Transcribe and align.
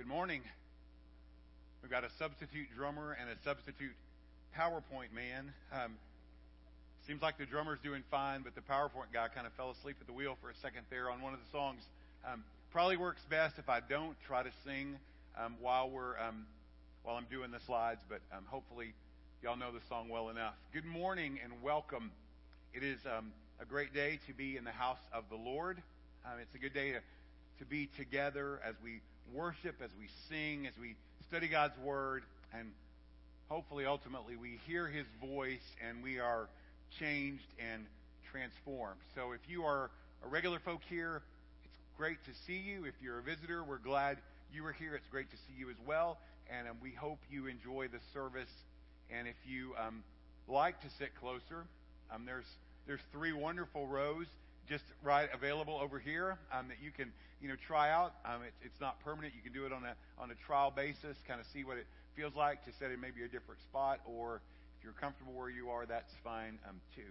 good 0.00 0.08
morning. 0.08 0.40
We've 1.82 1.90
got 1.90 2.04
a 2.04 2.10
substitute 2.18 2.68
drummer 2.74 3.18
and 3.20 3.28
a 3.28 3.34
substitute 3.44 3.92
PowerPoint 4.56 5.12
man. 5.14 5.52
Um, 5.74 5.98
seems 7.06 7.20
like 7.20 7.36
the 7.36 7.44
drummer's 7.44 7.80
doing 7.84 8.02
fine, 8.10 8.40
but 8.40 8.54
the 8.54 8.62
PowerPoint 8.62 9.12
guy 9.12 9.28
kind 9.28 9.46
of 9.46 9.52
fell 9.52 9.70
asleep 9.70 9.96
at 10.00 10.06
the 10.06 10.14
wheel 10.14 10.38
for 10.40 10.48
a 10.48 10.54
second 10.54 10.86
there 10.88 11.10
on 11.10 11.20
one 11.20 11.34
of 11.34 11.38
the 11.38 11.50
songs. 11.52 11.82
Um, 12.26 12.44
probably 12.72 12.96
works 12.96 13.20
best 13.28 13.58
if 13.58 13.68
I 13.68 13.80
don't 13.80 14.16
try 14.26 14.42
to 14.42 14.48
sing 14.64 14.96
um, 15.36 15.56
while 15.60 15.90
we're 15.90 16.18
um, 16.18 16.46
while 17.02 17.16
I'm 17.16 17.26
doing 17.30 17.50
the 17.50 17.60
slides, 17.60 18.00
but 18.08 18.22
um, 18.34 18.44
hopefully 18.46 18.94
y'all 19.42 19.58
know 19.58 19.70
the 19.70 19.84
song 19.86 20.08
well 20.08 20.30
enough. 20.30 20.54
Good 20.72 20.86
morning 20.86 21.38
and 21.44 21.52
welcome. 21.62 22.10
It 22.72 22.82
is 22.82 23.00
um, 23.04 23.32
a 23.60 23.66
great 23.66 23.92
day 23.92 24.18
to 24.28 24.32
be 24.32 24.56
in 24.56 24.64
the 24.64 24.70
house 24.70 25.04
of 25.12 25.24
the 25.28 25.36
Lord. 25.36 25.82
It's 26.40 26.54
a 26.54 26.58
good 26.58 26.72
day 26.72 26.92
to, 26.92 27.00
to 27.58 27.64
be 27.66 27.90
together 27.98 28.62
as 28.64 28.76
we 28.82 29.00
worship, 29.32 29.76
as 29.82 29.90
we 29.98 30.08
sing, 30.28 30.66
as 30.66 30.72
we 30.80 30.94
study 31.28 31.48
God's 31.48 31.78
Word, 31.78 32.22
and 32.52 32.70
hopefully, 33.48 33.86
ultimately, 33.86 34.36
we 34.36 34.58
hear 34.66 34.86
His 34.86 35.06
voice 35.20 35.64
and 35.86 36.02
we 36.02 36.18
are 36.18 36.48
changed 36.98 37.46
and 37.72 37.86
transformed. 38.30 39.00
So, 39.14 39.32
if 39.32 39.40
you 39.48 39.64
are 39.64 39.90
a 40.24 40.28
regular 40.28 40.58
folk 40.58 40.80
here, 40.88 41.22
it's 41.64 41.78
great 41.96 42.18
to 42.24 42.30
see 42.46 42.58
you. 42.58 42.84
If 42.84 42.94
you're 43.02 43.18
a 43.18 43.22
visitor, 43.22 43.62
we're 43.62 43.78
glad 43.78 44.18
you 44.52 44.62
were 44.62 44.72
here. 44.72 44.94
It's 44.94 45.08
great 45.10 45.30
to 45.30 45.36
see 45.36 45.54
you 45.58 45.70
as 45.70 45.76
well, 45.86 46.18
and 46.50 46.68
um, 46.68 46.76
we 46.82 46.90
hope 46.90 47.18
you 47.30 47.46
enjoy 47.46 47.88
the 47.88 48.00
service. 48.12 48.50
And 49.10 49.28
if 49.28 49.36
you 49.46 49.74
um, 49.78 50.02
like 50.48 50.80
to 50.82 50.88
sit 50.98 51.14
closer, 51.20 51.66
um, 52.12 52.24
there's 52.26 52.46
there's 52.86 53.00
three 53.12 53.32
wonderful 53.32 53.86
rows 53.86 54.26
just 54.70 54.84
right 55.02 55.28
available 55.34 55.80
over 55.82 55.98
here 55.98 56.38
um, 56.54 56.68
that 56.68 56.76
you 56.80 56.92
can 56.92 57.10
you 57.42 57.48
know 57.48 57.56
try 57.66 57.90
out. 57.90 58.14
Um, 58.24 58.42
it, 58.46 58.54
it's 58.62 58.80
not 58.80 59.02
permanent. 59.02 59.34
You 59.34 59.42
can 59.42 59.52
do 59.52 59.66
it 59.66 59.72
on 59.72 59.84
a 59.84 59.94
on 60.16 60.30
a 60.30 60.34
trial 60.46 60.70
basis, 60.70 61.16
kind 61.26 61.40
of 61.40 61.46
see 61.52 61.64
what 61.64 61.76
it 61.76 61.86
feels 62.14 62.36
like 62.36 62.64
to 62.64 62.70
set 62.78 62.92
in 62.92 63.00
maybe 63.00 63.24
a 63.24 63.28
different 63.28 63.60
spot, 63.60 63.98
or 64.06 64.40
if 64.78 64.84
you're 64.84 64.94
comfortable 64.94 65.32
where 65.32 65.50
you 65.50 65.70
are, 65.70 65.86
that's 65.86 66.12
fine 66.22 66.58
um, 66.68 66.76
too. 66.94 67.10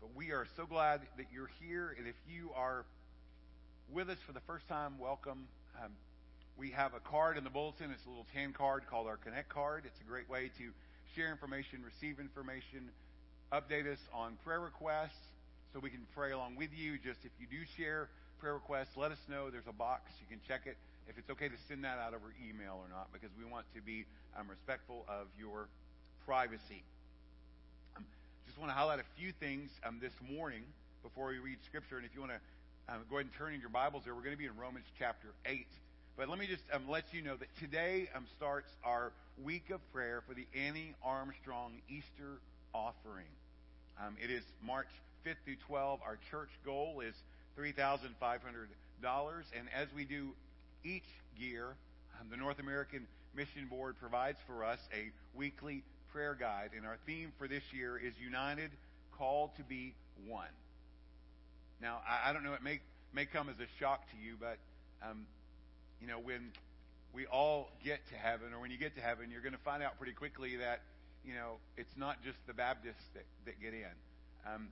But 0.00 0.16
we 0.16 0.32
are 0.32 0.46
so 0.56 0.64
glad 0.64 1.02
that 1.18 1.26
you're 1.30 1.50
here, 1.60 1.94
and 1.98 2.08
if 2.08 2.16
you 2.26 2.50
are 2.56 2.86
with 3.92 4.08
us 4.08 4.18
for 4.26 4.32
the 4.32 4.40
first 4.40 4.66
time, 4.66 4.98
welcome. 4.98 5.46
Um, 5.84 5.92
we 6.56 6.70
have 6.70 6.94
a 6.94 7.00
card 7.00 7.36
in 7.36 7.44
the 7.44 7.50
bulletin. 7.50 7.90
It's 7.90 8.06
a 8.06 8.08
little 8.08 8.26
tan 8.32 8.54
card 8.54 8.84
called 8.88 9.06
our 9.06 9.18
Connect 9.18 9.50
card. 9.50 9.84
It's 9.84 10.00
a 10.00 10.08
great 10.08 10.30
way 10.30 10.50
to 10.56 10.70
share 11.14 11.30
information, 11.30 11.82
receive 11.84 12.20
information, 12.20 12.88
update 13.52 13.86
us 13.90 13.98
on 14.14 14.38
prayer 14.44 14.60
requests 14.60 15.28
so 15.72 15.78
we 15.78 15.90
can 15.90 16.06
pray 16.14 16.32
along 16.32 16.56
with 16.56 16.70
you. 16.74 16.98
Just 16.98 17.24
if 17.24 17.30
you 17.38 17.46
do 17.46 17.64
share 17.76 18.08
prayer 18.40 18.54
requests, 18.54 18.96
let 18.96 19.12
us 19.12 19.18
know. 19.28 19.50
There's 19.50 19.68
a 19.68 19.72
box. 19.72 20.10
You 20.20 20.26
can 20.28 20.40
check 20.46 20.62
it. 20.66 20.76
If 21.08 21.18
it's 21.18 21.30
okay 21.30 21.48
to 21.48 21.58
send 21.68 21.84
that 21.84 21.98
out 21.98 22.14
over 22.14 22.32
email 22.38 22.78
or 22.78 22.88
not, 22.88 23.12
because 23.12 23.30
we 23.38 23.44
want 23.44 23.66
to 23.74 23.82
be 23.82 24.04
um, 24.38 24.48
respectful 24.48 25.04
of 25.08 25.26
your 25.38 25.68
privacy. 26.26 26.82
Um, 27.96 28.04
just 28.46 28.58
want 28.58 28.70
to 28.70 28.74
highlight 28.74 29.00
a 29.00 29.08
few 29.18 29.32
things 29.32 29.70
um, 29.84 29.98
this 30.00 30.12
morning 30.30 30.62
before 31.02 31.28
we 31.28 31.38
read 31.38 31.58
Scripture. 31.66 31.96
And 31.96 32.06
if 32.06 32.14
you 32.14 32.20
want 32.20 32.32
to 32.32 32.94
um, 32.94 33.00
go 33.10 33.16
ahead 33.16 33.26
and 33.26 33.34
turn 33.34 33.54
in 33.54 33.60
your 33.60 33.70
Bibles 33.70 34.04
there, 34.04 34.14
we're 34.14 34.22
going 34.22 34.34
to 34.34 34.38
be 34.38 34.46
in 34.46 34.56
Romans 34.56 34.86
chapter 34.98 35.28
8. 35.46 35.66
But 36.16 36.28
let 36.28 36.38
me 36.38 36.46
just 36.46 36.62
um, 36.72 36.88
let 36.88 37.12
you 37.12 37.22
know 37.22 37.36
that 37.36 37.48
today 37.58 38.08
um, 38.14 38.26
starts 38.36 38.70
our 38.84 39.12
week 39.42 39.70
of 39.70 39.80
prayer 39.92 40.22
for 40.26 40.34
the 40.34 40.46
Annie 40.54 40.94
Armstrong 41.04 41.72
Easter 41.88 42.38
offering. 42.74 43.30
Um, 43.98 44.16
it 44.22 44.30
is 44.30 44.42
March 44.64 44.88
5th 45.26 45.36
through 45.44 45.56
12. 45.66 46.00
Our 46.04 46.18
church 46.30 46.50
goal 46.64 47.02
is 47.06 47.14
$3,500. 47.58 48.08
And 49.02 49.68
as 49.74 49.88
we 49.94 50.04
do 50.04 50.30
each 50.84 51.08
year, 51.36 51.74
um, 52.20 52.28
the 52.30 52.36
North 52.36 52.58
American 52.58 53.06
Mission 53.34 53.66
Board 53.68 53.96
provides 54.00 54.38
for 54.46 54.64
us 54.64 54.78
a 54.92 55.10
weekly 55.36 55.82
prayer 56.12 56.36
guide. 56.38 56.70
And 56.76 56.86
our 56.86 56.98
theme 57.06 57.32
for 57.38 57.48
this 57.48 57.62
year 57.72 57.96
is 57.96 58.12
United, 58.22 58.70
Called 59.16 59.50
to 59.56 59.62
be 59.62 59.94
One. 60.26 60.48
Now, 61.80 62.00
I, 62.08 62.30
I 62.30 62.32
don't 62.32 62.42
know, 62.42 62.54
it 62.54 62.62
may, 62.62 62.80
may 63.12 63.26
come 63.26 63.48
as 63.48 63.56
a 63.56 63.68
shock 63.78 64.02
to 64.10 64.16
you, 64.16 64.34
but 64.40 64.56
um, 65.02 65.26
you 66.00 66.06
know, 66.06 66.18
when 66.18 66.52
we 67.12 67.26
all 67.26 67.70
get 67.84 68.00
to 68.08 68.14
heaven, 68.14 68.52
or 68.54 68.60
when 68.60 68.70
you 68.70 68.78
get 68.78 68.94
to 68.96 69.02
heaven, 69.02 69.30
you're 69.30 69.42
going 69.42 69.52
to 69.52 69.64
find 69.64 69.82
out 69.82 69.98
pretty 69.98 70.12
quickly 70.12 70.56
that, 70.56 70.80
you 71.24 71.34
know, 71.34 71.56
it's 71.76 71.96
not 71.96 72.22
just 72.24 72.38
the 72.46 72.54
Baptists 72.54 73.04
that, 73.14 73.24
that 73.44 73.60
get 73.60 73.74
in. 73.74 73.92
Um, 74.46 74.68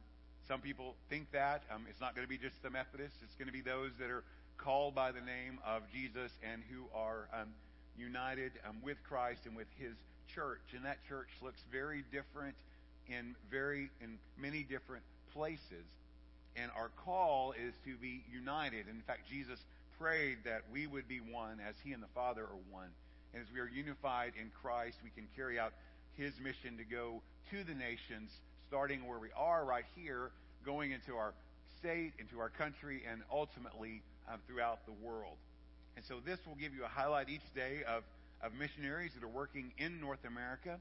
some 0.48 0.60
people 0.60 0.94
think 1.10 1.30
that. 1.32 1.62
Um, 1.70 1.84
it's 1.90 2.00
not 2.00 2.14
going 2.16 2.26
to 2.26 2.28
be 2.28 2.38
just 2.38 2.60
the 2.62 2.70
Methodists. 2.70 3.18
It's 3.22 3.34
going 3.34 3.48
to 3.48 3.52
be 3.52 3.60
those 3.60 3.90
that 4.00 4.10
are 4.10 4.24
called 4.56 4.94
by 4.94 5.12
the 5.12 5.20
name 5.20 5.60
of 5.64 5.82
Jesus 5.92 6.32
and 6.42 6.62
who 6.72 6.84
are 6.96 7.28
um, 7.38 7.48
united 7.98 8.52
um, 8.66 8.76
with 8.82 8.96
Christ 9.06 9.40
and 9.44 9.54
with 9.54 9.68
His 9.78 9.92
church. 10.34 10.64
And 10.74 10.84
that 10.86 10.98
church 11.06 11.28
looks 11.42 11.60
very 11.70 12.02
different 12.10 12.56
in 13.08 13.36
very 13.50 13.90
in 14.00 14.18
many 14.40 14.62
different 14.62 15.04
places. 15.34 15.84
And 16.56 16.70
our 16.76 16.90
call 17.04 17.52
is 17.52 17.74
to 17.84 17.94
be 18.00 18.24
united. 18.32 18.88
In 18.88 19.02
fact, 19.06 19.28
Jesus 19.30 19.60
prayed 20.00 20.38
that 20.44 20.62
we 20.72 20.86
would 20.86 21.06
be 21.06 21.20
one 21.20 21.60
as 21.60 21.74
He 21.84 21.92
and 21.92 22.02
the 22.02 22.12
Father 22.14 22.42
are 22.42 22.62
one. 22.72 22.88
And 23.34 23.42
as 23.42 23.48
we 23.52 23.60
are 23.60 23.68
unified 23.68 24.32
in 24.40 24.50
Christ, 24.62 24.96
we 25.04 25.10
can 25.10 25.28
carry 25.36 25.58
out 25.58 25.72
His 26.16 26.32
mission 26.42 26.78
to 26.78 26.84
go 26.84 27.20
to 27.50 27.64
the 27.64 27.74
nations, 27.74 28.32
starting 28.68 29.06
where 29.08 29.18
we 29.18 29.28
are 29.36 29.64
right 29.64 29.84
here, 29.96 30.30
going 30.64 30.92
into 30.92 31.16
our 31.16 31.32
state, 31.78 32.12
into 32.18 32.38
our 32.38 32.50
country, 32.50 33.02
and 33.10 33.22
ultimately 33.32 34.02
um, 34.30 34.38
throughout 34.46 34.84
the 34.84 34.92
world. 35.06 35.36
And 35.96 36.04
so 36.04 36.20
this 36.24 36.38
will 36.46 36.54
give 36.54 36.74
you 36.74 36.84
a 36.84 36.88
highlight 36.88 37.28
each 37.28 37.54
day 37.54 37.82
of, 37.88 38.04
of 38.42 38.52
missionaries 38.54 39.12
that 39.14 39.24
are 39.24 39.32
working 39.32 39.72
in 39.78 40.00
North 40.00 40.24
America 40.26 40.78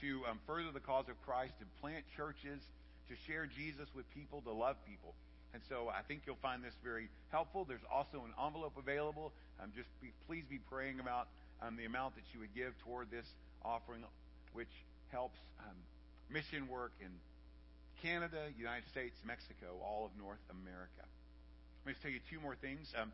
to 0.00 0.22
um, 0.30 0.38
further 0.46 0.70
the 0.72 0.80
cause 0.80 1.08
of 1.08 1.20
Christ, 1.24 1.52
to 1.60 1.66
plant 1.80 2.04
churches, 2.16 2.62
to 3.08 3.14
share 3.26 3.46
Jesus 3.46 3.88
with 3.94 4.08
people, 4.14 4.40
to 4.42 4.52
love 4.52 4.76
people. 4.88 5.14
And 5.52 5.62
so 5.68 5.88
I 5.88 6.02
think 6.02 6.22
you'll 6.26 6.40
find 6.40 6.62
this 6.62 6.74
very 6.82 7.08
helpful. 7.30 7.64
There's 7.64 7.86
also 7.92 8.24
an 8.24 8.32
envelope 8.44 8.76
available. 8.78 9.32
Um, 9.60 9.72
just 9.76 9.88
be, 10.00 10.12
please 10.26 10.44
be 10.48 10.58
praying 10.70 11.00
about 11.00 11.28
um, 11.60 11.76
the 11.76 11.84
amount 11.84 12.14
that 12.16 12.24
you 12.32 12.40
would 12.40 12.54
give 12.54 12.72
toward 12.84 13.10
this 13.10 13.26
offering, 13.64 14.02
which 14.52 14.70
helps 15.10 15.38
um, 15.60 15.76
mission 16.30 16.68
work 16.68 16.92
in 17.00 17.10
Canada, 18.02 18.48
United 18.56 18.88
States, 18.90 19.16
Mexico, 19.26 19.80
all 19.82 20.06
of 20.06 20.12
North 20.18 20.42
America. 20.50 21.04
Let 21.84 21.94
me 21.94 21.98
tell 22.02 22.10
you 22.10 22.20
two 22.30 22.40
more 22.40 22.56
things. 22.56 22.92
Um, 23.00 23.12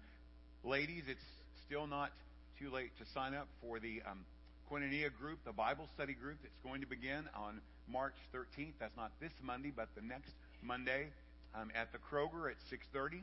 ladies, 0.62 1.04
it's 1.08 1.24
still 1.66 1.86
not 1.86 2.10
too 2.58 2.70
late 2.70 2.90
to 2.98 3.04
sign 3.12 3.34
up 3.34 3.48
for 3.60 3.78
the 3.78 4.02
um, 4.08 4.24
Koinonia 4.70 5.10
group, 5.14 5.38
the 5.44 5.52
Bible 5.52 5.88
study 5.94 6.14
group 6.14 6.38
that's 6.42 6.58
going 6.62 6.80
to 6.80 6.86
begin 6.86 7.24
on 7.34 7.60
March 7.88 8.14
13th. 8.34 8.72
That's 8.80 8.96
not 8.96 9.12
this 9.20 9.32
Monday, 9.42 9.72
but 9.74 9.88
the 9.94 10.02
next 10.02 10.32
Monday 10.62 11.08
um, 11.54 11.70
at 11.74 11.92
the 11.92 11.98
Kroger 11.98 12.50
at 12.50 12.56
6:30. 12.70 13.20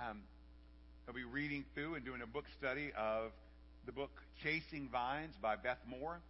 Um, 0.00 0.22
I'll 1.08 1.14
be 1.14 1.24
reading 1.24 1.64
through 1.74 1.94
and 1.96 2.04
doing 2.04 2.22
a 2.22 2.26
book 2.26 2.44
study 2.58 2.92
of 2.96 3.32
the 3.84 3.92
book 3.92 4.10
Chasing 4.42 4.88
Vines 4.88 5.34
by 5.40 5.56
Beth 5.56 5.80
Moore. 5.88 6.20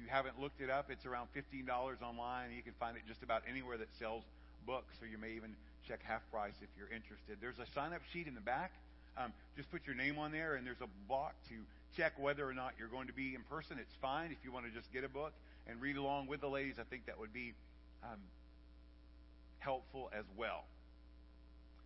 You 0.00 0.08
haven't 0.08 0.40
looked 0.40 0.60
it 0.60 0.70
up, 0.70 0.90
it's 0.90 1.06
around 1.06 1.28
$15 1.34 1.68
online. 2.02 2.52
You 2.54 2.62
can 2.62 2.74
find 2.78 2.96
it 2.96 3.02
just 3.06 3.22
about 3.22 3.42
anywhere 3.48 3.76
that 3.78 3.88
sells 3.98 4.22
books, 4.66 4.94
or 5.02 5.06
you 5.06 5.18
may 5.18 5.32
even 5.32 5.54
check 5.86 6.00
half 6.02 6.22
price 6.30 6.54
if 6.62 6.68
you're 6.78 6.90
interested. 6.94 7.38
There's 7.40 7.58
a 7.58 7.66
sign 7.74 7.92
up 7.92 8.00
sheet 8.12 8.26
in 8.26 8.34
the 8.34 8.40
back. 8.40 8.72
Um, 9.16 9.32
just 9.56 9.70
put 9.70 9.86
your 9.86 9.96
name 9.96 10.18
on 10.18 10.30
there, 10.30 10.54
and 10.54 10.66
there's 10.66 10.80
a 10.80 10.88
block 11.08 11.34
to 11.48 11.54
check 11.96 12.12
whether 12.18 12.48
or 12.48 12.54
not 12.54 12.74
you're 12.78 12.88
going 12.88 13.08
to 13.08 13.12
be 13.12 13.34
in 13.34 13.42
person. 13.50 13.78
It's 13.80 13.94
fine 14.00 14.30
if 14.30 14.38
you 14.44 14.52
want 14.52 14.66
to 14.66 14.72
just 14.72 14.92
get 14.92 15.02
a 15.02 15.08
book 15.08 15.32
and 15.66 15.80
read 15.80 15.96
along 15.96 16.28
with 16.28 16.40
the 16.40 16.48
ladies. 16.48 16.76
I 16.78 16.84
think 16.84 17.06
that 17.06 17.18
would 17.18 17.32
be 17.32 17.54
um, 18.04 18.20
helpful 19.58 20.10
as 20.16 20.24
well. 20.36 20.64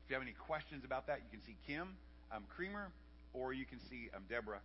If 0.05 0.11
you 0.11 0.15
have 0.15 0.23
any 0.23 0.37
questions 0.37 0.85
about 0.85 1.07
that, 1.07 1.21
you 1.25 1.31
can 1.31 1.43
see 1.47 1.57
Kim 1.67 1.89
um, 2.31 2.45
Creamer 2.55 2.89
or 3.33 3.53
you 3.53 3.65
can 3.65 3.79
see 3.89 4.11
um, 4.15 4.23
Deborah 4.29 4.61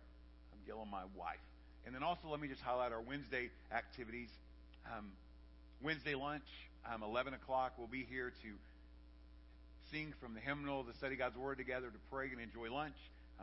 um, 0.52 0.58
Gillum, 0.66 0.90
my 0.90 1.04
wife. 1.16 1.40
And 1.88 1.94
then 1.94 2.02
also, 2.02 2.28
let 2.28 2.38
me 2.38 2.48
just 2.48 2.60
highlight 2.60 2.92
our 2.92 3.00
Wednesday 3.00 3.48
activities. 3.72 4.28
Um, 4.84 5.08
Wednesday 5.80 6.14
lunch, 6.14 6.44
um, 6.84 7.02
11 7.02 7.32
o'clock, 7.32 7.72
we'll 7.78 7.86
be 7.86 8.04
here 8.10 8.30
to 8.42 8.48
sing 9.90 10.12
from 10.20 10.34
the 10.34 10.40
hymnal, 10.40 10.84
to 10.84 10.92
study 10.92 11.16
God's 11.16 11.38
Word 11.38 11.56
together, 11.56 11.86
to 11.86 11.98
pray 12.12 12.28
and 12.28 12.42
enjoy 12.42 12.70
lunch. 12.70 12.92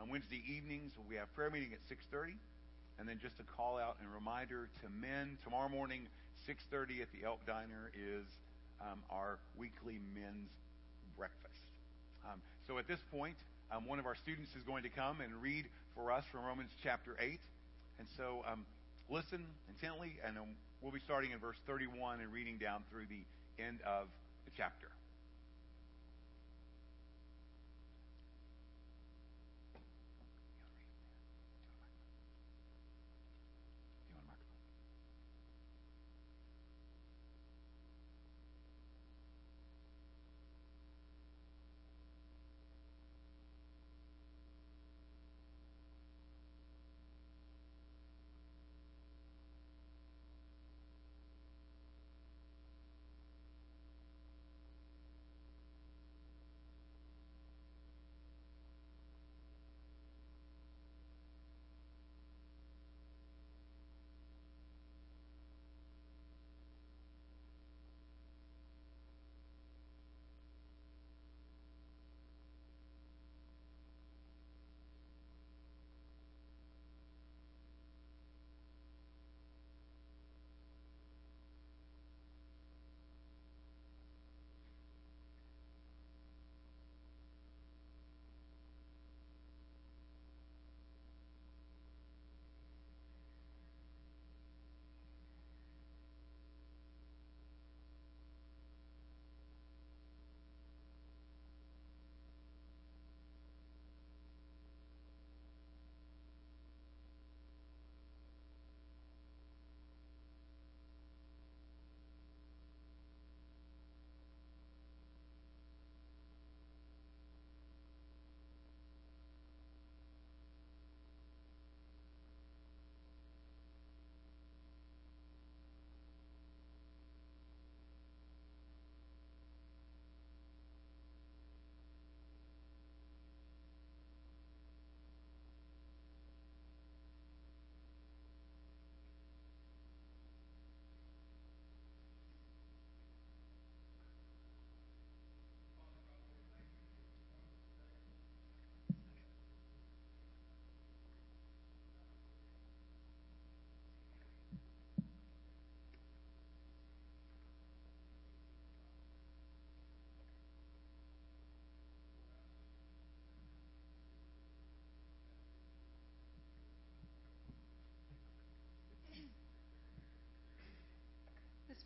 On 0.00 0.10
Wednesday 0.10 0.44
evenings, 0.46 0.92
we 1.10 1.16
have 1.16 1.26
prayer 1.34 1.50
meeting 1.50 1.70
at 1.72 1.82
6.30. 1.90 2.34
And 3.00 3.08
then 3.08 3.18
just 3.20 3.34
a 3.40 3.42
call 3.56 3.78
out 3.78 3.96
and 4.00 4.14
reminder 4.14 4.68
to 4.80 4.88
men, 4.94 5.38
tomorrow 5.42 5.68
morning, 5.68 6.06
6.30 6.48 7.02
at 7.02 7.10
the 7.10 7.26
Elk 7.26 7.44
Diner 7.48 7.90
is 7.98 8.26
um, 8.80 9.00
our 9.10 9.40
weekly 9.58 9.98
men's 10.14 10.54
breakfast. 11.18 11.66
Um, 12.24 12.38
so 12.68 12.78
at 12.78 12.86
this 12.86 13.00
point, 13.10 13.38
um, 13.72 13.88
one 13.88 13.98
of 13.98 14.06
our 14.06 14.14
students 14.14 14.54
is 14.54 14.62
going 14.62 14.84
to 14.84 14.88
come 14.88 15.20
and 15.20 15.34
read 15.42 15.64
for 15.96 16.12
us 16.12 16.22
from 16.30 16.44
Romans 16.44 16.70
chapter 16.80 17.16
8. 17.18 17.40
And 17.98 18.08
so 18.16 18.44
um, 18.50 18.64
listen 19.08 19.44
intently, 19.68 20.18
and 20.26 20.36
um, 20.38 20.48
we'll 20.80 20.92
be 20.92 21.00
starting 21.00 21.32
in 21.32 21.38
verse 21.38 21.56
31 21.66 22.20
and 22.20 22.32
reading 22.32 22.58
down 22.58 22.84
through 22.90 23.06
the 23.08 23.24
end 23.62 23.80
of 23.82 24.08
the 24.44 24.50
chapter. 24.56 24.88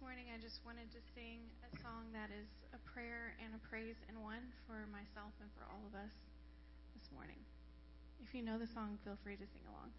morning, 0.01 0.33
I 0.33 0.41
just 0.41 0.65
wanted 0.65 0.89
to 0.93 1.01
sing 1.15 1.45
a 1.61 1.71
song 1.85 2.09
that 2.17 2.33
is 2.33 2.49
a 2.73 2.81
prayer 2.89 3.37
and 3.45 3.53
a 3.53 3.61
praise 3.69 3.97
in 4.09 4.17
one 4.23 4.49
for 4.67 4.89
myself 4.89 5.37
and 5.41 5.51
for 5.53 5.69
all 5.69 5.85
of 5.85 5.95
us 5.95 6.15
this 6.97 7.05
morning. 7.13 7.37
If 8.25 8.35
you 8.35 8.41
know 8.41 8.57
the 8.57 8.67
song, 8.67 8.97
feel 9.05 9.19
free 9.23 9.37
to 9.37 9.45
sing 9.45 9.63
along. 9.69 9.93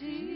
Jesus. 0.00 0.29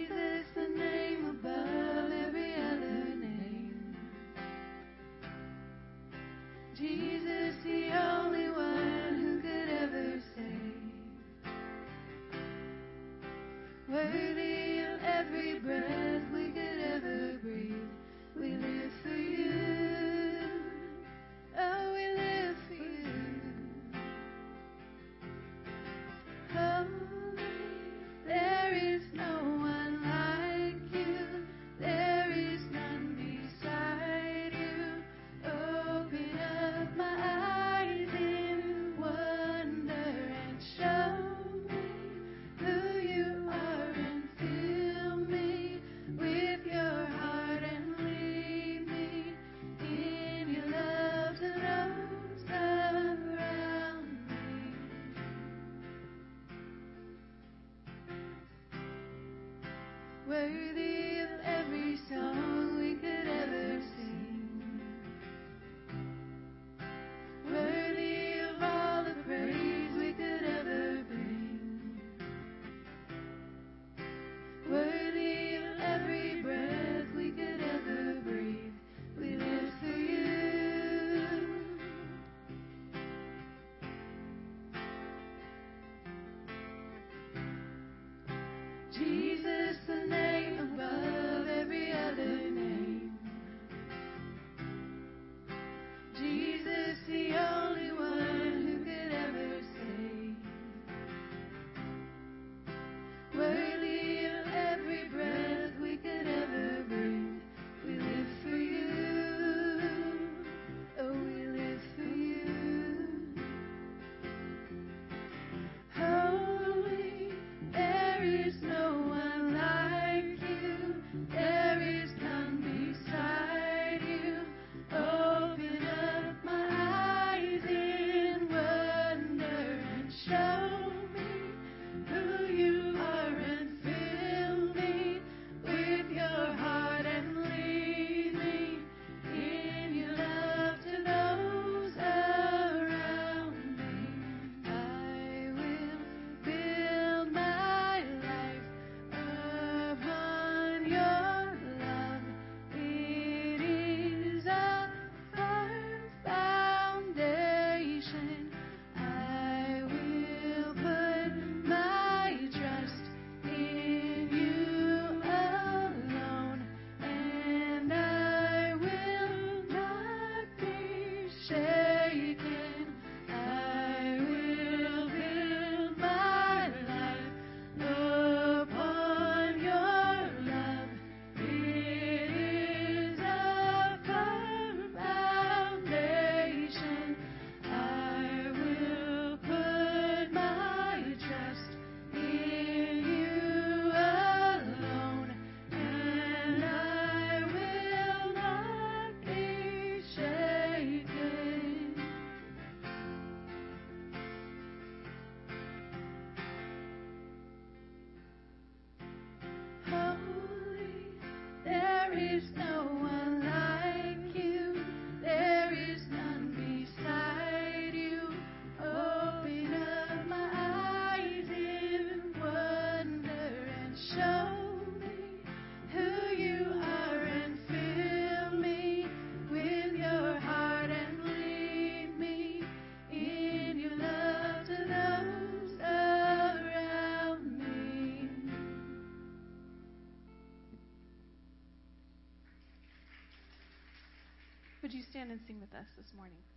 stand 245.25 245.33
and 245.33 245.47
sing 245.47 245.59
with 245.59 245.73
us 245.75 245.87
this 245.97 246.13
morning. 246.15 246.54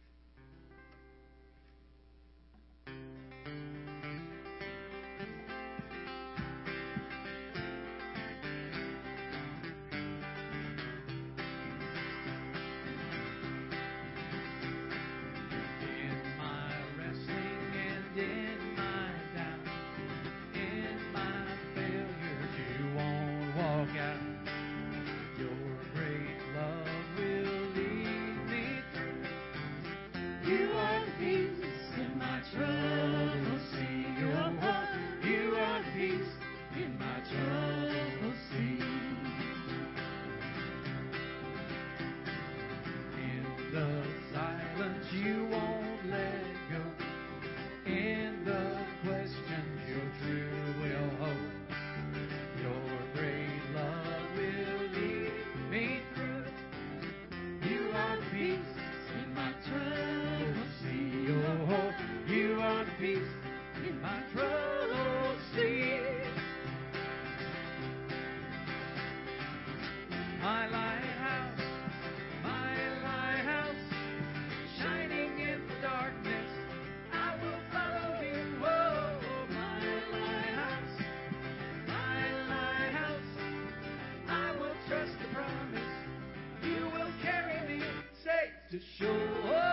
Sure. 88.79 89.66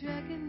dragon 0.00 0.47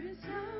There 0.00 0.12
is 0.12 0.24
no 0.24 0.59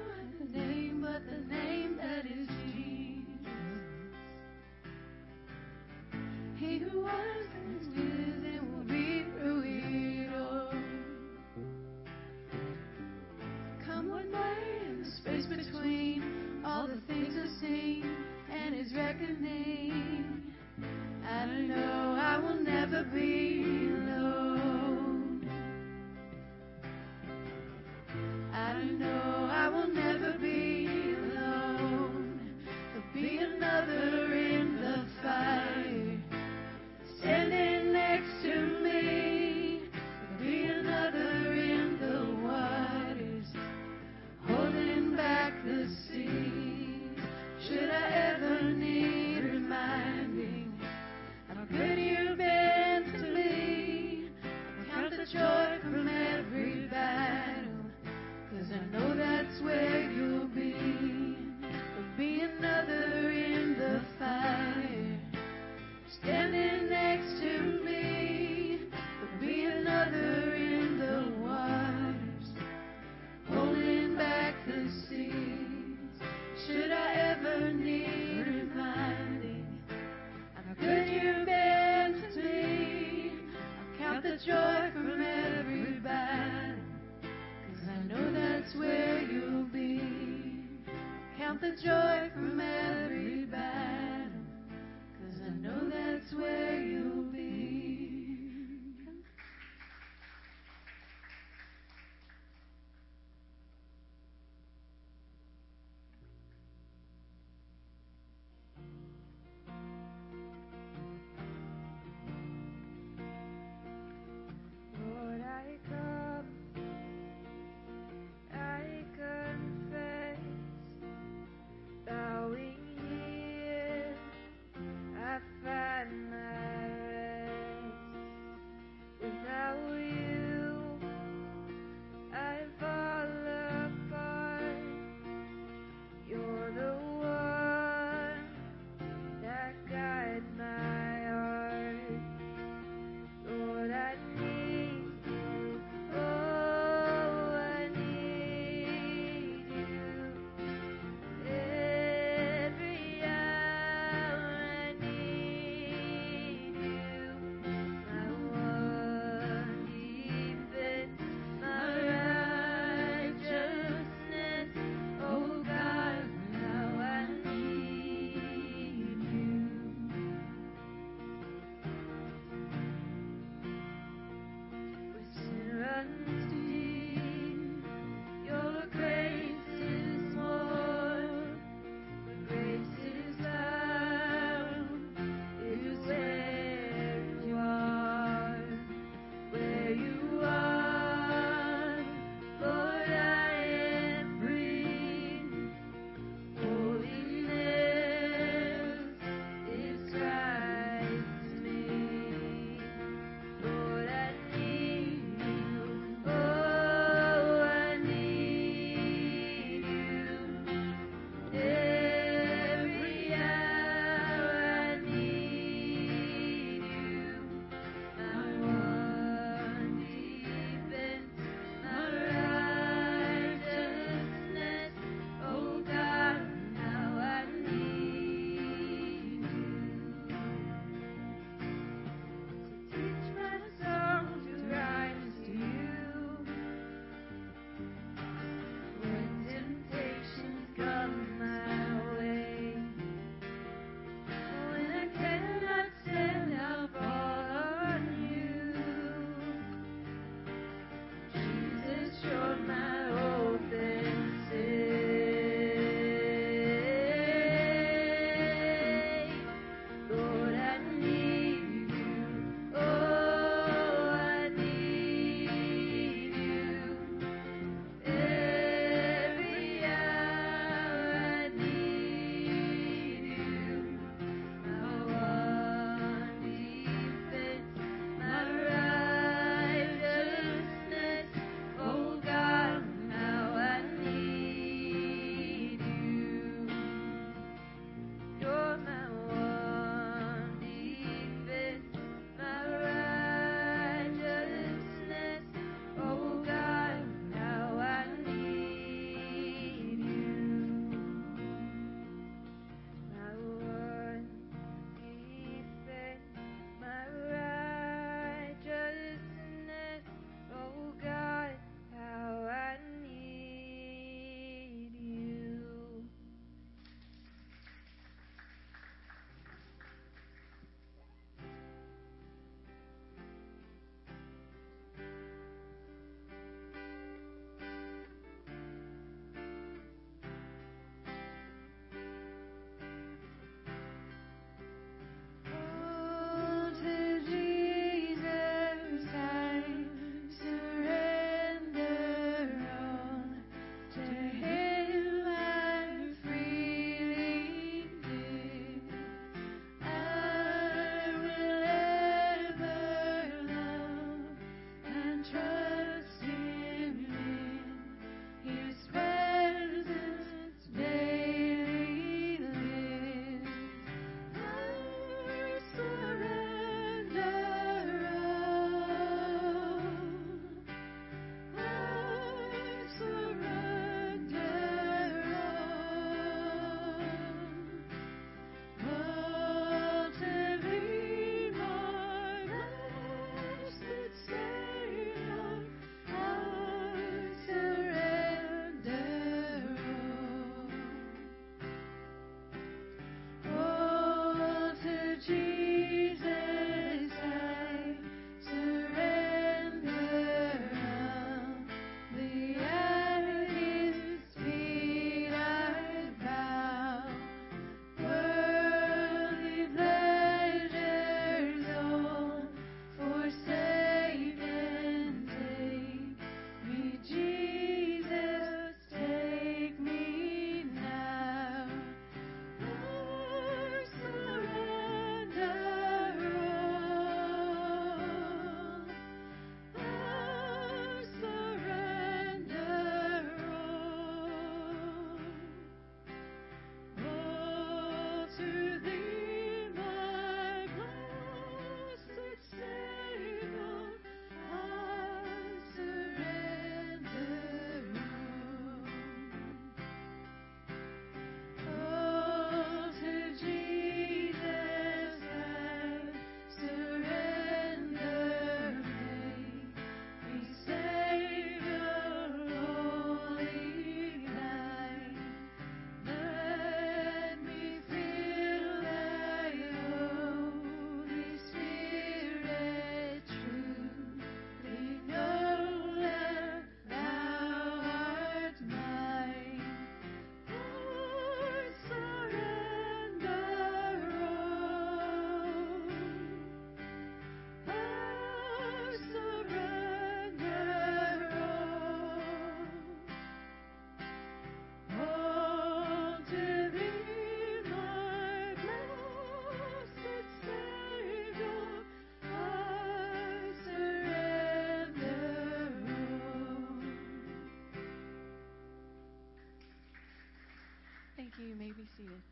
you. 511.40 511.56
May 511.56 511.72
be 511.72 511.86
seated. 511.96 512.29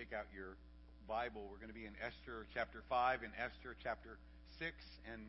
Take 0.00 0.16
out 0.16 0.24
your 0.34 0.56
Bible, 1.06 1.44
we're 1.50 1.60
going 1.60 1.68
to 1.68 1.76
be 1.76 1.84
in 1.84 1.92
Esther 2.00 2.46
chapter 2.54 2.80
5 2.88 3.20
and 3.20 3.32
Esther 3.36 3.76
chapter 3.84 4.16
6. 4.58 4.72
And 5.12 5.20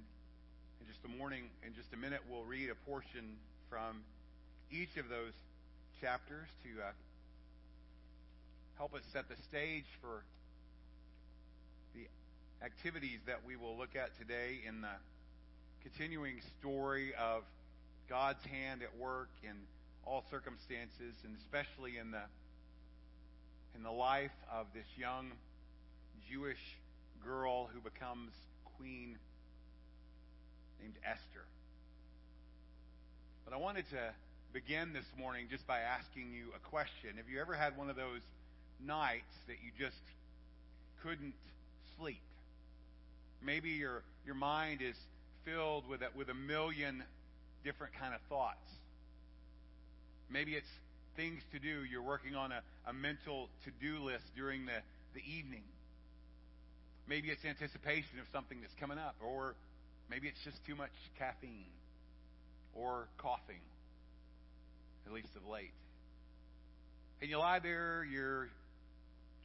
in 0.80 0.88
just 0.88 1.03
a 1.03 1.11
morning, 1.19 1.51
in 1.67 1.76
just 1.76 1.91
a 1.91 1.97
minute, 1.97 2.22
we'll 2.32 2.45
read 2.45 2.69
a 2.69 2.76
portion 2.88 3.36
from 3.69 3.99
each 4.72 4.95
of 4.95 5.09
those 5.09 5.36
chapters 5.99 6.47
to 6.63 6.69
uh, 6.80 6.91
help 8.78 8.95
us 8.95 9.01
set 9.11 9.28
the 9.28 9.36
stage 9.43 9.84
for 9.99 10.24
the 11.93 12.07
activities 12.63 13.19
that 13.28 13.43
we 13.45 13.57
will 13.57 13.76
look 13.76 13.97
at 13.99 14.17
today 14.17 14.63
in 14.65 14.80
the 14.80 14.95
continuing 15.84 16.39
story 16.59 17.11
of 17.19 17.43
God's 18.07 18.45
hand 18.45 18.84
at 18.84 18.97
work 18.97 19.36
in 19.43 19.67
all 20.07 20.24
circumstances, 20.32 21.19
and 21.26 21.36
especially 21.43 21.97
in 21.97 22.11
the 22.11 22.24
in 23.76 23.84
the 23.84 23.91
life 23.91 24.32
of 24.51 24.67
this 24.74 24.86
young 24.97 25.32
Jewish 26.30 26.78
girl 27.26 27.69
who 27.74 27.80
becomes 27.82 28.32
queen 28.78 29.17
named 30.82 30.95
Esther. 31.05 31.45
But 33.45 33.53
I 33.53 33.57
wanted 33.57 33.89
to 33.91 34.13
begin 34.53 34.93
this 34.93 35.05
morning 35.17 35.47
just 35.49 35.65
by 35.67 35.80
asking 35.80 36.34
you 36.34 36.47
a 36.55 36.69
question. 36.69 37.17
Have 37.17 37.30
you 37.30 37.39
ever 37.39 37.53
had 37.53 37.78
one 37.78 37.89
of 37.89 37.95
those 37.95 38.22
nights 38.86 39.38
that 39.47 39.57
you 39.63 39.72
just 39.78 40.01
couldn't 41.03 41.36
sleep? 41.97 42.22
Maybe 43.43 43.69
your 43.72 44.03
your 44.26 44.36
mind 44.36 44.82
is 44.82 44.95
filled 45.45 45.88
with 45.88 46.01
a, 46.01 46.07
with 46.15 46.30
a 46.30 46.34
million 46.34 47.03
different 47.63 47.93
kind 47.93 48.13
of 48.13 48.22
thoughts. 48.30 48.69
Maybe 50.30 50.53
it's 50.55 50.69
things 51.16 51.41
to 51.53 51.59
do. 51.59 51.84
You're 51.84 52.01
working 52.01 52.36
on 52.36 52.51
a, 52.51 52.62
a 52.88 52.93
mental 52.93 53.49
to 53.66 53.72
do 53.82 54.03
list 54.03 54.26
during 54.36 54.66
the, 54.66 54.80
the 55.14 55.22
evening. 55.22 55.64
Maybe 57.07 57.30
it's 57.30 57.43
anticipation 57.43 58.20
of 58.20 58.26
something 58.32 58.62
that's 58.62 58.74
coming 58.80 58.97
up, 58.97 59.16
or 59.22 59.55
maybe 60.09 60.28
it's 60.28 60.39
just 60.43 60.57
too 60.66 60.76
much 60.76 60.91
caffeine 61.18 61.74
or 62.74 63.07
coughing, 63.18 63.59
at 65.05 65.12
least 65.12 65.30
of 65.36 65.47
late. 65.47 65.74
And 67.22 67.30
you 67.30 67.38
lie 67.38 67.59
there, 67.59 68.05
you're 68.09 68.47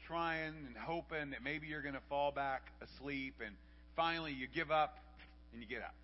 trying 0.07 0.55
and 0.67 0.77
hoping 0.79 1.31
that 1.31 1.43
maybe 1.43 1.67
you're 1.67 1.83
going 1.83 1.95
to 1.95 2.07
fall 2.09 2.31
back 2.31 2.63
asleep, 2.81 3.35
and 3.45 3.55
finally 3.97 4.33
you 4.33 4.47
give 4.55 4.71
up 4.71 4.99
and 5.53 5.61
you 5.61 5.69
get 5.69 5.83
up. 5.83 5.95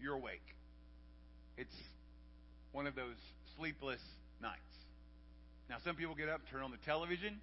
You're 0.00 0.14
awake. 0.14 0.44
It's 1.56 1.74
one 2.72 2.86
of 2.86 2.94
those 2.94 3.16
sleepless 3.56 4.00
nights. 4.42 4.60
Now, 5.68 5.76
some 5.84 5.96
people 5.96 6.14
get 6.14 6.28
up 6.28 6.40
and 6.40 6.48
turn 6.48 6.62
on 6.62 6.70
the 6.70 6.82
television. 6.84 7.40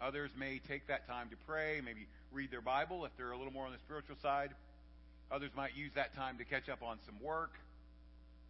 Others 0.00 0.30
may 0.36 0.60
take 0.68 0.86
that 0.88 1.06
time 1.06 1.30
to 1.30 1.36
pray, 1.46 1.80
maybe 1.84 2.06
read 2.32 2.50
their 2.50 2.60
Bible 2.60 3.04
if 3.04 3.16
they're 3.16 3.32
a 3.32 3.36
little 3.36 3.52
more 3.52 3.66
on 3.66 3.72
the 3.72 3.78
spiritual 3.78 4.16
side. 4.20 4.50
Others 5.30 5.50
might 5.56 5.76
use 5.76 5.90
that 5.94 6.14
time 6.14 6.38
to 6.38 6.44
catch 6.44 6.68
up 6.68 6.82
on 6.82 6.98
some 7.06 7.14
work. 7.22 7.52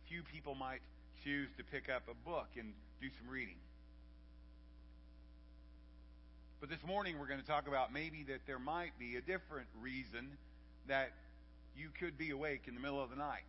Few 0.09 0.23
people 0.23 0.55
might 0.55 0.81
choose 1.23 1.49
to 1.57 1.65
pick 1.65 1.89
up 1.89 2.03
a 2.11 2.29
book 2.29 2.49
and 2.59 2.73
do 3.01 3.09
some 3.21 3.33
reading. 3.33 3.57
But 6.61 6.71
this 6.71 6.83
morning 6.87 7.19
we're 7.19 7.29
going 7.29 7.41
to 7.41 7.47
talk 7.47 7.69
about 7.69 7.93
maybe 7.93 8.25
that 8.25 8.41
there 8.47 8.59
might 8.59 8.99
be 8.99 9.17
a 9.17 9.21
different 9.21 9.69
reason 9.81 10.29
that 10.89 11.13
you 11.77 11.89
could 12.01 12.17
be 12.17 12.31
awake 12.31 12.63
in 12.67 12.75
the 12.75 12.81
middle 12.81 13.03
of 13.03 13.11
the 13.11 13.17
night. 13.17 13.45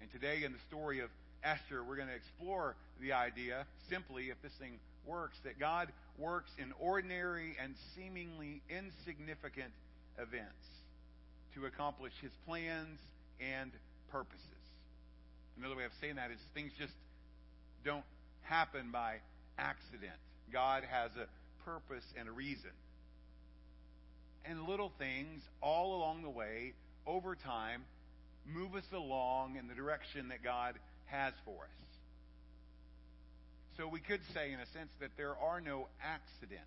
And 0.00 0.10
today 0.10 0.42
in 0.44 0.52
the 0.52 0.58
story 0.68 1.00
of 1.00 1.10
Esther, 1.44 1.82
we're 1.82 1.96
going 1.96 2.08
to 2.08 2.14
explore 2.14 2.76
the 3.00 3.12
idea, 3.12 3.66
simply, 3.90 4.30
if 4.30 4.40
this 4.42 4.52
thing 4.60 4.78
works, 5.06 5.36
that 5.44 5.58
God 5.58 5.88
works 6.18 6.50
in 6.58 6.72
ordinary 6.80 7.56
and 7.62 7.74
seemingly 7.96 8.62
insignificant 8.70 9.72
events 10.18 10.66
to 11.54 11.66
accomplish 11.66 12.12
his 12.20 12.30
plans 12.46 12.98
and 13.40 13.70
purposes. 14.10 14.40
Another 15.58 15.76
way 15.76 15.84
of 15.84 15.92
saying 16.00 16.16
that 16.16 16.30
is 16.30 16.38
things 16.54 16.72
just 16.78 16.94
don't 17.84 18.04
happen 18.42 18.90
by 18.92 19.16
accident. 19.58 20.12
God 20.52 20.84
has 20.88 21.10
a 21.16 21.26
purpose 21.64 22.04
and 22.18 22.28
a 22.28 22.32
reason. 22.32 22.70
And 24.44 24.66
little 24.66 24.92
things 24.98 25.42
all 25.60 25.96
along 25.96 26.22
the 26.22 26.30
way, 26.30 26.72
over 27.06 27.36
time, 27.36 27.82
move 28.46 28.74
us 28.74 28.84
along 28.92 29.56
in 29.56 29.68
the 29.68 29.74
direction 29.74 30.28
that 30.28 30.42
God 30.42 30.74
has 31.12 31.32
for 31.44 31.52
us. 31.52 31.82
So 33.76 33.86
we 33.86 34.00
could 34.00 34.20
say, 34.34 34.52
in 34.52 34.60
a 34.60 34.66
sense, 34.66 34.90
that 35.00 35.10
there 35.16 35.36
are 35.36 35.60
no 35.60 35.86
accidents. 36.02 36.66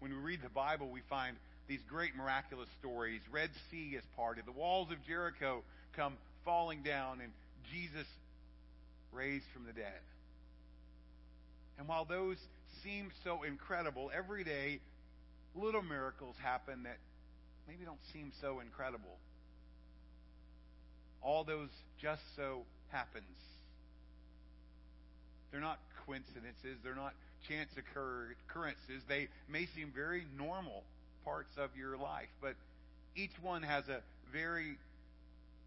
When 0.00 0.10
we 0.10 0.18
read 0.18 0.40
the 0.42 0.48
Bible, 0.48 0.88
we 0.90 1.02
find 1.10 1.36
these 1.68 1.80
great 1.88 2.16
miraculous 2.16 2.68
stories. 2.80 3.20
Red 3.30 3.50
Sea 3.70 3.94
is 3.96 4.02
parted, 4.16 4.46
the 4.46 4.52
walls 4.52 4.90
of 4.90 4.98
Jericho 5.06 5.62
come 5.94 6.14
falling 6.44 6.82
down, 6.82 7.20
and 7.20 7.30
Jesus 7.72 8.06
raised 9.12 9.44
from 9.52 9.64
the 9.66 9.72
dead. 9.72 10.00
And 11.78 11.86
while 11.86 12.04
those 12.04 12.36
seem 12.82 13.10
so 13.24 13.44
incredible, 13.44 14.10
every 14.14 14.44
day 14.44 14.80
little 15.54 15.82
miracles 15.82 16.34
happen 16.42 16.82
that 16.84 16.98
maybe 17.68 17.84
don't 17.84 18.02
seem 18.12 18.32
so 18.40 18.60
incredible. 18.60 19.16
All 21.22 21.44
those 21.44 21.68
just 22.00 22.22
so 22.36 22.62
happens. 22.90 23.24
They're 25.50 25.60
not 25.60 25.78
coincidences. 26.06 26.78
They're 26.82 26.94
not 26.94 27.14
chance 27.48 27.70
occur- 27.76 28.34
occurrences. 28.48 29.02
They 29.08 29.28
may 29.48 29.66
seem 29.66 29.92
very 29.94 30.26
normal 30.36 30.82
parts 31.24 31.56
of 31.56 31.70
your 31.76 31.96
life, 31.96 32.28
but 32.40 32.54
each 33.14 33.32
one 33.40 33.62
has 33.62 33.88
a 33.88 34.00
very 34.32 34.76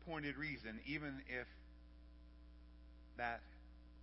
pointed 0.07 0.37
reason, 0.37 0.79
even 0.85 1.21
if 1.29 1.47
that 3.17 3.41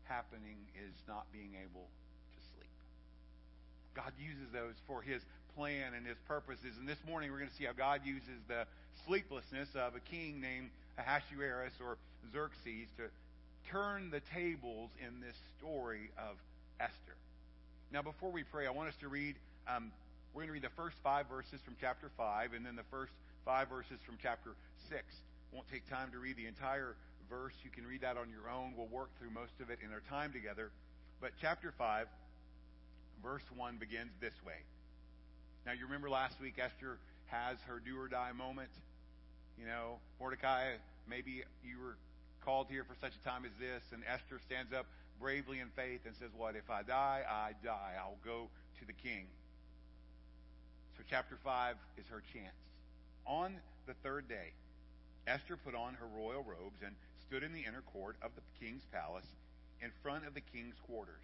happening 0.05 0.57
is 0.87 0.95
not 1.09 1.27
being 1.33 1.55
able 1.61 1.87
to 2.35 2.41
sleep. 2.55 2.71
God 3.95 4.13
uses 4.19 4.53
those 4.53 4.75
for 4.87 5.03
His 5.03 5.23
plan 5.57 5.95
and 5.95 6.07
His 6.07 6.17
purposes. 6.27 6.75
And 6.79 6.89
this 6.89 6.99
morning 7.07 7.31
we're 7.31 7.39
going 7.39 7.51
to 7.51 7.57
see 7.57 7.65
how 7.65 7.73
God 7.73 8.01
uses 8.05 8.41
the 8.49 8.67
sleeplessness 9.07 9.69
of 9.75 9.95
a 9.95 10.01
king 10.01 10.41
named 10.41 10.71
Ahasuerus 10.99 11.72
or 11.80 11.99
Xerxes 12.32 12.88
to 12.97 13.05
turn 13.70 14.11
the 14.11 14.20
tables 14.34 14.90
in 15.01 15.20
this 15.20 15.36
story 15.59 16.11
of 16.18 16.36
Esther. 16.80 17.16
Now, 17.93 18.03
before 18.03 18.30
we 18.30 18.43
pray, 18.43 18.66
I 18.66 18.70
want 18.70 18.88
us 18.88 18.97
to 19.01 19.09
read. 19.09 19.36
Um, 19.68 19.93
we're 20.34 20.40
going 20.40 20.49
to 20.49 20.53
read 20.53 20.62
the 20.62 20.76
first 20.76 20.97
five 21.03 21.28
verses 21.28 21.61
from 21.64 21.76
chapter 21.80 22.11
5 22.16 22.55
and 22.55 22.64
then 22.64 22.76
the 22.76 22.88
first 22.90 23.12
five 23.45 23.68
verses 23.68 24.01
from 24.07 24.16
chapter 24.22 24.51
6. 24.88 25.03
Won't 25.53 25.68
take 25.70 25.88
time 25.90 26.11
to 26.12 26.18
read 26.18 26.36
the 26.36 26.47
entire 26.47 26.97
verse. 27.28 27.53
You 27.62 27.70
can 27.70 27.86
read 27.86 28.01
that 28.01 28.16
on 28.16 28.30
your 28.30 28.49
own. 28.51 28.72
We'll 28.76 28.88
work 28.88 29.11
through 29.18 29.30
most 29.30 29.53
of 29.61 29.68
it 29.68 29.78
in 29.84 29.93
our 29.93 30.03
time 30.09 30.32
together. 30.32 30.70
But 31.20 31.32
chapter 31.40 31.72
5, 31.76 32.07
verse 33.22 33.45
1 33.55 33.76
begins 33.76 34.11
this 34.20 34.34
way. 34.47 34.64
Now, 35.66 35.72
you 35.72 35.84
remember 35.84 36.09
last 36.11 36.40
week 36.40 36.55
Esther 36.59 36.99
has 37.26 37.59
her 37.68 37.80
do 37.84 37.99
or 37.99 38.09
die 38.09 38.32
moment. 38.32 38.70
You 39.63 39.69
know, 39.69 40.03
Mordecai, 40.19 40.75
maybe 41.09 41.45
you 41.63 41.79
were 41.79 41.95
called 42.45 42.67
here 42.69 42.83
for 42.83 42.99
such 43.01 43.15
a 43.15 43.23
time 43.23 43.45
as 43.45 43.55
this, 43.61 43.79
and 43.93 44.03
Esther 44.11 44.43
stands 44.43 44.73
up 44.73 44.87
bravely 45.21 45.61
in 45.61 45.69
faith 45.79 46.01
and 46.05 46.17
says, 46.19 46.31
What? 46.37 46.57
If 46.57 46.69
I 46.69 46.83
die, 46.83 47.23
I 47.23 47.55
die. 47.63 47.95
I'll 47.95 48.19
go 48.27 48.51
to 48.81 48.85
the 48.85 48.93
king. 48.93 49.31
So, 50.99 51.05
chapter 51.09 51.39
5 51.45 51.77
is 51.97 52.07
her 52.11 52.25
chance. 52.35 52.59
On 53.25 53.55
the 53.87 53.95
third 54.03 54.27
day, 54.27 54.51
Esther 55.29 55.57
put 55.57 55.77
on 55.77 55.95
her 55.95 56.11
royal 56.11 56.43
robes 56.43 56.83
and 56.85 56.97
stood 57.29 57.45
in 57.45 57.53
the 57.53 57.63
inner 57.63 57.87
court 57.93 58.17
of 58.21 58.33
the 58.35 58.43
king's 58.59 58.83
palace 58.91 59.31
in 59.81 59.93
front 60.03 60.27
of 60.27 60.35
the 60.35 60.43
king's 60.43 60.75
quarters, 60.91 61.23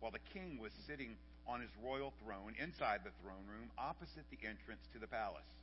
while 0.00 0.12
the 0.12 0.24
king 0.32 0.56
was 0.56 0.72
sitting 0.86 1.16
on 1.46 1.60
his 1.60 1.70
royal 1.84 2.14
throne 2.24 2.56
inside 2.56 3.04
the 3.04 3.12
throne 3.20 3.44
room 3.44 3.68
opposite 3.76 4.24
the 4.30 4.40
entrance 4.40 4.88
to 4.94 4.98
the 4.98 5.06
palace. 5.06 5.57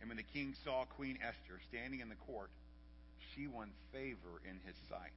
And 0.00 0.08
when 0.08 0.16
the 0.16 0.22
king 0.22 0.54
saw 0.64 0.84
Queen 0.84 1.18
Esther 1.22 1.60
standing 1.68 2.00
in 2.00 2.08
the 2.08 2.20
court, 2.26 2.50
she 3.34 3.46
won 3.46 3.70
favor 3.92 4.40
in 4.44 4.60
his 4.66 4.76
sight. 4.88 5.12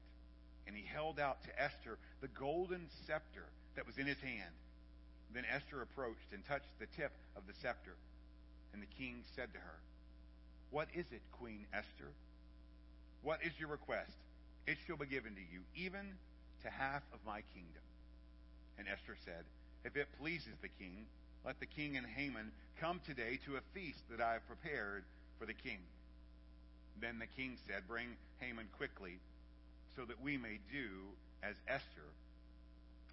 And 0.67 0.75
he 0.75 0.83
held 0.83 1.19
out 1.19 1.43
to 1.43 1.61
Esther 1.61 1.97
the 2.21 2.27
golden 2.27 2.87
scepter 3.05 3.45
that 3.75 3.85
was 3.85 3.97
in 3.97 4.05
his 4.05 4.19
hand. 4.19 4.53
Then 5.33 5.45
Esther 5.49 5.81
approached 5.81 6.33
and 6.33 6.45
touched 6.45 6.71
the 6.79 6.87
tip 6.97 7.11
of 7.35 7.43
the 7.47 7.53
scepter. 7.61 7.95
And 8.73 8.81
the 8.81 8.93
king 8.97 9.23
said 9.35 9.53
to 9.53 9.59
her, 9.59 9.79
What 10.71 10.87
is 10.93 11.05
it, 11.11 11.21
Queen 11.39 11.65
Esther? 11.73 12.11
What 13.21 13.39
is 13.43 13.51
your 13.59 13.69
request? 13.69 14.15
It 14.67 14.77
shall 14.85 14.97
be 14.97 15.05
given 15.05 15.35
to 15.35 15.41
you, 15.41 15.61
even 15.75 16.05
to 16.63 16.69
half 16.69 17.03
of 17.13 17.19
my 17.25 17.41
kingdom. 17.53 17.83
And 18.77 18.87
Esther 18.87 19.17
said, 19.25 19.43
If 19.83 19.97
it 19.97 20.07
pleases 20.19 20.53
the 20.61 20.69
king, 20.79 21.05
let 21.45 21.59
the 21.59 21.65
king 21.65 21.97
and 21.97 22.05
Haman 22.05 22.51
come 22.79 23.01
today 23.05 23.39
to 23.45 23.57
a 23.57 23.61
feast 23.73 24.01
that 24.09 24.21
I 24.21 24.33
have 24.33 24.47
prepared 24.47 25.03
for 25.39 25.45
the 25.45 25.53
king. 25.53 25.79
Then 27.01 27.19
the 27.19 27.27
king 27.41 27.57
said, 27.67 27.87
Bring 27.87 28.07
Haman 28.39 28.67
quickly, 28.77 29.19
so 29.95 30.03
that 30.05 30.21
we 30.21 30.37
may 30.37 30.59
do 30.71 30.89
as 31.43 31.55
Esther 31.67 32.09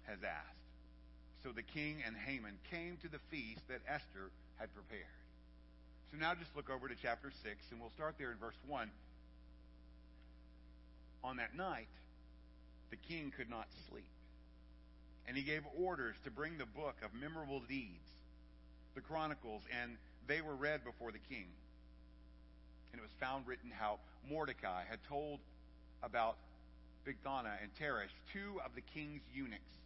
has 0.05 0.19
asked. 0.23 0.57
So 1.43 1.49
the 1.51 1.63
king 1.63 2.03
and 2.05 2.15
Haman 2.15 2.57
came 2.69 2.97
to 3.01 3.07
the 3.07 3.19
feast 3.31 3.67
that 3.69 3.81
Esther 3.87 4.31
had 4.57 4.73
prepared. 4.73 5.05
So 6.11 6.17
now 6.17 6.33
just 6.33 6.55
look 6.55 6.69
over 6.69 6.87
to 6.87 6.95
chapter 7.01 7.31
6, 7.43 7.57
and 7.71 7.79
we'll 7.79 7.91
start 7.91 8.15
there 8.17 8.31
in 8.31 8.37
verse 8.37 8.57
1. 8.67 8.89
On 11.23 11.37
that 11.37 11.55
night, 11.55 11.87
the 12.89 12.95
king 12.95 13.31
could 13.35 13.49
not 13.49 13.67
sleep. 13.89 14.09
And 15.27 15.35
he 15.35 15.43
gave 15.43 15.63
orders 15.77 16.15
to 16.23 16.31
bring 16.31 16.57
the 16.57 16.65
book 16.65 16.95
of 17.03 17.13
memorable 17.13 17.61
deeds, 17.67 18.07
the 18.97 19.05
Chronicles, 19.05 19.61
and 19.69 19.95
they 20.25 20.41
were 20.41 20.55
read 20.55 20.83
before 20.83 21.11
the 21.11 21.21
king. 21.29 21.45
And 22.91 22.99
it 22.99 23.05
was 23.05 23.13
found 23.21 23.45
written 23.45 23.69
how 23.69 23.99
Mordecai 24.27 24.83
had 24.89 24.97
told 25.07 25.39
about 26.01 26.35
Bigthana 27.05 27.61
and 27.61 27.69
Teresh, 27.79 28.09
two 28.33 28.59
of 28.65 28.73
the 28.73 28.81
king's 28.81 29.21
eunuchs, 29.31 29.77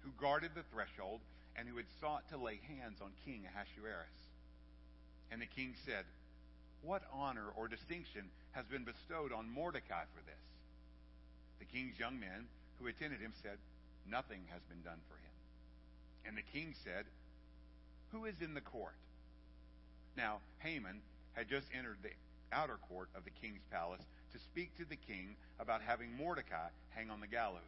who 0.00 0.10
guarded 0.18 0.52
the 0.56 0.64
threshold 0.72 1.20
and 1.56 1.68
who 1.68 1.76
had 1.76 1.86
sought 2.00 2.26
to 2.30 2.38
lay 2.38 2.58
hands 2.66 3.04
on 3.04 3.12
King 3.24 3.44
Ahasuerus. 3.52 4.16
And 5.30 5.42
the 5.42 5.46
king 5.46 5.74
said, 5.84 6.04
What 6.82 7.02
honor 7.12 7.52
or 7.56 7.68
distinction 7.68 8.24
has 8.52 8.64
been 8.64 8.84
bestowed 8.84 9.30
on 9.30 9.48
Mordecai 9.52 10.08
for 10.16 10.24
this? 10.24 10.44
The 11.60 11.66
king's 11.66 11.98
young 11.98 12.18
men 12.18 12.48
who 12.80 12.88
attended 12.88 13.20
him 13.20 13.32
said, 13.42 13.58
Nothing 14.08 14.40
has 14.50 14.62
been 14.72 14.80
done 14.82 15.00
for 15.08 15.16
him. 15.20 15.36
And 16.24 16.36
the 16.36 16.48
king 16.52 16.74
said, 16.82 17.04
Who 18.14 18.26
is 18.26 18.40
in 18.40 18.54
the 18.54 18.60
court? 18.60 18.94
Now, 20.16 20.38
Haman 20.60 21.00
had 21.32 21.48
just 21.48 21.66
entered 21.76 21.98
the 22.00 22.10
outer 22.52 22.78
court 22.88 23.08
of 23.16 23.24
the 23.24 23.30
king's 23.42 23.64
palace 23.72 24.06
to 24.32 24.38
speak 24.38 24.76
to 24.76 24.84
the 24.84 24.94
king 24.94 25.34
about 25.58 25.82
having 25.82 26.16
Mordecai 26.16 26.68
hang 26.90 27.10
on 27.10 27.20
the 27.20 27.26
gallows 27.26 27.58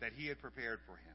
that 0.00 0.12
he 0.16 0.28
had 0.28 0.40
prepared 0.40 0.80
for 0.86 0.92
him. 0.92 1.14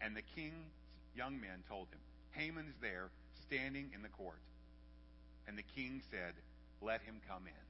And 0.00 0.16
the 0.16 0.22
king's 0.34 0.72
young 1.14 1.38
men 1.38 1.62
told 1.68 1.88
him, 1.88 2.00
Haman's 2.30 2.74
there, 2.80 3.10
standing 3.46 3.90
in 3.94 4.00
the 4.00 4.08
court. 4.08 4.40
And 5.46 5.58
the 5.58 5.64
king 5.76 6.00
said, 6.10 6.32
Let 6.80 7.02
him 7.02 7.16
come 7.28 7.42
in. 7.46 7.64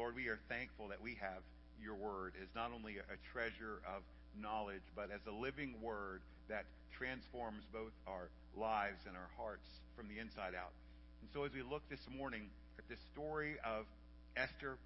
Lord, 0.00 0.14
we 0.14 0.28
are 0.28 0.38
thankful 0.48 0.88
that 0.88 1.02
we 1.02 1.18
have 1.20 1.42
your 1.82 1.94
word 1.94 2.32
as 2.40 2.48
not 2.54 2.70
only 2.74 2.96
a 2.96 3.32
treasure 3.32 3.82
of 3.86 4.02
knowledge, 4.38 4.84
but 4.94 5.10
as 5.10 5.20
a 5.26 5.32
living 5.32 5.74
word 5.80 6.20
that 6.48 6.64
transforms 6.96 7.64
both 7.72 7.92
our 8.06 8.28
lives 8.56 9.06
and 9.06 9.16
our 9.16 9.30
hearts 9.36 9.66
from 9.96 10.08
the 10.08 10.18
inside 10.18 10.54
out. 10.54 10.72
And 11.22 11.30
so 11.32 11.44
as 11.44 11.52
we 11.52 11.62
look 11.62 11.82
this 11.88 12.04
morning 12.16 12.48
at 12.78 12.88
the 12.88 12.96
story 13.12 13.56
of 13.64 13.86
Esther, 14.36 14.76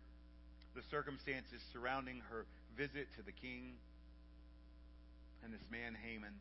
the 0.75 0.83
circumstances 0.91 1.63
surrounding 1.73 2.23
her 2.31 2.47
visit 2.77 3.07
to 3.17 3.23
the 3.23 3.33
king 3.33 3.75
and 5.45 5.53
this 5.53 5.65
man 5.71 5.95
Haman, 5.95 6.33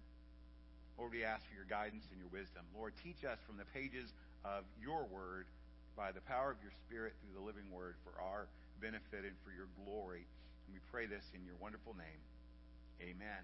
Lord, 0.97 1.11
we 1.11 1.25
ask 1.25 1.43
for 1.49 1.55
your 1.57 1.67
guidance 1.67 2.05
and 2.13 2.17
your 2.21 2.29
wisdom. 2.31 2.63
Lord, 2.71 2.93
teach 3.03 3.25
us 3.25 3.37
from 3.45 3.57
the 3.57 3.67
pages 3.73 4.07
of 4.45 4.63
your 4.79 5.03
word 5.09 5.45
by 5.97 6.11
the 6.11 6.21
power 6.25 6.49
of 6.49 6.57
your 6.61 6.73
Spirit 6.87 7.13
through 7.21 7.35
the 7.35 7.45
living 7.45 7.67
word 7.69 7.95
for 8.05 8.13
our 8.21 8.47
benefit 8.81 9.25
and 9.25 9.35
for 9.43 9.51
your 9.51 9.67
glory. 9.83 10.25
And 10.65 10.71
we 10.73 10.81
pray 10.91 11.05
this 11.05 11.25
in 11.35 11.43
your 11.45 11.57
wonderful 11.59 11.93
name. 11.93 12.21
Amen. 13.01 13.43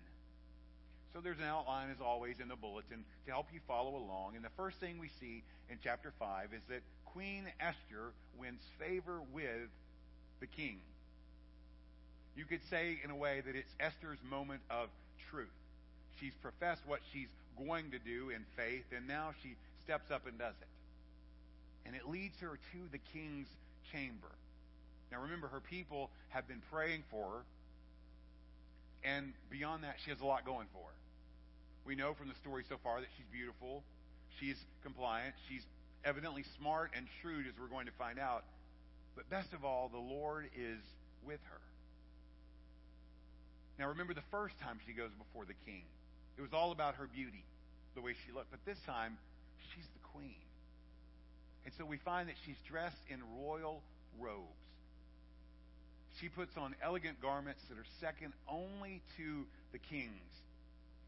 So 1.13 1.21
there's 1.21 1.39
an 1.39 1.45
outline, 1.45 1.89
as 1.89 2.01
always, 2.01 2.39
in 2.39 2.47
the 2.47 2.55
bulletin 2.55 3.03
to 3.25 3.31
help 3.31 3.47
you 3.51 3.59
follow 3.67 3.95
along. 3.95 4.35
And 4.35 4.45
the 4.45 4.53
first 4.55 4.77
thing 4.77 4.99
we 4.99 5.09
see 5.19 5.43
in 5.69 5.77
chapter 5.83 6.13
5 6.19 6.53
is 6.53 6.61
that 6.69 6.81
Queen 7.05 7.45
Esther 7.59 8.13
wins 8.37 8.61
favor 8.77 9.19
with 9.33 9.69
the 10.39 10.47
king. 10.47 10.77
You 12.35 12.45
could 12.45 12.61
say, 12.69 12.99
in 13.03 13.09
a 13.09 13.15
way, 13.15 13.41
that 13.43 13.55
it's 13.55 13.71
Esther's 13.79 14.19
moment 14.29 14.61
of 14.69 14.89
truth. 15.31 15.47
She's 16.19 16.33
professed 16.41 16.81
what 16.85 16.99
she's 17.11 17.27
going 17.57 17.91
to 17.91 17.99
do 17.99 18.29
in 18.29 18.45
faith, 18.55 18.85
and 18.95 19.07
now 19.07 19.31
she 19.41 19.55
steps 19.83 20.11
up 20.11 20.27
and 20.27 20.37
does 20.37 20.55
it. 20.61 20.67
And 21.85 21.95
it 21.95 22.07
leads 22.07 22.39
her 22.41 22.59
to 22.71 22.79
the 22.91 22.99
king's 23.13 23.47
chamber. 23.91 24.31
Now 25.11 25.21
remember, 25.23 25.47
her 25.47 25.59
people 25.59 26.11
have 26.29 26.47
been 26.47 26.61
praying 26.71 27.03
for 27.09 27.29
her, 27.29 27.41
and 29.03 29.33
beyond 29.49 29.83
that, 29.83 29.95
she 30.03 30.11
has 30.11 30.19
a 30.19 30.25
lot 30.25 30.45
going 30.45 30.67
for 30.73 30.83
her. 30.83 30.97
We 31.85 31.95
know 31.95 32.13
from 32.13 32.27
the 32.27 32.35
story 32.35 32.63
so 32.67 32.75
far 32.83 32.99
that 32.99 33.07
she's 33.17 33.25
beautiful, 33.31 33.83
she's 34.39 34.57
compliant, 34.83 35.33
she's 35.47 35.63
evidently 36.05 36.43
smart 36.59 36.91
and 36.95 37.07
shrewd, 37.21 37.47
as 37.47 37.53
we're 37.59 37.67
going 37.67 37.87
to 37.87 37.97
find 37.97 38.19
out. 38.19 38.43
But 39.15 39.29
best 39.29 39.53
of 39.53 39.65
all, 39.65 39.89
the 39.89 39.97
Lord 39.97 40.45
is 40.55 40.79
with 41.25 41.39
her. 41.49 41.61
Now 43.77 43.87
remember 43.87 44.13
the 44.13 44.27
first 44.29 44.59
time 44.59 44.79
she 44.85 44.93
goes 44.93 45.11
before 45.17 45.45
the 45.45 45.55
king. 45.65 45.83
It 46.37 46.41
was 46.41 46.53
all 46.53 46.71
about 46.71 46.95
her 46.95 47.07
beauty, 47.07 47.43
the 47.95 48.01
way 48.01 48.13
she 48.25 48.31
looked. 48.31 48.51
But 48.51 48.59
this 48.65 48.79
time, 48.85 49.17
she's 49.73 49.87
the 49.93 50.03
queen. 50.13 50.39
And 51.65 51.73
so 51.77 51.85
we 51.85 51.97
find 51.97 52.27
that 52.29 52.35
she's 52.45 52.59
dressed 52.67 52.99
in 53.09 53.19
royal 53.41 53.81
robes. 54.19 54.58
She 56.19 56.27
puts 56.27 56.57
on 56.57 56.75
elegant 56.83 57.21
garments 57.21 57.61
that 57.69 57.77
are 57.77 57.85
second 58.01 58.33
only 58.47 59.01
to 59.17 59.45
the 59.71 59.77
king's. 59.77 60.33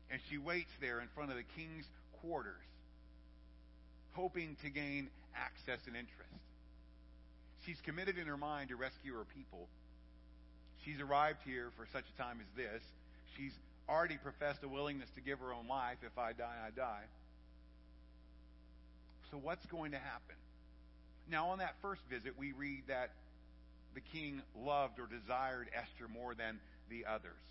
And 0.10 0.22
she 0.30 0.38
waits 0.38 0.72
there 0.80 1.00
in 1.00 1.08
front 1.16 1.32
of 1.32 1.38
the 1.38 1.44
king's 1.56 1.86
quarters, 2.22 2.68
hoping 4.14 4.56
to 4.64 4.70
gain 4.70 5.10
access 5.36 5.80
and 5.88 5.96
interest. 5.96 6.32
She's 7.66 7.80
committed 7.82 8.18
in 8.18 8.28
her 8.28 8.38
mind 8.38 8.70
to 8.70 8.76
rescue 8.76 9.14
her 9.14 9.26
people. 9.36 9.68
She's 10.84 11.00
arrived 11.00 11.40
here 11.46 11.70
for 11.78 11.86
such 11.94 12.06
a 12.14 12.22
time 12.22 12.40
as 12.42 12.48
this. 12.56 12.82
She's 13.38 13.54
already 13.88 14.18
professed 14.18 14.64
a 14.64 14.68
willingness 14.68 15.10
to 15.16 15.22
give 15.22 15.40
her 15.40 15.54
own 15.54 15.68
life. 15.68 15.98
If 16.04 16.18
I 16.18 16.34
die, 16.34 16.56
I 16.66 16.72
die. 16.72 17.04
So, 19.30 19.38
what's 19.38 19.66
going 19.68 19.92
to 19.92 19.98
happen? 19.98 20.36
Now, 21.30 21.50
on 21.50 21.60
that 21.60 21.76
first 21.82 22.02
visit, 22.10 22.34
we 22.38 22.52
read 22.52 22.84
that 22.88 23.12
the 23.94 24.02
king 24.02 24.42
loved 24.56 25.00
or 25.00 25.08
desired 25.08 25.70
Esther 25.76 26.08
more 26.08 26.34
than 26.34 26.60
the 26.90 27.06
others. 27.06 27.44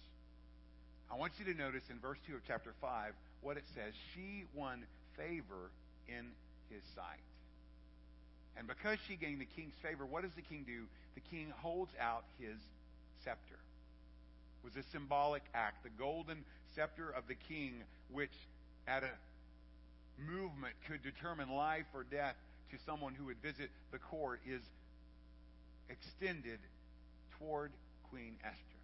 I 1.13 1.17
want 1.17 1.33
you 1.39 1.53
to 1.53 1.59
notice 1.59 1.83
in 1.91 1.99
verse 1.99 2.19
2 2.29 2.35
of 2.35 2.41
chapter 2.47 2.73
5 2.81 3.13
what 3.43 3.57
it 3.57 3.65
says. 3.75 3.93
She 4.15 4.45
won 4.55 4.85
favor 5.17 5.71
in 6.09 6.27
his 6.71 6.83
sight. 6.95 7.25
And 8.57 8.67
because 8.67 8.99
she 9.09 9.17
gained 9.17 9.41
the 9.41 9.49
king's 9.57 9.75
favor, 9.83 10.07
what 10.07 10.23
does 10.23 10.35
the 10.35 10.43
king 10.43 10.65
do? 10.67 10.85
The 11.15 11.21
king 11.31 11.53
holds 11.59 11.93
out 12.01 12.25
his 12.39 12.57
scepter. 13.25 13.59
It 14.63 14.65
was 14.65 14.77
a 14.77 14.89
symbolic 14.91 15.43
act. 15.55 15.83
The 15.83 15.91
golden 15.99 16.45
scepter 16.75 17.11
of 17.11 17.27
the 17.27 17.35
king, 17.35 17.83
which 18.13 18.35
at 18.87 19.03
a 19.03 19.11
movement 20.21 20.75
could 20.87 21.03
determine 21.03 21.51
life 21.51 21.87
or 21.95 22.05
death 22.05 22.37
to 22.71 22.77
someone 22.85 23.15
who 23.15 23.27
would 23.27 23.41
visit 23.43 23.71
the 23.91 23.99
court, 23.99 24.41
is 24.47 24.61
extended 25.91 26.59
toward 27.39 27.73
Queen 28.11 28.35
Esther. 28.45 28.81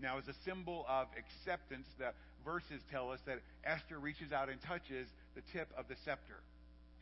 Now, 0.00 0.16
as 0.16 0.26
a 0.28 0.34
symbol 0.44 0.86
of 0.88 1.08
acceptance, 1.16 1.86
the 1.98 2.12
verses 2.44 2.80
tell 2.90 3.12
us 3.12 3.20
that 3.26 3.40
Esther 3.64 3.98
reaches 3.98 4.32
out 4.32 4.48
and 4.48 4.60
touches 4.62 5.06
the 5.34 5.42
tip 5.52 5.68
of 5.76 5.88
the 5.88 5.96
scepter, 6.04 6.40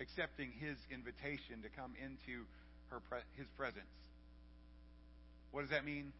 accepting 0.00 0.50
his 0.58 0.76
invitation 0.90 1.62
to 1.62 1.68
come 1.78 1.94
into 2.02 2.42
her 2.90 3.00
his 3.36 3.46
presence. 3.56 3.86
What 5.52 5.62
does 5.62 5.70
that 5.70 5.84
mean? 5.84 6.12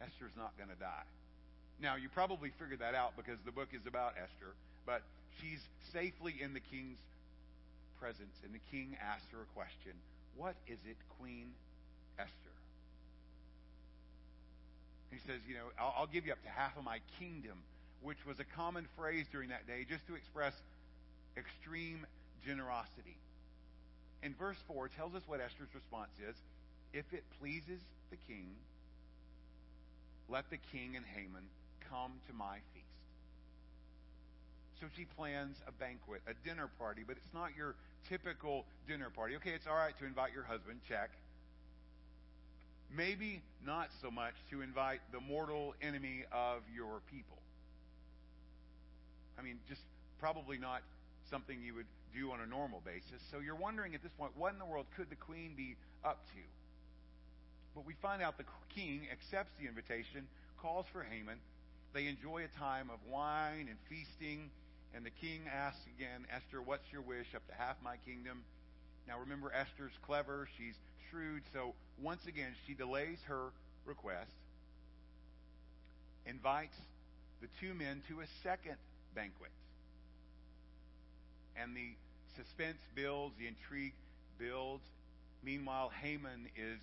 Esther's 0.00 0.34
not 0.36 0.56
going 0.56 0.70
to 0.70 0.80
die. 0.80 1.06
Now, 1.80 1.96
you 1.96 2.08
probably 2.08 2.50
figured 2.58 2.80
that 2.80 2.94
out 2.94 3.16
because 3.16 3.38
the 3.44 3.52
book 3.52 3.68
is 3.72 3.86
about 3.86 4.14
Esther, 4.18 4.52
but 4.84 5.02
she's 5.40 5.60
safely 5.92 6.34
in 6.40 6.52
the 6.52 6.60
king's 6.60 6.98
presence, 8.00 8.34
and 8.44 8.52
the 8.52 8.60
king 8.70 8.96
asks 9.00 9.28
her 9.32 9.44
a 9.44 9.50
question 9.54 9.92
What 10.40 10.56
is 10.66 10.78
it, 10.88 10.96
Queen 11.20 11.52
Esther? 12.18 12.32
He 15.10 15.18
says, 15.18 15.36
You 15.46 15.52
know, 15.52 15.66
I'll, 15.78 15.94
I'll 15.98 16.06
give 16.06 16.24
you 16.24 16.32
up 16.32 16.42
to 16.44 16.48
half 16.48 16.78
of 16.78 16.82
my 16.82 17.00
kingdom, 17.18 17.58
which 18.00 18.24
was 18.26 18.40
a 18.40 18.44
common 18.56 18.86
phrase 18.96 19.26
during 19.30 19.50
that 19.50 19.66
day 19.66 19.84
just 19.86 20.06
to 20.06 20.14
express 20.14 20.54
extreme 21.36 22.06
generosity. 22.42 23.18
And 24.22 24.34
verse 24.38 24.56
4 24.66 24.88
tells 24.88 25.14
us 25.14 25.20
what 25.26 25.40
Esther's 25.40 25.74
response 25.74 26.16
is 26.26 26.36
If 26.94 27.12
it 27.12 27.24
pleases 27.38 27.80
the 28.10 28.16
king, 28.26 28.48
let 30.30 30.48
the 30.48 30.58
king 30.72 30.96
and 30.96 31.04
Haman 31.04 31.44
come 31.90 32.12
to 32.28 32.32
my 32.32 32.56
feast. 32.72 32.79
So 34.80 34.86
she 34.96 35.04
plans 35.04 35.56
a 35.68 35.72
banquet, 35.72 36.22
a 36.26 36.32
dinner 36.46 36.70
party, 36.78 37.02
but 37.06 37.16
it's 37.18 37.34
not 37.34 37.50
your 37.54 37.74
typical 38.08 38.64
dinner 38.88 39.10
party. 39.10 39.36
Okay, 39.36 39.50
it's 39.50 39.66
all 39.66 39.76
right 39.76 39.96
to 39.98 40.06
invite 40.06 40.32
your 40.32 40.44
husband, 40.44 40.80
check. 40.88 41.10
Maybe 42.96 43.42
not 43.64 43.90
so 44.00 44.10
much 44.10 44.32
to 44.50 44.62
invite 44.62 45.00
the 45.12 45.20
mortal 45.20 45.74
enemy 45.82 46.24
of 46.32 46.62
your 46.74 47.00
people. 47.12 47.36
I 49.38 49.42
mean, 49.42 49.58
just 49.68 49.82
probably 50.18 50.56
not 50.56 50.80
something 51.30 51.60
you 51.62 51.74
would 51.74 51.86
do 52.14 52.32
on 52.32 52.40
a 52.40 52.46
normal 52.46 52.80
basis. 52.84 53.20
So 53.30 53.38
you're 53.38 53.54
wondering 53.54 53.94
at 53.94 54.02
this 54.02 54.12
point, 54.18 54.32
what 54.36 54.52
in 54.52 54.58
the 54.58 54.64
world 54.64 54.86
could 54.96 55.10
the 55.10 55.16
queen 55.16 55.52
be 55.56 55.76
up 56.04 56.24
to? 56.32 56.42
But 57.74 57.86
we 57.86 57.94
find 58.00 58.22
out 58.22 58.38
the 58.38 58.44
king 58.74 59.06
accepts 59.12 59.52
the 59.60 59.68
invitation, 59.68 60.26
calls 60.60 60.86
for 60.90 61.04
Haman. 61.04 61.38
They 61.92 62.06
enjoy 62.06 62.44
a 62.44 62.58
time 62.58 62.90
of 62.90 62.98
wine 63.10 63.68
and 63.68 63.78
feasting. 63.88 64.50
And 64.94 65.04
the 65.04 65.10
king 65.10 65.42
asks 65.52 65.80
again, 65.96 66.26
Esther, 66.34 66.60
what's 66.60 66.90
your 66.92 67.02
wish? 67.02 67.26
Up 67.34 67.46
to 67.48 67.54
half 67.54 67.76
my 67.82 67.96
kingdom. 68.04 68.42
Now 69.06 69.18
remember, 69.20 69.52
Esther's 69.52 69.96
clever. 70.02 70.48
She's 70.58 70.74
shrewd. 71.10 71.42
So 71.52 71.74
once 72.02 72.26
again, 72.26 72.54
she 72.66 72.74
delays 72.74 73.18
her 73.26 73.50
request, 73.86 74.30
invites 76.26 76.76
the 77.40 77.48
two 77.60 77.74
men 77.74 78.02
to 78.08 78.20
a 78.20 78.26
second 78.42 78.76
banquet. 79.14 79.50
And 81.56 81.76
the 81.76 81.90
suspense 82.36 82.78
builds, 82.94 83.34
the 83.38 83.46
intrigue 83.46 83.94
builds. 84.38 84.84
Meanwhile, 85.42 85.90
Haman 86.02 86.46
is 86.56 86.80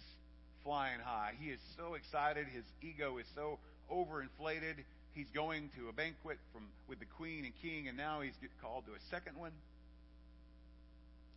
flying 0.63 0.99
high. 0.99 1.33
He 1.39 1.49
is 1.49 1.59
so 1.77 1.93
excited. 1.93 2.47
His 2.47 2.65
ego 2.81 3.17
is 3.17 3.25
so 3.35 3.59
overinflated. 3.91 4.83
He's 5.17 5.29
going 5.33 5.71
to 5.75 5.89
a 5.89 5.93
banquet 5.93 6.37
from 6.53 6.61
with 6.87 6.99
the 6.99 7.09
queen 7.17 7.43
and 7.43 7.53
king, 7.59 7.87
and 7.87 7.97
now 7.97 8.21
he's 8.21 8.37
called 8.61 8.85
to 8.85 8.91
a 8.91 9.01
second 9.09 9.35
one. 9.35 9.51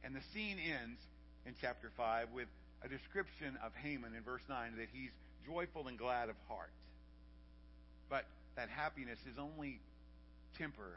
And 0.05 0.14
the 0.14 0.20
scene 0.35 0.59
ends 0.61 1.01
in 1.47 1.55
chapter 1.62 1.91
5 1.97 2.28
with 2.35 2.49
a 2.85 2.89
description 2.89 3.57
of 3.64 3.72
Haman 3.83 4.12
in 4.14 4.22
verse 4.22 4.43
9 4.51 4.72
that 4.76 4.89
he's 4.93 5.12
joyful 5.47 5.89
and 5.89 5.97
glad 5.97 6.28
of 6.28 6.37
heart. 6.47 6.72
But 8.11 8.26
that 8.57 8.68
happiness 8.68 9.18
is 9.33 9.39
only 9.39 9.81
temporary. 10.59 10.93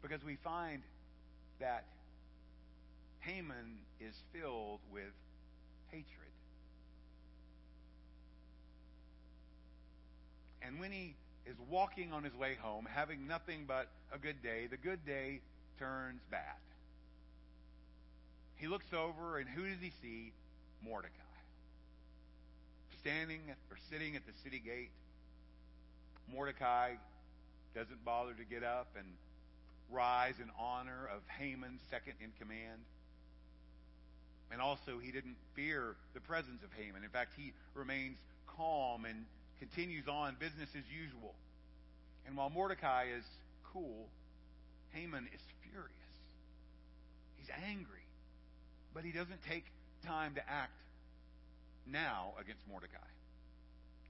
Because 0.00 0.24
we 0.24 0.36
find 0.42 0.80
that 1.60 1.84
Haman 3.20 3.76
is 4.00 4.14
filled 4.32 4.80
with 4.90 5.12
hatred. 5.90 6.23
And 10.66 10.80
when 10.80 10.92
he 10.92 11.14
is 11.46 11.56
walking 11.70 12.12
on 12.12 12.24
his 12.24 12.34
way 12.34 12.56
home, 12.60 12.86
having 12.90 13.26
nothing 13.26 13.64
but 13.66 13.88
a 14.12 14.18
good 14.18 14.42
day, 14.42 14.66
the 14.70 14.76
good 14.76 15.04
day 15.04 15.40
turns 15.78 16.20
bad. 16.30 16.40
He 18.56 18.66
looks 18.66 18.92
over, 18.94 19.38
and 19.38 19.48
who 19.48 19.66
does 19.66 19.80
he 19.80 19.92
see? 20.00 20.32
Mordecai. 20.82 21.12
Standing 23.00 23.40
or 23.70 23.76
sitting 23.90 24.16
at 24.16 24.22
the 24.26 24.32
city 24.42 24.58
gate. 24.64 24.90
Mordecai 26.32 26.92
doesn't 27.74 28.02
bother 28.04 28.32
to 28.32 28.44
get 28.44 28.62
up 28.62 28.88
and 28.96 29.06
rise 29.90 30.34
in 30.38 30.48
honor 30.58 31.10
of 31.14 31.20
Haman, 31.38 31.78
second 31.90 32.14
in 32.22 32.30
command. 32.38 32.80
And 34.50 34.62
also, 34.62 34.98
he 34.98 35.10
didn't 35.10 35.36
fear 35.54 35.96
the 36.14 36.20
presence 36.20 36.62
of 36.62 36.70
Haman. 36.72 37.02
In 37.02 37.10
fact, 37.10 37.34
he 37.36 37.52
remains 37.74 38.16
calm 38.46 39.04
and 39.04 39.24
continues 39.58 40.08
on 40.08 40.36
business 40.38 40.68
as 40.76 40.84
usual. 40.90 41.34
And 42.26 42.36
while 42.36 42.50
Mordecai 42.50 43.06
is 43.16 43.24
cool, 43.72 44.08
Haman 44.92 45.28
is 45.34 45.40
furious. 45.70 46.12
He's 47.38 47.50
angry. 47.68 48.04
But 48.94 49.04
he 49.04 49.12
doesn't 49.12 49.42
take 49.48 49.64
time 50.06 50.34
to 50.36 50.40
act 50.48 50.78
now 51.86 52.32
against 52.40 52.62
Mordecai. 52.68 53.10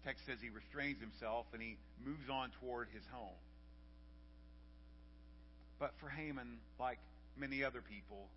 Text 0.05 0.27
says 0.27 0.37
he 0.43 0.51
restrains 0.51 1.01
himself 1.01 1.47
and 1.53 1.63
he 1.63 1.77
moves 2.05 2.29
on 2.31 2.51
toward 2.61 2.89
his 2.93 3.03
home. 3.11 3.41
But 5.79 5.93
for 6.01 6.09
Haman, 6.09 6.59
like 6.79 6.99
many 7.37 7.65
other 7.65 7.81
people, 7.81 8.29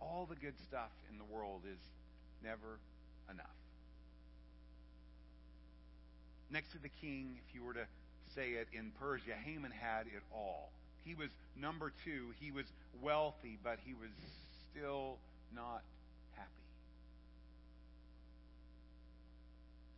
all 0.00 0.26
the 0.28 0.34
good 0.36 0.54
stuff 0.68 0.90
in 1.10 1.18
the 1.18 1.24
world 1.24 1.62
is 1.70 1.78
never 2.42 2.78
enough. 3.30 3.46
Next 6.50 6.72
to 6.72 6.78
the 6.78 6.90
king, 7.00 7.38
if 7.46 7.54
you 7.54 7.64
were 7.64 7.74
to 7.74 7.86
say 8.34 8.52
it 8.52 8.68
in 8.72 8.92
Persia, 9.00 9.34
Haman 9.44 9.72
had 9.72 10.06
it 10.06 10.22
all. 10.32 10.70
He 11.04 11.14
was 11.14 11.28
number 11.60 11.92
two. 12.04 12.34
He 12.40 12.50
was 12.50 12.66
wealthy, 13.02 13.58
but 13.62 13.78
he 13.84 13.94
was 13.94 14.10
still 14.70 15.18
not 15.54 15.82
happy. 16.34 16.50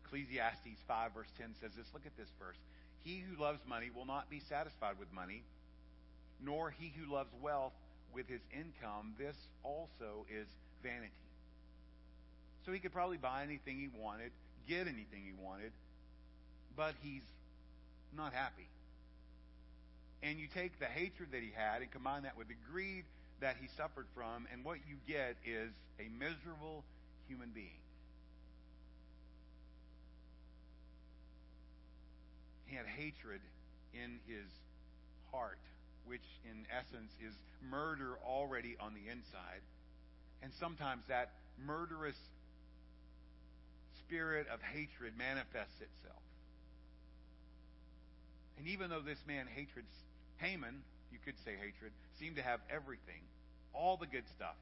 Ecclesiastes 0.05 0.81
5, 0.87 1.13
verse 1.15 1.29
10 1.39 1.55
says 1.61 1.73
this. 1.77 1.87
Look 1.93 2.07
at 2.07 2.17
this 2.17 2.29
verse. 2.39 2.57
He 3.05 3.21
who 3.21 3.43
loves 3.43 3.61
money 3.67 3.91
will 3.95 4.07
not 4.07 4.29
be 4.31 4.41
satisfied 4.49 4.99
with 4.99 5.13
money, 5.13 5.43
nor 6.45 6.71
he 6.71 6.93
who 6.99 7.13
loves 7.13 7.31
wealth 7.43 7.73
with 8.15 8.29
his 8.29 8.41
income. 8.53 9.15
This 9.19 9.37
also 9.63 10.27
is 10.31 10.47
vanity. 10.83 11.13
So 12.67 12.73
he 12.73 12.79
could 12.79 12.93
probably 12.93 13.17
buy 13.17 13.43
anything 13.43 13.79
he 13.79 13.89
wanted, 13.99 14.31
get 14.69 14.83
anything 14.83 15.25
he 15.25 15.33
wanted, 15.43 15.73
but 16.79 16.95
he's 17.03 17.27
not 18.17 18.33
happy. 18.33 18.69
And 20.23 20.39
you 20.39 20.47
take 20.55 20.79
the 20.79 20.87
hatred 20.87 21.31
that 21.33 21.43
he 21.43 21.51
had 21.55 21.83
and 21.83 21.91
combine 21.91 22.23
that 22.23 22.39
with 22.39 22.47
the 22.47 22.55
greed 22.73 23.05
that 23.41 23.57
he 23.61 23.69
suffered 23.77 24.07
from, 24.15 24.47
and 24.53 24.65
what 24.65 24.79
you 24.89 24.97
get 25.07 25.35
is 25.45 25.71
a 25.99 26.09
miserable 26.19 26.85
human 27.27 27.51
being. 27.53 27.83
He 32.67 32.77
had 32.77 32.87
hatred 32.87 33.41
in 33.95 34.21
his 34.29 34.47
heart, 35.33 35.59
which 36.07 36.27
in 36.45 36.65
essence 36.71 37.11
is 37.27 37.35
murder 37.71 38.19
already 38.25 38.77
on 38.79 38.95
the 38.95 39.11
inside. 39.11 39.63
And 40.43 40.53
sometimes 40.61 41.03
that 41.09 41.31
murderous 41.67 42.19
spirit 44.07 44.47
of 44.53 44.61
hatred 44.63 45.15
manifests 45.19 45.81
itself. 45.81 46.23
And 48.59 48.67
even 48.69 48.91
though 48.91 49.01
this 49.01 49.19
man 49.27 49.47
hatred 49.55 49.85
Haman, 50.39 50.83
you 51.13 51.19
could 51.25 51.39
say 51.45 51.53
hatred, 51.53 51.93
seemed 52.19 52.37
to 52.37 52.43
have 52.43 52.61
everything, 52.71 53.21
all 53.73 53.97
the 53.97 54.07
good 54.07 54.25
stuff, 54.37 54.57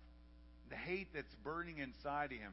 the 0.70 0.76
hate 0.76 1.08
that's 1.14 1.34
burning 1.44 1.78
inside 1.78 2.32
of 2.32 2.38
him, 2.38 2.52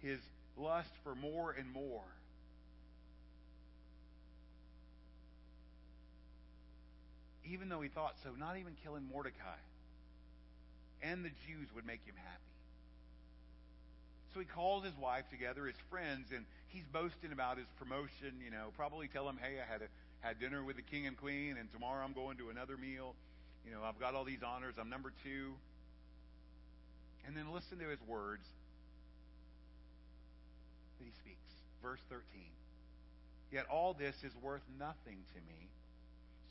his 0.00 0.18
lust 0.56 0.90
for 1.04 1.14
more 1.14 1.54
and 1.56 1.72
more. 1.72 2.04
Even 7.50 7.68
though 7.68 7.80
he 7.80 7.88
thought 7.88 8.14
so, 8.22 8.30
not 8.38 8.58
even 8.58 8.74
killing 8.84 9.04
Mordecai 9.10 9.56
and 11.02 11.24
the 11.24 11.30
Jews 11.46 11.68
would 11.74 11.86
make 11.86 12.04
him 12.04 12.16
happy. 12.16 12.42
So 14.34 14.40
he 14.40 14.46
calls 14.46 14.84
his 14.84 14.96
wife 15.00 15.24
together, 15.30 15.66
his 15.66 15.76
friends, 15.88 16.32
and 16.34 16.44
he's 16.68 16.84
boasting 16.92 17.32
about 17.32 17.58
his 17.58 17.66
promotion. 17.78 18.40
You 18.44 18.50
know, 18.50 18.72
probably 18.76 19.08
tell 19.08 19.28
him, 19.28 19.38
"Hey, 19.40 19.60
I 19.60 19.66
had 19.70 19.82
a, 19.82 19.88
had 20.20 20.40
dinner 20.40 20.62
with 20.62 20.76
the 20.76 20.82
king 20.82 21.06
and 21.06 21.16
queen, 21.16 21.56
and 21.58 21.70
tomorrow 21.72 22.04
I'm 22.04 22.12
going 22.12 22.36
to 22.38 22.50
another 22.50 22.76
meal. 22.76 23.14
You 23.66 23.72
know, 23.72 23.82
I've 23.82 23.98
got 24.00 24.14
all 24.14 24.24
these 24.24 24.42
honors. 24.42 24.74
I'm 24.80 24.90
number 24.90 25.12
two. 25.24 25.54
And 27.26 27.36
then 27.36 27.52
listen 27.52 27.78
to 27.78 27.88
his 27.88 28.00
words 28.08 28.44
that 30.98 31.04
he 31.04 31.12
speaks. 31.20 31.52
Verse 31.82 32.00
13. 32.08 32.24
Yet 33.52 33.66
all 33.70 33.94
this 33.94 34.16
is 34.24 34.32
worth 34.42 34.62
nothing 34.78 35.18
to 35.34 35.40
me, 35.48 35.68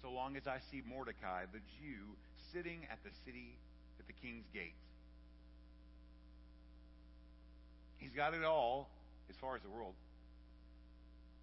so 0.02 0.12
long 0.12 0.36
as 0.36 0.48
I 0.48 0.58
see 0.72 0.82
Mordecai, 0.88 1.46
the 1.52 1.60
Jew, 1.78 2.06
sitting 2.54 2.80
at 2.92 2.98
the 3.04 3.10
city 3.26 3.54
at 4.00 4.08
the 4.08 4.14
king's 4.14 4.46
gate. 4.54 4.74
He's 7.98 8.12
got 8.12 8.34
it 8.34 8.44
all 8.44 8.90
as 9.30 9.36
far 9.42 9.56
as 9.56 9.62
the 9.62 9.70
world. 9.70 9.94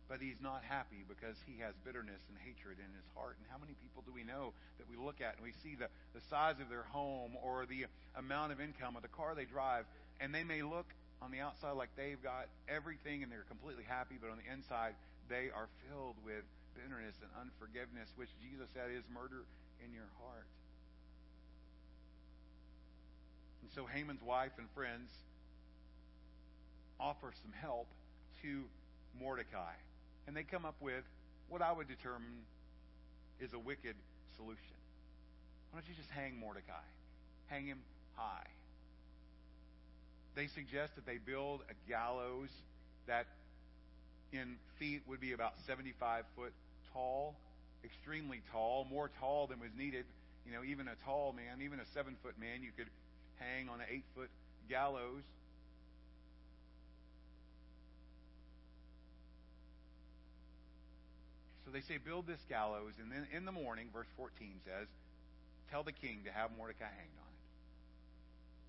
But 0.09 0.21
he's 0.21 0.41
not 0.41 0.63
happy 0.63 1.05
because 1.09 1.37
he 1.47 1.61
has 1.61 1.73
bitterness 1.85 2.21
and 2.29 2.37
hatred 2.39 2.77
in 2.79 2.91
his 2.93 3.09
heart. 3.17 3.37
And 3.41 3.47
how 3.49 3.57
many 3.57 3.75
people 3.81 4.05
do 4.05 4.13
we 4.13 4.25
know 4.25 4.53
that 4.79 4.87
we 4.89 4.97
look 4.97 5.21
at 5.21 5.37
and 5.37 5.43
we 5.43 5.53
see 5.65 5.75
the, 5.75 5.89
the 6.13 6.21
size 6.29 6.61
of 6.61 6.69
their 6.69 6.85
home 6.93 7.37
or 7.41 7.65
the 7.65 7.87
amount 8.17 8.53
of 8.53 8.61
income 8.61 8.97
or 8.97 9.01
the 9.01 9.13
car 9.13 9.35
they 9.35 9.49
drive, 9.49 9.85
and 10.21 10.35
they 10.35 10.45
may 10.45 10.63
look 10.63 10.87
on 11.23 11.31
the 11.31 11.41
outside 11.41 11.73
like 11.73 11.89
they've 11.97 12.23
got 12.23 12.53
everything 12.69 13.23
and 13.23 13.33
they're 13.33 13.49
completely 13.49 13.85
happy, 13.89 14.17
but 14.21 14.29
on 14.29 14.37
the 14.37 14.49
inside, 14.53 14.93
they 15.29 15.49
are 15.49 15.69
filled 15.89 16.17
with 16.25 16.45
bitterness 16.77 17.17
and 17.23 17.31
unforgiveness, 17.41 18.13
which 18.17 18.29
Jesus 18.43 18.69
said 18.75 18.93
is 18.93 19.05
murder 19.09 19.49
in 19.81 19.93
your 19.93 20.09
heart. 20.21 20.47
And 23.63 23.73
so 23.73 23.87
Haman's 23.87 24.23
wife 24.23 24.53
and 24.59 24.69
friends 24.75 25.09
offer 27.01 27.33
some 27.43 27.53
help 27.53 27.89
to 28.43 28.65
Mordecai. 29.19 29.73
And 30.27 30.37
they 30.37 30.43
come 30.43 30.65
up 30.65 30.77
with 30.81 31.05
what 31.49 31.63
I 31.63 31.73
would 31.73 31.89
determine 31.89 32.45
is 33.41 33.53
a 33.53 33.59
wicked 33.59 33.95
solution. 34.37 34.79
Why 35.71 35.81
don't 35.81 35.89
you 35.89 35.95
just 35.95 36.11
hang 36.11 36.39
Mordecai? 36.39 36.87
Hang 37.47 37.67
him 37.67 37.79
high. 38.17 38.47
They 40.35 40.47
suggest 40.49 40.97
that 40.97 41.07
they 41.07 41.19
build 41.19 41.61
a 41.69 41.75
gallows 41.89 42.51
that 43.07 43.27
in 44.33 44.57
feet 44.79 45.03
would 45.07 45.21
be 45.21 45.33
about 45.33 45.55
75 45.67 46.25
foot 46.35 46.53
tall, 46.93 47.37
extremely 47.85 48.43
tall, 48.51 48.87
more 48.91 49.11
tall 49.21 49.47
than 49.47 49.61
was 49.61 49.71
needed. 49.77 50.05
You 50.47 50.53
know, 50.53 50.65
even 50.65 50.89
a 50.89 50.97
tall 51.05 51.33
man, 51.33 51.63
even 51.63 51.79
a 51.81 51.87
seven 51.95 52.17
foot 52.23 52.35
man, 52.39 52.63
you 52.63 52.71
could 52.77 52.89
hang 53.37 53.69
on 53.69 53.81
an 53.81 53.87
eight 53.91 54.05
foot 54.15 54.31
gallows. 54.69 55.23
They 61.75 61.83
say, 61.83 61.99
build 61.99 62.27
this 62.27 62.41
gallows, 62.49 62.95
and 63.03 63.11
then 63.11 63.27
in 63.35 63.45
the 63.45 63.53
morning, 63.53 63.89
verse 63.93 64.07
14 64.17 64.31
says, 64.65 64.87
tell 65.71 65.83
the 65.83 65.93
king 65.93 66.23
to 66.25 66.31
have 66.31 66.51
Mordecai 66.57 66.87
hanged 66.87 67.19
on 67.19 67.31
it. 67.35 67.43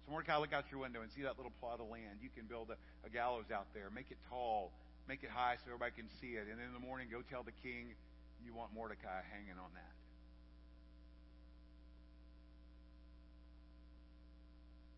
So 0.06 0.12
Mordecai, 0.12 0.38
look 0.38 0.54
out 0.54 0.66
your 0.72 0.82
window 0.82 1.02
and 1.02 1.12
see 1.12 1.22
that 1.22 1.38
little 1.38 1.54
plot 1.62 1.80
of 1.80 1.90
land. 1.90 2.22
You 2.22 2.30
can 2.34 2.46
build 2.46 2.70
a, 2.70 2.78
a 3.06 3.10
gallows 3.10 3.54
out 3.54 3.68
there, 3.74 3.90
make 3.94 4.10
it 4.10 4.18
tall, 4.30 4.72
make 5.08 5.24
it 5.24 5.30
high 5.30 5.56
so 5.62 5.70
everybody 5.70 5.94
can 5.96 6.10
see 6.22 6.38
it. 6.38 6.46
And 6.50 6.60
in 6.62 6.74
the 6.74 6.82
morning, 6.82 7.08
go 7.10 7.22
tell 7.22 7.44
the 7.44 7.56
king 7.62 7.94
you 8.46 8.54
want 8.54 8.74
Mordecai 8.74 9.22
hanging 9.34 9.58
on 9.58 9.70
that. 9.74 9.96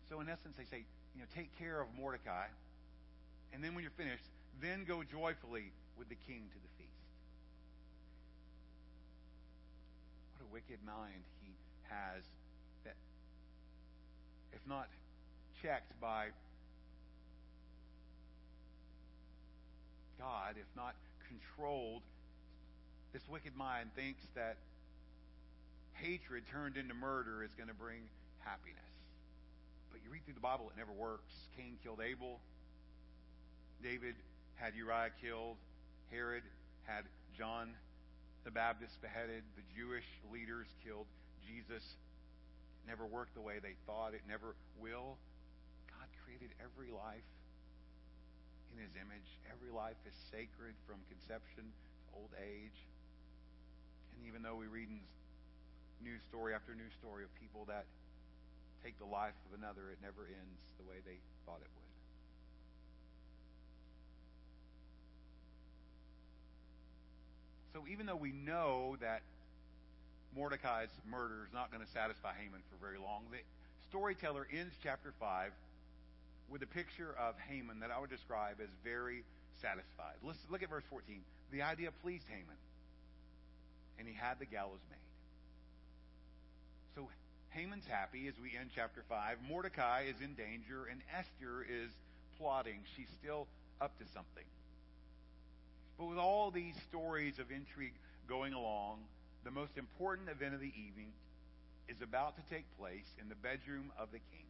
So 0.08 0.20
in 0.20 0.28
essence, 0.28 0.56
they 0.56 0.64
say, 0.64 0.84
you 1.14 1.20
know, 1.20 1.28
take 1.34 1.52
care 1.58 1.80
of 1.80 1.88
Mordecai, 1.98 2.48
and 3.52 3.62
then 3.62 3.74
when 3.74 3.82
you're 3.82 3.96
finished, 3.96 4.24
then 4.60 4.84
go 4.84 5.02
joyfully 5.02 5.72
with 5.98 6.08
the 6.08 6.16
king 6.26 6.48
to 6.48 6.58
the 6.58 6.72
feast. 6.78 6.88
What 10.32 10.37
a 10.37 10.37
wicked 10.52 10.78
mind 10.84 11.22
he 11.42 11.52
has 11.88 12.22
that, 12.84 12.94
if 14.52 14.60
not 14.68 14.88
checked 15.62 15.98
by 16.00 16.26
God, 20.18 20.56
if 20.56 20.66
not 20.76 20.94
controlled, 21.28 22.02
this 23.12 23.22
wicked 23.28 23.56
mind 23.56 23.90
thinks 23.94 24.22
that 24.34 24.56
hatred 25.94 26.44
turned 26.50 26.76
into 26.76 26.94
murder 26.94 27.42
is 27.42 27.50
going 27.54 27.68
to 27.68 27.74
bring 27.74 28.02
happiness. 28.40 28.78
But 29.90 30.00
you 30.04 30.10
read 30.10 30.24
through 30.24 30.34
the 30.34 30.40
Bible, 30.40 30.70
it 30.70 30.78
never 30.78 30.92
works. 30.92 31.32
Cain 31.56 31.76
killed 31.82 32.00
Abel. 32.00 32.40
David 33.82 34.14
had 34.56 34.74
Uriah 34.74 35.10
killed. 35.22 35.56
Herod 36.10 36.42
had 36.84 37.04
John 37.36 37.70
the 38.44 38.50
Baptist 38.50 39.00
beheaded. 39.00 39.42
The 39.56 39.66
Jewish 39.74 40.06
leaders 40.32 40.66
killed 40.84 41.06
Jesus. 41.46 41.84
Never 42.86 43.04
worked 43.04 43.34
the 43.34 43.44
way 43.44 43.60
they 43.60 43.76
thought. 43.86 44.14
It 44.14 44.22
never 44.28 44.56
will. 44.80 45.18
God 45.92 46.08
created 46.24 46.54
every 46.62 46.90
life 46.92 47.26
in 48.72 48.80
His 48.80 48.94
image. 48.96 49.28
Every 49.52 49.74
life 49.74 49.98
is 50.06 50.14
sacred 50.30 50.74
from 50.86 50.96
conception 51.12 51.68
to 51.68 51.88
old 52.16 52.32
age. 52.38 52.78
And 54.16 54.26
even 54.26 54.42
though 54.42 54.56
we 54.56 54.66
read 54.66 54.88
in 54.88 55.00
news 56.00 56.22
story 56.28 56.54
after 56.54 56.74
news 56.74 56.94
story 56.98 57.24
of 57.24 57.30
people 57.36 57.66
that 57.66 57.84
take 58.84 58.98
the 58.98 59.10
life 59.10 59.36
of 59.50 59.58
another, 59.58 59.90
it 59.90 59.98
never 60.00 60.30
ends 60.30 60.62
the 60.78 60.86
way 60.86 61.02
they 61.04 61.18
thought 61.44 61.60
it 61.60 61.70
would. 61.74 61.87
So 67.78 67.86
even 67.92 68.06
though 68.06 68.16
we 68.16 68.32
know 68.32 68.96
that 69.00 69.22
Mordecai's 70.34 70.90
murder 71.08 71.46
is 71.46 71.54
not 71.54 71.70
going 71.70 71.84
to 71.84 71.90
satisfy 71.92 72.32
Haman 72.34 72.58
for 72.66 72.84
very 72.84 72.98
long, 72.98 73.22
the 73.30 73.38
storyteller 73.88 74.48
ends 74.52 74.74
chapter 74.82 75.14
5 75.20 75.52
with 76.50 76.60
a 76.64 76.66
picture 76.66 77.14
of 77.16 77.36
Haman 77.48 77.78
that 77.78 77.92
I 77.92 78.00
would 78.00 78.10
describe 78.10 78.56
as 78.60 78.68
very 78.82 79.22
satisfied. 79.62 80.18
Let's 80.24 80.42
look 80.50 80.64
at 80.64 80.70
verse 80.70 80.82
14. 80.90 81.20
The 81.52 81.62
idea 81.62 81.92
pleased 82.02 82.26
Haman, 82.26 82.58
and 84.00 84.08
he 84.08 84.14
had 84.14 84.40
the 84.40 84.46
gallows 84.46 84.82
made. 84.90 84.98
So 86.96 87.08
Haman's 87.50 87.86
happy 87.86 88.26
as 88.26 88.34
we 88.42 88.58
end 88.58 88.70
chapter 88.74 89.04
5. 89.08 89.36
Mordecai 89.48 90.02
is 90.10 90.16
in 90.20 90.34
danger, 90.34 90.90
and 90.90 90.98
Esther 91.16 91.62
is 91.62 91.90
plotting. 92.40 92.80
She's 92.96 93.10
still 93.22 93.46
up 93.80 93.96
to 94.00 94.04
something. 94.12 94.42
But 95.98 96.06
with 96.06 96.18
all 96.18 96.50
these 96.52 96.74
stories 96.88 97.40
of 97.40 97.50
intrigue 97.50 97.94
going 98.28 98.52
along, 98.52 99.00
the 99.44 99.50
most 99.50 99.76
important 99.76 100.28
event 100.28 100.54
of 100.54 100.60
the 100.60 100.72
evening 100.78 101.12
is 101.88 102.00
about 102.02 102.36
to 102.36 102.54
take 102.54 102.64
place 102.78 103.08
in 103.20 103.28
the 103.28 103.34
bedroom 103.34 103.90
of 103.98 104.12
the 104.12 104.18
king. 104.18 104.46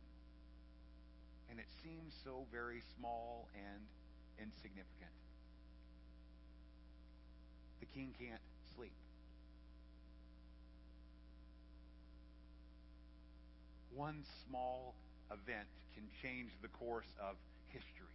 And 1.51 1.59
it 1.59 1.67
seems 1.83 2.13
so 2.25 2.45
very 2.53 2.83
small 2.99 3.49
and 3.55 3.81
insignificant. 4.39 5.15
The 7.81 7.87
king 7.87 8.13
can't 8.19 8.41
sleep. 8.77 8.93
One 13.95 14.23
small 14.47 14.95
event 15.33 15.67
can 15.95 16.05
change 16.23 16.51
the 16.61 16.69
course 16.69 17.09
of 17.19 17.37
history. 17.69 18.13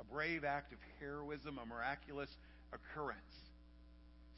A 0.00 0.04
brave 0.04 0.44
act 0.44 0.72
of 0.72 0.78
heroism, 0.98 1.58
a 1.62 1.66
miraculous 1.66 2.30
occurrence. 2.72 3.20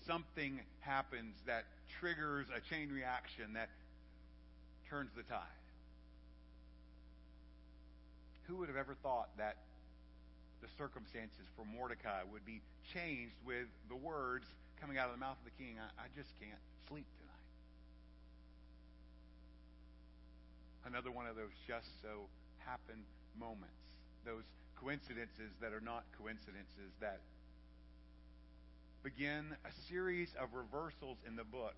Something 0.07 0.61
happens 0.81 1.37
that 1.47 1.65
triggers 2.01 2.47
a 2.55 2.61
chain 2.61 2.91
reaction 2.91 3.53
that 3.55 3.69
turns 4.89 5.11
the 5.17 5.23
tide. 5.23 5.41
Who 8.49 8.57
would 8.57 8.69
have 8.69 8.77
ever 8.77 8.95
thought 9.03 9.31
that 9.39 9.57
the 10.61 10.69
circumstances 10.79 11.47
for 11.57 11.65
Mordecai 11.65 12.23
would 12.33 12.45
be 12.45 12.61
changed 12.93 13.35
with 13.47 13.67
the 13.89 13.97
words 13.97 14.47
coming 14.81 14.99
out 14.99 15.07
of 15.07 15.15
the 15.15 15.23
mouth 15.23 15.39
of 15.39 15.47
the 15.47 15.57
king, 15.63 15.79
I, 15.79 15.87
I 15.95 16.07
just 16.15 16.35
can't 16.43 16.59
sleep 16.89 17.07
tonight. 17.19 17.47
Another 20.91 21.11
one 21.11 21.27
of 21.27 21.37
those 21.37 21.55
just 21.67 22.03
so 22.03 22.27
happen 22.59 23.07
moments, 23.39 23.95
those 24.27 24.43
coincidences 24.75 25.55
that 25.63 25.73
are 25.73 25.81
not 25.81 26.03
coincidences 26.19 26.91
that 26.99 27.23
begin 29.03 29.51
a 29.67 29.73
series 29.91 30.31
of 30.41 30.55
reversals 30.55 31.19
in 31.27 31.35
the 31.35 31.43
book 31.45 31.75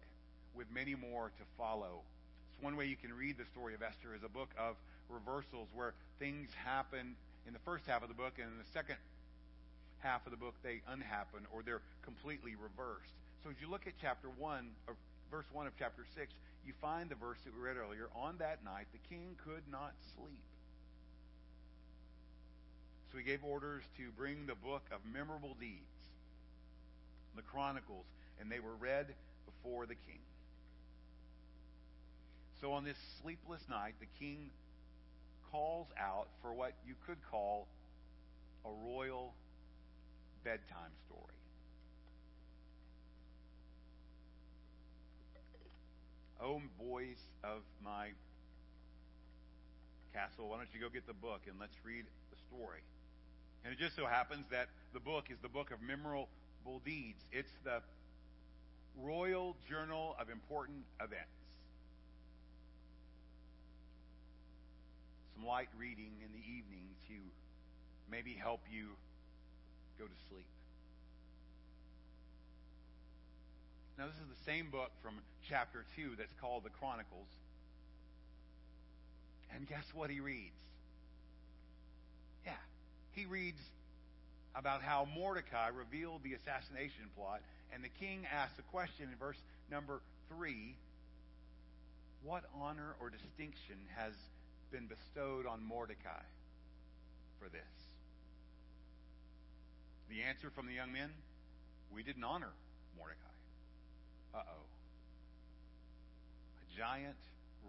with 0.55 0.66
many 0.72 0.95
more 0.95 1.33
to 1.39 1.45
follow. 1.57 2.05
It's 2.53 2.62
one 2.62 2.77
way 2.77 2.85
you 2.85 2.97
can 2.97 3.12
read 3.16 3.39
the 3.39 3.47
story 3.47 3.75
of 3.75 3.83
Esther 3.83 4.12
as 4.14 4.22
a 4.22 4.29
book 4.29 4.51
of 4.59 4.77
reversals 5.09 5.68
where 5.75 5.95
things 6.18 6.51
happen 6.53 7.16
in 7.47 7.53
the 7.55 7.59
first 7.64 7.87
half 7.87 8.03
of 8.03 8.09
the 8.09 8.14
book 8.14 8.35
and 8.37 8.47
in 8.53 8.59
the 8.59 8.70
second 8.72 8.97
half 10.01 10.27
of 10.27 10.33
the 10.33 10.37
book 10.37 10.55
they 10.62 10.83
unhappen 10.93 11.41
or 11.53 11.62
they're 11.62 11.81
completely 12.05 12.53
reversed. 12.61 13.16
So 13.43 13.49
as 13.49 13.57
you 13.61 13.70
look 13.70 13.87
at 13.87 13.95
chapter 14.01 14.29
1 14.29 14.68
or 14.87 14.95
verse 15.31 15.47
1 15.53 15.66
of 15.66 15.72
chapter 15.79 16.05
6, 16.14 16.29
you 16.66 16.75
find 16.81 17.09
the 17.09 17.16
verse 17.16 17.39
that 17.45 17.57
we 17.57 17.61
read 17.61 17.77
earlier, 17.77 18.09
on 18.14 18.37
that 18.39 18.62
night 18.64 18.87
the 18.93 19.01
king 19.09 19.37
could 19.43 19.64
not 19.72 19.93
sleep. 20.14 20.45
So 23.12 23.18
he 23.18 23.25
gave 23.25 23.45
orders 23.45 23.85
to 23.97 24.11
bring 24.16 24.45
the 24.45 24.57
book 24.57 24.83
of 24.93 25.01
memorable 25.11 25.57
deeds 25.59 26.03
the 27.37 27.43
Chronicles, 27.43 28.07
and 28.41 28.51
they 28.51 28.61
were 28.61 28.74
read 28.74 29.07
before 29.47 29.87
the 29.87 29.95
king. 29.95 30.20
So 32.61 32.72
on 32.72 32.85
this 32.85 32.97
sleepless 33.22 33.62
night, 33.68 33.95
the 34.01 34.07
king 34.18 34.51
calls 35.51 35.89
out 36.01 36.28
for 36.41 36.53
what 36.53 36.72
you 36.87 36.95
could 37.07 37.18
call 37.30 37.66
a 38.64 38.70
royal 38.89 39.35
bedtime 40.45 40.93
story. 41.07 41.35
Oh, 46.43 46.61
boys 46.78 47.16
of 47.43 47.61
my 47.82 48.09
castle, 50.12 50.49
why 50.49 50.57
don't 50.59 50.68
you 50.74 50.80
go 50.80 50.89
get 50.89 51.07
the 51.07 51.14
book 51.14 51.43
and 51.49 51.59
let's 51.59 51.76
read 51.85 52.05
the 52.30 52.37
story? 52.49 52.80
And 53.64 53.72
it 53.72 53.78
just 53.78 53.97
so 53.97 54.07
happens 54.07 54.45
that 54.51 54.68
the 54.93 55.01
book 55.01 55.26
is 55.30 55.39
the 55.41 55.49
book 55.49 55.70
of 55.70 55.80
memorable 55.80 56.28
Notable 56.64 56.80
Deeds. 56.84 57.22
It's 57.32 57.50
the 57.64 57.80
Royal 59.02 59.56
Journal 59.68 60.16
of 60.20 60.30
Important 60.30 60.84
Events. 61.00 61.28
Some 65.34 65.46
light 65.46 65.68
reading 65.78 66.12
in 66.24 66.32
the 66.32 66.38
evening 66.38 66.88
to 67.08 67.14
maybe 68.10 68.32
help 68.32 68.60
you 68.70 68.86
go 69.98 70.04
to 70.04 70.18
sleep. 70.30 70.46
Now, 73.98 74.06
this 74.06 74.16
is 74.16 74.28
the 74.28 74.50
same 74.50 74.70
book 74.70 74.90
from 75.02 75.14
chapter 75.48 75.84
2 75.96 76.12
that's 76.18 76.34
called 76.40 76.64
the 76.64 76.70
Chronicles. 76.70 77.28
And 79.54 79.68
guess 79.68 79.84
what 79.94 80.10
he 80.10 80.20
reads? 80.20 80.50
Yeah, 82.44 82.52
he 83.12 83.26
reads 83.26 83.60
about 84.55 84.82
how 84.82 85.07
Mordecai 85.14 85.68
revealed 85.68 86.22
the 86.22 86.34
assassination 86.34 87.11
plot, 87.16 87.40
and 87.72 87.82
the 87.82 87.88
king 88.00 88.26
asks 88.32 88.59
a 88.59 88.62
question 88.70 89.09
in 89.11 89.18
verse 89.18 89.38
number 89.70 90.00
3 90.28 90.74
What 92.22 92.44
honor 92.61 92.94
or 93.00 93.11
distinction 93.11 93.76
has 93.96 94.12
been 94.70 94.86
bestowed 94.86 95.46
on 95.46 95.64
Mordecai 95.64 96.22
for 97.40 97.48
this? 97.48 97.62
The 100.09 100.22
answer 100.22 100.50
from 100.50 100.66
the 100.66 100.74
young 100.74 100.92
men 100.92 101.11
we 101.94 102.02
didn't 102.02 102.24
honor 102.24 102.50
Mordecai. 102.98 103.34
Uh 104.34 104.42
oh. 104.42 104.64
A 106.59 106.76
giant 106.76 107.16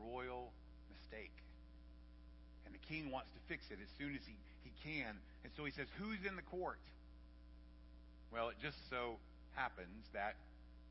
royal 0.02 0.52
mistake. 0.90 1.34
And 2.66 2.74
the 2.74 2.82
king 2.90 3.12
wants 3.12 3.30
to 3.34 3.40
fix 3.48 3.70
it 3.70 3.78
as 3.82 3.90
soon 3.98 4.16
as 4.16 4.26
he, 4.26 4.34
he 4.66 4.74
can. 4.84 5.16
And 5.46 5.54
so 5.56 5.64
he 5.64 5.72
says, 5.72 5.88
Who's 5.98 6.20
in 6.28 6.36
the 6.36 6.42
court? 6.42 6.82
Well, 8.34 8.50
it 8.50 8.58
just 8.62 8.78
so 8.90 9.16
happens 9.54 10.10
that 10.14 10.36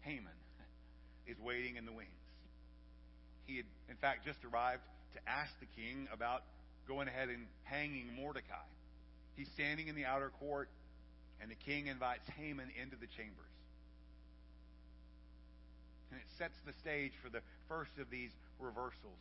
Haman 0.00 0.38
is 1.26 1.36
waiting 1.40 1.76
in 1.76 1.84
the 1.84 1.92
wings. 1.92 2.08
He 3.46 3.56
had, 3.58 3.66
in 3.90 3.96
fact, 3.96 4.24
just 4.24 4.38
arrived 4.44 4.82
to 5.14 5.20
ask 5.28 5.52
the 5.60 5.68
king 5.76 6.08
about 6.12 6.42
going 6.88 7.08
ahead 7.08 7.28
and 7.28 7.46
hanging 7.64 8.08
Mordecai. 8.16 8.64
He's 9.36 9.48
standing 9.48 9.88
in 9.88 9.94
the 9.94 10.04
outer 10.04 10.30
court, 10.40 10.68
and 11.42 11.50
the 11.50 11.58
king 11.66 11.88
invites 11.88 12.28
Haman 12.38 12.70
into 12.80 12.96
the 12.96 13.06
chambers. 13.06 13.52
And 16.10 16.20
it 16.20 16.28
sets 16.38 16.54
the 16.64 16.72
stage 16.80 17.12
for 17.22 17.28
the 17.28 17.40
first 17.68 17.98
of 17.98 18.08
these 18.08 18.30
reversals. 18.60 19.18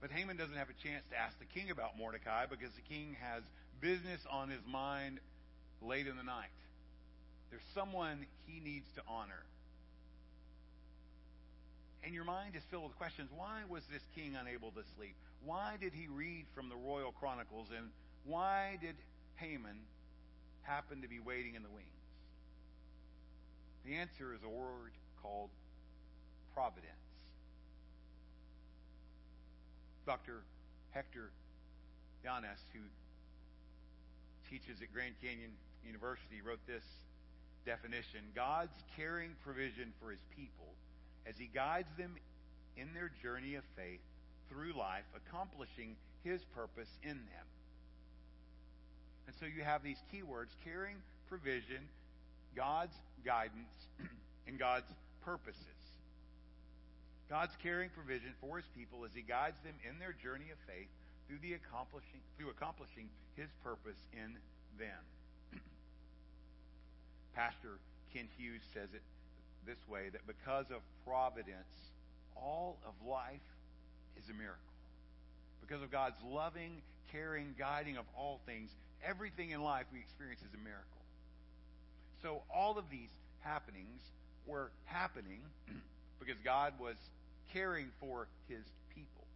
But 0.00 0.10
Haman 0.10 0.36
doesn't 0.36 0.56
have 0.56 0.70
a 0.70 0.78
chance 0.82 1.04
to 1.10 1.16
ask 1.18 1.38
the 1.38 1.44
king 1.44 1.70
about 1.70 1.98
Mordecai 1.98 2.46
because 2.46 2.70
the 2.74 2.82
king 2.82 3.16
has 3.20 3.42
business 3.80 4.20
on 4.30 4.48
his 4.48 4.60
mind 4.66 5.18
late 5.82 6.06
in 6.06 6.16
the 6.16 6.22
night. 6.22 6.54
There's 7.50 7.62
someone 7.74 8.26
he 8.46 8.60
needs 8.60 8.86
to 8.94 9.02
honor. 9.08 9.42
And 12.04 12.14
your 12.14 12.24
mind 12.24 12.54
is 12.54 12.62
filled 12.70 12.84
with 12.84 12.96
questions. 12.96 13.30
Why 13.34 13.62
was 13.68 13.82
this 13.92 14.02
king 14.14 14.36
unable 14.40 14.70
to 14.72 14.82
sleep? 14.96 15.14
Why 15.44 15.76
did 15.80 15.92
he 15.92 16.06
read 16.08 16.46
from 16.54 16.68
the 16.68 16.76
royal 16.76 17.12
chronicles? 17.12 17.68
And 17.76 17.90
why 18.24 18.78
did 18.80 18.94
Haman 19.36 19.78
happen 20.62 21.02
to 21.02 21.08
be 21.08 21.18
waiting 21.18 21.54
in 21.54 21.62
the 21.62 21.70
wings? 21.70 21.86
The 23.84 23.94
answer 23.94 24.34
is 24.34 24.40
a 24.44 24.48
word 24.48 24.92
called 25.22 25.50
providence. 26.54 26.97
Dr. 30.08 30.40
Hector 30.92 31.28
Yanes, 32.24 32.64
who 32.72 32.80
teaches 34.48 34.80
at 34.80 34.90
Grand 34.90 35.12
Canyon 35.20 35.50
University, 35.84 36.40
wrote 36.40 36.64
this 36.66 36.82
definition 37.66 38.24
God's 38.34 38.72
caring 38.96 39.36
provision 39.44 39.92
for 40.00 40.10
his 40.10 40.24
people 40.34 40.72
as 41.26 41.34
he 41.36 41.44
guides 41.52 41.92
them 41.98 42.16
in 42.78 42.88
their 42.94 43.12
journey 43.22 43.56
of 43.56 43.64
faith 43.76 44.00
through 44.48 44.72
life, 44.72 45.04
accomplishing 45.12 45.94
his 46.24 46.40
purpose 46.56 46.88
in 47.02 47.20
them. 47.28 47.46
And 49.26 49.36
so 49.38 49.44
you 49.44 49.62
have 49.62 49.82
these 49.82 50.00
keywords 50.08 50.56
caring 50.64 50.96
provision, 51.28 51.84
God's 52.56 52.96
guidance, 53.26 53.76
and 54.48 54.58
God's 54.58 54.88
purposes. 55.22 55.77
God's 57.28 57.54
caring 57.62 57.90
provision 57.90 58.32
for 58.40 58.56
his 58.56 58.66
people 58.76 59.04
as 59.04 59.12
he 59.14 59.22
guides 59.22 59.60
them 59.60 59.74
in 59.88 59.98
their 59.98 60.12
journey 60.12 60.48
of 60.50 60.58
faith 60.66 60.88
through 61.28 61.38
the 61.42 61.52
accomplishing 61.52 62.20
through 62.38 62.48
accomplishing 62.48 63.08
his 63.36 63.48
purpose 63.62 64.00
in 64.12 64.36
them. 64.78 65.02
Pastor 67.36 67.76
Kent 68.14 68.28
Hughes 68.38 68.62
says 68.72 68.88
it 68.94 69.02
this 69.66 69.78
way 69.88 70.08
that 70.08 70.26
because 70.26 70.70
of 70.70 70.80
providence, 71.04 71.92
all 72.34 72.78
of 72.86 72.94
life 73.06 73.44
is 74.16 74.30
a 74.30 74.32
miracle. 74.32 74.72
Because 75.60 75.82
of 75.82 75.90
God's 75.90 76.16
loving, 76.24 76.80
caring, 77.12 77.54
guiding 77.58 77.98
of 77.98 78.04
all 78.16 78.40
things, 78.46 78.70
everything 79.04 79.50
in 79.50 79.62
life 79.62 79.84
we 79.92 79.98
experience 79.98 80.40
is 80.40 80.54
a 80.54 80.64
miracle. 80.64 81.02
So 82.22 82.42
all 82.52 82.78
of 82.78 82.88
these 82.90 83.10
happenings 83.40 84.00
were 84.46 84.70
happening 84.86 85.40
because 86.18 86.36
God 86.42 86.72
was 86.80 86.96
caring 87.52 87.90
for 88.00 88.28
his 88.48 88.64
people. 88.94 89.26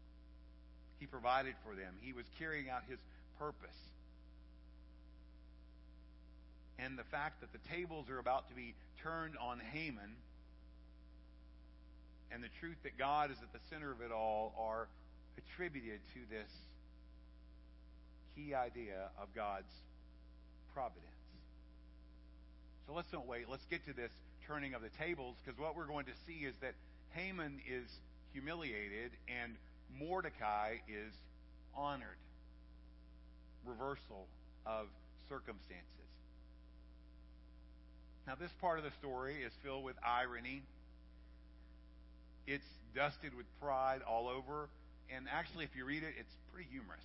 He 0.98 1.06
provided 1.06 1.54
for 1.64 1.74
them. 1.74 1.94
He 2.00 2.12
was 2.12 2.26
carrying 2.38 2.68
out 2.68 2.82
his 2.88 2.98
purpose. 3.38 3.76
And 6.78 6.98
the 6.98 7.04
fact 7.04 7.40
that 7.40 7.52
the 7.52 7.68
tables 7.68 8.08
are 8.10 8.18
about 8.18 8.48
to 8.48 8.54
be 8.54 8.74
turned 9.02 9.34
on 9.40 9.60
Haman 9.72 10.16
and 12.32 12.42
the 12.42 12.48
truth 12.60 12.76
that 12.82 12.96
God 12.96 13.30
is 13.30 13.36
at 13.42 13.52
the 13.52 13.60
center 13.68 13.92
of 13.92 14.00
it 14.00 14.10
all 14.10 14.54
are 14.58 14.88
attributed 15.36 16.00
to 16.14 16.20
this 16.30 16.50
key 18.34 18.54
idea 18.54 19.10
of 19.20 19.28
God's 19.34 19.70
providence. 20.74 21.04
So 22.86 22.94
let's 22.94 23.10
don't 23.10 23.28
wait. 23.28 23.48
Let's 23.50 23.66
get 23.66 23.84
to 23.86 23.92
this 23.92 24.10
turning 24.46 24.74
of 24.74 24.82
the 24.82 24.88
tables 24.98 25.36
because 25.44 25.58
what 25.60 25.76
we're 25.76 25.86
going 25.86 26.06
to 26.06 26.16
see 26.26 26.44
is 26.44 26.54
that 26.62 26.74
Haman 27.14 27.60
is 27.68 27.88
humiliated 28.32 29.12
and 29.28 29.54
Mordecai 29.98 30.76
is 30.88 31.12
honored. 31.74 32.08
Reversal 33.64 34.26
of 34.66 34.86
circumstances. 35.28 35.86
Now, 38.26 38.34
this 38.36 38.50
part 38.60 38.78
of 38.78 38.84
the 38.84 38.92
story 38.92 39.42
is 39.44 39.52
filled 39.64 39.84
with 39.84 39.96
irony. 40.04 40.62
It's 42.46 42.66
dusted 42.94 43.34
with 43.36 43.46
pride 43.60 44.00
all 44.08 44.28
over. 44.28 44.68
And 45.14 45.26
actually, 45.30 45.64
if 45.64 45.76
you 45.76 45.84
read 45.84 46.02
it, 46.02 46.14
it's 46.18 46.32
pretty 46.52 46.68
humorous. 46.70 47.04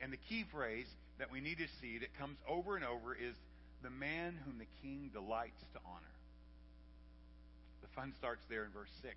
And 0.00 0.12
the 0.12 0.18
key 0.28 0.44
phrase 0.52 0.86
that 1.18 1.30
we 1.30 1.40
need 1.40 1.58
to 1.58 1.68
see 1.80 1.98
that 1.98 2.16
comes 2.18 2.36
over 2.48 2.76
and 2.76 2.84
over 2.84 3.14
is 3.14 3.34
the 3.82 3.90
man 3.90 4.38
whom 4.44 4.58
the 4.58 4.66
king 4.82 5.10
delights 5.12 5.60
to 5.74 5.80
honor. 5.86 6.15
Fun 7.96 8.12
starts 8.18 8.44
there 8.50 8.64
in 8.64 8.70
verse 8.70 8.92
6. 9.00 9.16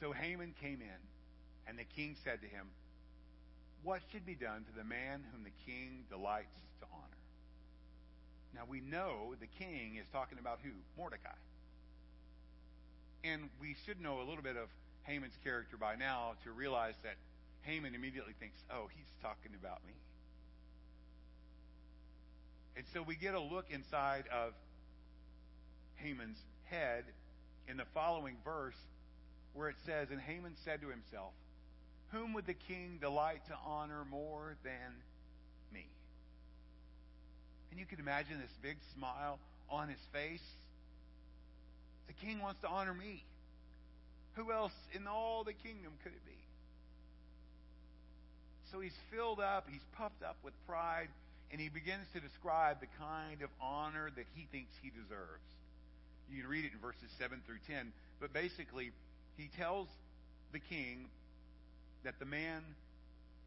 So 0.00 0.10
Haman 0.10 0.54
came 0.60 0.82
in, 0.82 1.00
and 1.68 1.78
the 1.78 1.84
king 1.84 2.16
said 2.24 2.40
to 2.42 2.48
him, 2.48 2.66
What 3.84 4.00
should 4.10 4.26
be 4.26 4.34
done 4.34 4.64
to 4.64 4.76
the 4.76 4.82
man 4.82 5.22
whom 5.30 5.44
the 5.44 5.54
king 5.64 6.02
delights 6.10 6.58
to 6.80 6.86
honor? 6.92 7.22
Now 8.52 8.62
we 8.68 8.80
know 8.80 9.36
the 9.38 9.46
king 9.46 9.96
is 10.00 10.06
talking 10.12 10.38
about 10.40 10.58
who? 10.64 10.70
Mordecai. 10.98 11.38
And 13.22 13.48
we 13.60 13.76
should 13.86 14.00
know 14.00 14.18
a 14.18 14.26
little 14.26 14.42
bit 14.42 14.56
of 14.56 14.68
Haman's 15.04 15.38
character 15.44 15.76
by 15.76 15.94
now 15.94 16.32
to 16.42 16.50
realize 16.50 16.94
that 17.04 17.14
Haman 17.62 17.94
immediately 17.94 18.34
thinks, 18.40 18.58
oh, 18.72 18.88
he's 18.92 19.06
talking 19.22 19.52
about 19.58 19.78
me. 19.86 19.94
And 22.76 22.84
so 22.92 23.02
we 23.02 23.14
get 23.14 23.34
a 23.34 23.40
look 23.40 23.66
inside 23.70 24.24
of 24.32 24.54
Haman's 25.96 26.38
head 26.64 27.04
in 27.68 27.76
the 27.76 27.84
following 27.94 28.36
verse 28.44 28.78
where 29.54 29.68
it 29.68 29.76
says, 29.86 30.08
And 30.10 30.20
Haman 30.20 30.54
said 30.64 30.80
to 30.82 30.88
himself, 30.88 31.32
Whom 32.10 32.32
would 32.34 32.46
the 32.46 32.54
king 32.54 32.98
delight 33.00 33.46
to 33.48 33.54
honor 33.66 34.04
more 34.10 34.56
than 34.64 34.92
me? 35.72 35.86
And 37.70 37.78
you 37.78 37.86
can 37.86 38.00
imagine 38.00 38.38
this 38.38 38.56
big 38.62 38.76
smile 38.96 39.38
on 39.70 39.88
his 39.88 40.00
face. 40.12 40.46
The 42.06 42.26
king 42.26 42.40
wants 42.40 42.60
to 42.62 42.68
honor 42.68 42.94
me. 42.94 43.24
Who 44.34 44.52
else 44.52 44.72
in 44.94 45.06
all 45.06 45.44
the 45.44 45.52
kingdom 45.52 45.92
could 46.02 46.12
it 46.12 46.24
be? 46.24 46.32
So 48.70 48.80
he's 48.80 48.96
filled 49.14 49.40
up, 49.40 49.66
he's 49.70 49.84
puffed 49.98 50.22
up 50.22 50.36
with 50.42 50.54
pride, 50.66 51.08
and 51.50 51.60
he 51.60 51.68
begins 51.68 52.06
to 52.14 52.20
describe 52.20 52.80
the 52.80 52.88
kind 52.98 53.42
of 53.42 53.50
honor 53.60 54.10
that 54.16 54.24
he 54.34 54.46
thinks 54.50 54.72
he 54.82 54.88
deserves. 54.88 55.44
You 56.30 56.42
can 56.42 56.50
read 56.50 56.64
it 56.64 56.72
in 56.72 56.78
verses 56.78 57.10
7 57.18 57.40
through 57.46 57.60
10. 57.66 57.92
But 58.20 58.32
basically, 58.32 58.92
he 59.36 59.50
tells 59.56 59.88
the 60.52 60.58
king 60.58 61.06
that 62.04 62.18
the 62.18 62.24
man 62.24 62.62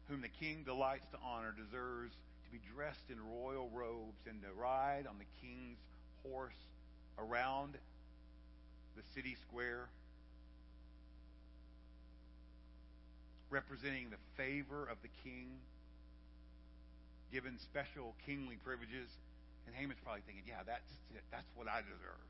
whom 0.08 0.20
the 0.20 0.28
king 0.28 0.62
delights 0.64 1.06
to 1.12 1.18
honor 1.24 1.52
deserves 1.56 2.14
to 2.44 2.50
be 2.50 2.60
dressed 2.74 3.10
in 3.10 3.16
royal 3.42 3.68
robes 3.74 4.22
and 4.28 4.40
to 4.42 4.48
ride 4.58 5.06
on 5.08 5.16
the 5.18 5.26
king's 5.40 5.78
horse 6.22 6.54
around 7.18 7.74
the 8.96 9.02
city 9.14 9.36
square, 9.48 9.88
representing 13.50 14.10
the 14.10 14.20
favor 14.36 14.86
of 14.90 14.96
the 15.02 15.10
king, 15.24 15.48
given 17.32 17.58
special 17.58 18.14
kingly 18.24 18.56
privileges. 18.64 19.10
And 19.66 19.74
Haman's 19.74 19.98
probably 20.04 20.22
thinking, 20.26 20.44
yeah, 20.46 20.62
that's. 20.64 20.92
That's 21.32 21.48
what 21.56 21.66
I 21.68 21.80
deserve. 21.80 22.20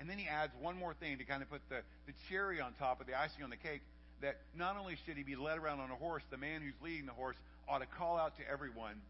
And 0.00 0.10
then 0.10 0.18
he 0.18 0.26
adds 0.26 0.52
one 0.60 0.76
more 0.76 0.94
thing 0.94 1.18
to 1.18 1.24
kind 1.24 1.42
of 1.42 1.50
put 1.50 1.60
the, 1.68 1.80
the 2.06 2.12
cherry 2.28 2.60
on 2.60 2.72
top 2.78 3.00
of 3.00 3.06
the 3.06 3.18
icing 3.18 3.44
on 3.44 3.50
the 3.50 3.56
cake 3.56 3.80
that 4.20 4.36
not 4.56 4.76
only 4.76 4.96
should 5.04 5.16
he 5.16 5.22
be 5.22 5.36
led 5.36 5.58
around 5.58 5.80
on 5.80 5.90
a 5.90 5.94
horse, 5.94 6.22
the 6.30 6.36
man 6.36 6.62
who's 6.62 6.74
leading 6.82 7.06
the 7.06 7.12
horse 7.12 7.36
ought 7.68 7.78
to 7.78 7.86
call 7.86 8.16
out 8.16 8.36
to 8.38 8.42
everyone, 8.50 9.00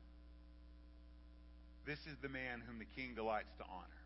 This 1.86 1.98
is 2.06 2.16
the 2.22 2.28
man 2.28 2.62
whom 2.66 2.78
the 2.78 2.88
king 2.96 3.14
delights 3.14 3.52
to 3.58 3.64
honor. 3.64 4.00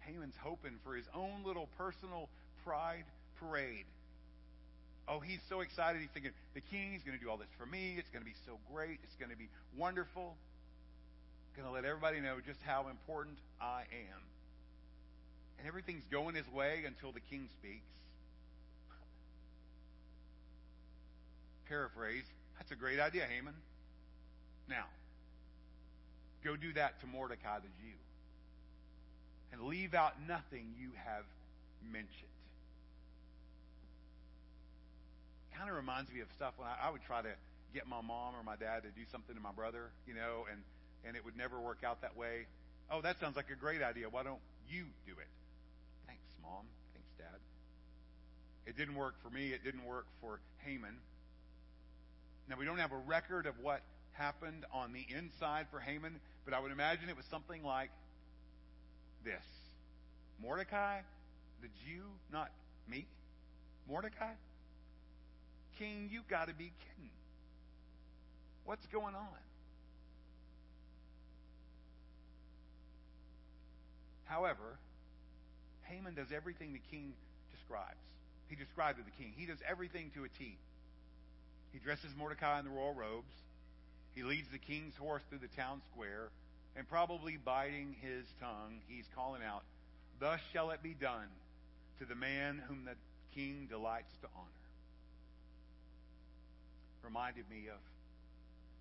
Haman's 0.00 0.36
hoping 0.42 0.72
for 0.84 0.96
his 0.96 1.04
own 1.14 1.44
little 1.44 1.68
personal 1.76 2.28
pride 2.64 3.04
parade. 3.40 3.84
Oh, 5.06 5.20
he's 5.20 5.40
so 5.48 5.60
excited. 5.60 6.00
He's 6.00 6.10
thinking, 6.10 6.32
the 6.54 6.60
king's 6.60 7.02
going 7.02 7.18
to 7.18 7.22
do 7.22 7.30
all 7.30 7.36
this 7.36 7.52
for 7.58 7.66
me. 7.66 7.96
It's 7.98 8.08
going 8.10 8.24
to 8.24 8.28
be 8.28 8.36
so 8.46 8.58
great. 8.72 9.00
It's 9.04 9.16
going 9.16 9.30
to 9.30 9.36
be 9.36 9.48
wonderful. 9.76 10.36
Going 11.58 11.66
to 11.66 11.74
let 11.74 11.84
everybody 11.84 12.20
know 12.20 12.36
just 12.46 12.62
how 12.62 12.86
important 12.88 13.36
I 13.60 13.80
am. 13.90 14.22
And 15.58 15.66
everything's 15.66 16.04
going 16.08 16.36
his 16.36 16.48
way 16.52 16.84
until 16.86 17.10
the 17.10 17.18
king 17.18 17.48
speaks. 17.58 17.82
Paraphrase, 21.68 22.22
that's 22.56 22.70
a 22.70 22.76
great 22.76 23.00
idea, 23.00 23.24
Haman. 23.24 23.54
Now, 24.68 24.84
go 26.44 26.54
do 26.54 26.72
that 26.74 27.00
to 27.00 27.08
Mordecai 27.08 27.58
the 27.58 27.66
Jew 27.82 27.98
and 29.50 29.62
leave 29.62 29.94
out 29.94 30.12
nothing 30.28 30.74
you 30.78 30.90
have 31.04 31.24
mentioned. 31.92 32.12
Kind 35.56 35.68
of 35.68 35.74
reminds 35.74 36.12
me 36.12 36.20
of 36.20 36.28
stuff 36.36 36.54
when 36.56 36.68
I, 36.68 36.86
I 36.86 36.90
would 36.90 37.02
try 37.02 37.20
to 37.20 37.34
get 37.74 37.88
my 37.88 38.00
mom 38.00 38.36
or 38.36 38.44
my 38.44 38.54
dad 38.54 38.84
to 38.84 38.90
do 38.90 39.02
something 39.10 39.34
to 39.34 39.40
my 39.40 39.50
brother, 39.50 39.90
you 40.06 40.14
know, 40.14 40.46
and 40.52 40.62
and 41.06 41.16
it 41.16 41.24
would 41.24 41.36
never 41.36 41.60
work 41.60 41.78
out 41.84 42.02
that 42.02 42.16
way. 42.16 42.46
Oh, 42.90 43.00
that 43.02 43.20
sounds 43.20 43.36
like 43.36 43.50
a 43.50 43.56
great 43.56 43.82
idea. 43.82 44.08
Why 44.08 44.22
don't 44.22 44.40
you 44.68 44.84
do 45.06 45.12
it? 45.12 45.28
Thanks, 46.06 46.22
mom. 46.42 46.64
Thanks, 46.92 47.08
dad. 47.18 47.40
It 48.66 48.76
didn't 48.76 48.94
work 48.94 49.14
for 49.22 49.30
me. 49.30 49.48
It 49.48 49.64
didn't 49.64 49.84
work 49.84 50.06
for 50.20 50.40
Haman. 50.64 50.96
Now 52.48 52.56
we 52.58 52.64
don't 52.64 52.78
have 52.78 52.92
a 52.92 53.02
record 53.06 53.46
of 53.46 53.54
what 53.60 53.82
happened 54.12 54.64
on 54.72 54.92
the 54.92 55.06
inside 55.14 55.66
for 55.70 55.80
Haman, 55.80 56.20
but 56.44 56.54
I 56.54 56.60
would 56.60 56.72
imagine 56.72 57.08
it 57.08 57.16
was 57.16 57.26
something 57.26 57.62
like 57.62 57.90
this 59.24 59.44
Mordecai, 60.42 61.00
the 61.60 61.68
Jew, 61.84 62.04
not 62.32 62.50
me, 62.88 63.06
Mordecai? 63.88 64.32
King, 65.78 66.08
you 66.10 66.22
got 66.28 66.48
to 66.48 66.54
be 66.54 66.72
kidding. 66.80 67.10
What's 68.64 68.86
going 68.86 69.14
on? 69.14 69.47
However, 74.28 74.78
Haman 75.82 76.14
does 76.14 76.32
everything 76.34 76.72
the 76.72 76.84
king 76.90 77.12
describes. 77.50 77.96
He 78.48 78.56
described 78.56 78.98
to 78.98 79.04
the 79.04 79.22
king. 79.22 79.32
He 79.36 79.46
does 79.46 79.58
everything 79.68 80.10
to 80.14 80.24
a 80.24 80.28
T. 80.28 80.56
He 81.72 81.78
dresses 81.78 82.10
Mordecai 82.16 82.58
in 82.60 82.64
the 82.64 82.70
royal 82.70 82.94
robes. 82.94 83.32
He 84.14 84.22
leads 84.22 84.48
the 84.50 84.58
king's 84.58 84.96
horse 84.96 85.22
through 85.28 85.40
the 85.40 85.54
town 85.56 85.80
square 85.92 86.28
and 86.76 86.88
probably 86.88 87.36
biting 87.36 87.96
his 88.00 88.24
tongue, 88.40 88.80
he's 88.86 89.04
calling 89.14 89.42
out, 89.42 89.62
Thus 90.20 90.40
shall 90.52 90.70
it 90.70 90.82
be 90.82 90.94
done 90.94 91.28
to 91.98 92.04
the 92.04 92.14
man 92.14 92.62
whom 92.68 92.84
the 92.84 92.94
king 93.34 93.66
delights 93.68 94.14
to 94.22 94.28
honor. 94.36 94.46
Reminded 97.02 97.44
me 97.50 97.68
of 97.68 97.80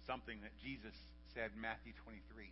something 0.05 0.37
that 0.41 0.51
Jesus 0.63 0.93
said 1.33 1.51
in 1.55 1.61
Matthew 1.61 1.93
23. 2.03 2.49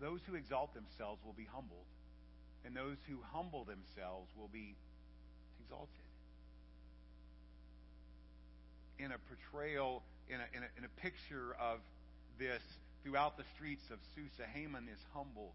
Those 0.00 0.20
who 0.26 0.34
exalt 0.34 0.74
themselves 0.74 1.20
will 1.24 1.34
be 1.34 1.46
humbled, 1.52 1.86
and 2.64 2.74
those 2.74 2.96
who 3.08 3.18
humble 3.32 3.64
themselves 3.64 4.30
will 4.38 4.50
be 4.52 4.74
exalted. 5.60 5.88
In 8.98 9.12
a 9.12 9.18
portrayal, 9.28 10.02
in 10.28 10.36
a, 10.36 10.56
in 10.56 10.62
a, 10.62 10.70
in 10.78 10.84
a 10.84 11.00
picture 11.00 11.56
of 11.60 11.78
this 12.38 12.62
throughout 13.02 13.36
the 13.36 13.44
streets 13.56 13.90
of 13.90 13.98
Susa. 14.14 14.48
Haman 14.52 14.88
is 14.92 15.00
humbled. 15.14 15.52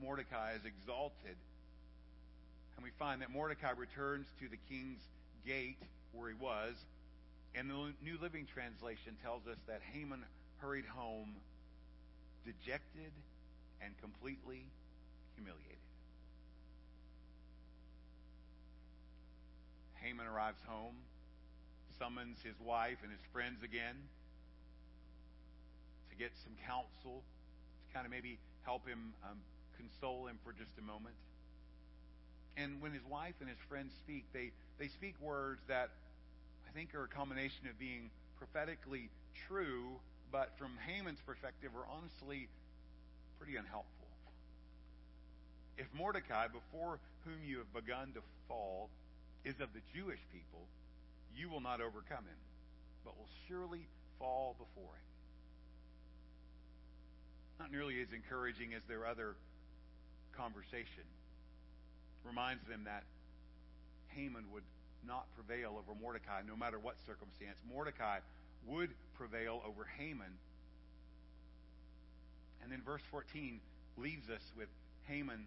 Mordecai 0.00 0.52
is 0.54 0.64
exalted. 0.64 1.36
And 2.76 2.84
we 2.84 2.90
find 2.98 3.22
that 3.22 3.30
Mordecai 3.30 3.72
returns 3.76 4.26
to 4.40 4.48
the 4.48 4.56
king's 4.68 5.00
gate 5.46 5.78
where 6.12 6.28
he 6.28 6.34
was. 6.34 6.74
And 7.54 7.68
the 7.68 7.92
New 8.02 8.18
Living 8.22 8.46
Translation 8.52 9.16
tells 9.22 9.46
us 9.46 9.58
that 9.66 9.80
Haman 9.92 10.24
hurried 10.58 10.86
home 10.86 11.34
dejected 12.44 13.12
and 13.82 13.96
completely 14.00 14.66
humiliated. 15.34 15.78
Haman 19.94 20.26
arrives 20.26 20.60
home, 20.66 20.96
summons 21.98 22.38
his 22.42 22.58
wife 22.64 22.98
and 23.02 23.12
his 23.12 23.20
friends 23.32 23.62
again 23.62 23.96
to 26.08 26.16
get 26.16 26.32
some 26.42 26.52
counsel 26.66 27.20
to 27.20 27.94
kind 27.94 28.06
of 28.06 28.10
maybe 28.10 28.38
help 28.62 28.86
him 28.86 29.12
um, 29.24 29.36
console 29.76 30.26
him 30.26 30.38
for 30.44 30.52
just 30.52 30.72
a 30.78 30.82
moment. 30.82 31.14
And 32.56 32.80
when 32.80 32.92
his 32.92 33.04
wife 33.04 33.34
and 33.40 33.48
his 33.48 33.58
friends 33.68 33.92
speak, 34.00 34.24
they, 34.32 34.52
they 34.78 34.88
speak 34.88 35.14
words 35.20 35.60
that 35.68 35.90
I 36.68 36.72
think 36.72 36.94
are 36.94 37.04
a 37.04 37.08
combination 37.08 37.68
of 37.68 37.78
being 37.78 38.10
prophetically 38.38 39.08
true, 39.48 40.00
but 40.32 40.56
from 40.58 40.72
Haman's 40.86 41.20
perspective 41.24 41.70
are 41.76 41.86
honestly 41.88 42.48
pretty 43.40 43.56
unhelpful. 43.56 44.06
If 45.78 45.88
Mordecai, 45.96 46.46
before 46.46 47.00
whom 47.24 47.40
you 47.42 47.58
have 47.58 47.72
begun 47.72 48.12
to 48.12 48.20
fall, 48.46 48.90
is 49.44 49.58
of 49.60 49.72
the 49.72 49.80
Jewish 49.96 50.20
people, 50.30 50.68
you 51.34 51.48
will 51.48 51.64
not 51.64 51.80
overcome 51.80 52.28
him, 52.28 52.40
but 53.02 53.16
will 53.16 53.32
surely 53.48 53.88
fall 54.18 54.54
before 54.60 54.92
him 54.92 55.10
not 57.60 57.70
nearly 57.70 58.00
as 58.00 58.08
encouraging 58.16 58.72
as 58.72 58.80
their 58.88 59.06
other 59.06 59.36
conversation. 60.32 61.04
Reminds 62.24 62.64
them 62.64 62.84
that 62.84 63.04
Haman 64.16 64.44
would 64.52 64.64
not 65.06 65.26
prevail 65.36 65.76
over 65.76 65.98
Mordecai 66.00 66.40
no 66.48 66.56
matter 66.56 66.78
what 66.78 66.96
circumstance. 67.06 67.56
Mordecai 67.68 68.20
would 68.66 68.88
prevail 69.14 69.60
over 69.68 69.86
Haman. 69.98 70.32
And 72.62 72.70
then 72.70 72.82
verse 72.84 73.02
14 73.10 73.60
leaves 73.96 74.28
us 74.30 74.42
with 74.56 74.68
Haman 75.06 75.46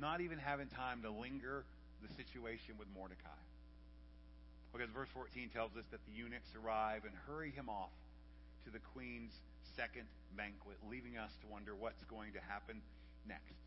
not 0.00 0.20
even 0.20 0.38
having 0.38 0.68
time 0.68 1.02
to 1.02 1.10
linger 1.10 1.64
the 2.02 2.08
situation 2.14 2.78
with 2.78 2.86
Mordecai. 2.94 3.42
Because 4.72 4.90
verse 4.90 5.08
14 5.14 5.50
tells 5.50 5.74
us 5.76 5.84
that 5.90 6.00
the 6.06 6.14
eunuchs 6.14 6.54
arrive 6.54 7.02
and 7.04 7.14
hurry 7.26 7.50
him 7.50 7.68
off 7.68 7.90
to 8.64 8.70
the 8.70 8.78
queen's 8.94 9.32
second 9.76 10.06
banquet, 10.36 10.76
leaving 10.90 11.16
us 11.16 11.30
to 11.42 11.46
wonder 11.50 11.74
what's 11.74 12.04
going 12.04 12.32
to 12.34 12.42
happen 12.46 12.80
next. 13.26 13.58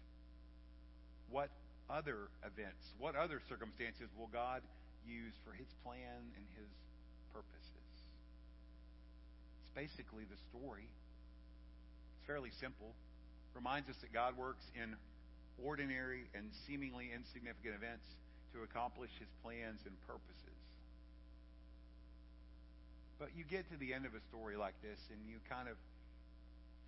What 1.30 1.50
other 1.90 2.30
events, 2.46 2.94
what 3.00 3.16
other 3.16 3.42
circumstances 3.50 4.08
will 4.18 4.30
God 4.32 4.62
use 5.08 5.34
for 5.44 5.52
his 5.52 5.68
plan 5.84 6.32
and 6.36 6.46
his 6.56 6.70
purposes? 7.34 7.61
Basically 9.76 10.24
the 10.28 10.40
story. 10.52 10.88
It's 10.88 12.28
fairly 12.28 12.52
simple. 12.60 12.94
Reminds 13.56 13.90
us 13.90 13.98
that 14.02 14.14
God 14.14 14.38
works 14.38 14.64
in 14.76 14.96
ordinary 15.64 16.28
and 16.34 16.50
seemingly 16.68 17.12
insignificant 17.14 17.76
events 17.76 18.08
to 18.54 18.64
accomplish 18.64 19.12
his 19.20 19.30
plans 19.44 19.80
and 19.86 19.96
purposes. 20.08 20.60
But 23.20 23.30
you 23.38 23.46
get 23.46 23.70
to 23.70 23.78
the 23.78 23.94
end 23.94 24.06
of 24.06 24.18
a 24.18 24.24
story 24.34 24.58
like 24.58 24.74
this, 24.82 24.98
and 25.14 25.20
you 25.30 25.38
kind 25.48 25.70
of 25.70 25.78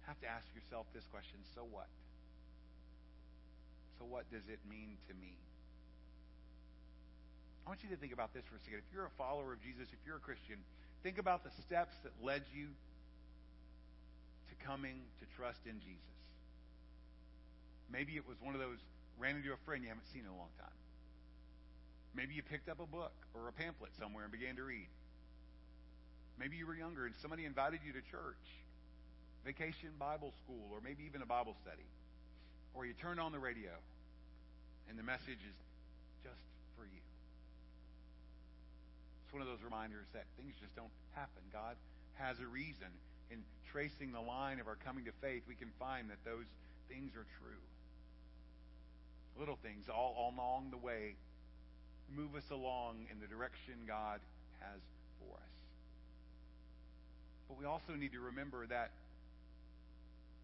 have 0.07 0.19
to 0.21 0.27
ask 0.27 0.47
yourself 0.57 0.87
this 0.91 1.05
question 1.11 1.39
so 1.55 1.61
what? 1.69 1.87
So, 3.99 4.05
what 4.09 4.25
does 4.31 4.43
it 4.49 4.59
mean 4.67 4.97
to 5.07 5.13
me? 5.15 5.37
I 7.65 7.69
want 7.69 7.79
you 7.83 7.89
to 7.89 7.95
think 7.95 8.11
about 8.11 8.33
this 8.33 8.43
for 8.51 8.59
a 8.59 8.63
second. 8.67 8.83
If 8.83 8.91
you're 8.93 9.07
a 9.07 9.17
follower 9.17 9.53
of 9.55 9.63
Jesus, 9.63 9.87
if 9.87 9.99
you're 10.05 10.19
a 10.19 10.25
Christian, 10.25 10.59
think 11.01 11.17
about 11.17 11.43
the 11.43 11.51
steps 11.63 11.95
that 12.03 12.11
led 12.19 12.43
you 12.51 12.67
to 14.51 14.53
coming 14.67 14.99
to 15.19 15.25
trust 15.39 15.63
in 15.65 15.79
Jesus. 15.79 16.17
Maybe 17.91 18.15
it 18.19 18.27
was 18.27 18.35
one 18.43 18.53
of 18.53 18.59
those 18.59 18.79
ran 19.17 19.37
into 19.37 19.53
a 19.53 19.61
friend 19.63 19.83
you 19.83 19.89
haven't 19.89 20.07
seen 20.11 20.27
in 20.27 20.31
a 20.31 20.35
long 20.35 20.51
time. 20.59 20.79
Maybe 22.15 22.35
you 22.35 22.43
picked 22.43 22.69
up 22.69 22.79
a 22.79 22.85
book 22.85 23.13
or 23.33 23.47
a 23.47 23.53
pamphlet 23.53 23.91
somewhere 23.99 24.23
and 24.23 24.31
began 24.31 24.55
to 24.57 24.63
read. 24.63 24.87
Maybe 26.37 26.57
you 26.57 26.67
were 26.67 26.75
younger 26.75 27.05
and 27.05 27.15
somebody 27.21 27.45
invited 27.45 27.79
you 27.85 27.93
to 27.93 28.01
church, 28.11 28.43
vacation 29.45 29.89
Bible 29.97 30.33
school, 30.43 30.67
or 30.71 30.81
maybe 30.83 31.05
even 31.05 31.21
a 31.21 31.25
Bible 31.25 31.55
study. 31.61 31.87
Or 32.73 32.85
you 32.85 32.93
turned 32.93 33.19
on 33.19 33.31
the 33.31 33.39
radio 33.39 33.71
and 34.89 34.97
the 34.97 35.03
message 35.03 35.41
is 35.41 35.57
just 36.23 36.41
one 39.33 39.41
of 39.41 39.47
those 39.49 39.65
reminders 39.65 40.05
that 40.13 40.25
things 40.37 40.53
just 40.61 40.75
don't 40.75 40.93
happen. 41.13 41.41
God 41.51 41.75
has 42.15 42.39
a 42.39 42.45
reason. 42.45 42.87
In 43.31 43.41
tracing 43.73 44.13
the 44.13 44.21
line 44.21 44.59
of 44.59 44.67
our 44.67 44.77
coming 44.85 45.05
to 45.05 45.11
faith, 45.21 45.41
we 45.47 45.55
can 45.55 45.73
find 45.79 46.09
that 46.09 46.21
those 46.23 46.45
things 46.87 47.17
are 47.17 47.25
true. 47.41 47.63
Little 49.39 49.57
things 49.57 49.89
all, 49.89 50.13
all 50.13 50.33
along 50.37 50.69
the 50.69 50.77
way 50.77 51.15
move 52.15 52.35
us 52.35 52.45
along 52.51 53.09
in 53.09 53.19
the 53.19 53.27
direction 53.27 53.73
God 53.87 54.19
has 54.61 54.79
for 55.17 55.33
us. 55.33 55.53
But 57.49 57.57
we 57.57 57.65
also 57.65 57.93
need 57.97 58.13
to 58.13 58.19
remember 58.19 58.67
that 58.67 58.91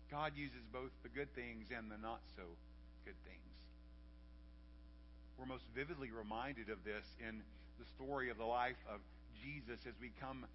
God 0.09 0.33
uses 0.35 0.65
both 0.73 0.89
the 1.03 1.09
good 1.09 1.29
things 1.35 1.67
and 1.69 1.91
the 1.91 2.01
not 2.01 2.21
so 2.35 2.43
good 3.05 3.17
things. 3.25 3.37
We're 5.37 5.45
most 5.45 5.63
vividly 5.75 6.09
reminded 6.09 6.69
of 6.69 6.83
this 6.83 7.05
in 7.21 7.41
the 7.79 7.87
story 7.95 8.29
of 8.29 8.37
the 8.37 8.45
life 8.45 8.77
of 8.91 8.99
Jesus 9.41 9.79
as 9.87 9.95
we 10.01 10.11
come 10.19 10.45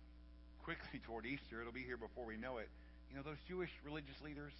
quickly 0.62 1.01
toward 1.06 1.24
Easter. 1.24 1.60
It'll 1.60 1.72
be 1.72 1.82
here 1.82 1.96
before 1.96 2.24
we 2.24 2.36
know 2.36 2.59
it. 2.59 2.68
You 3.10 3.16
know, 3.16 3.22
those 3.24 3.40
Jewish 3.48 3.72
religious 3.84 4.20
leaders 4.22 4.52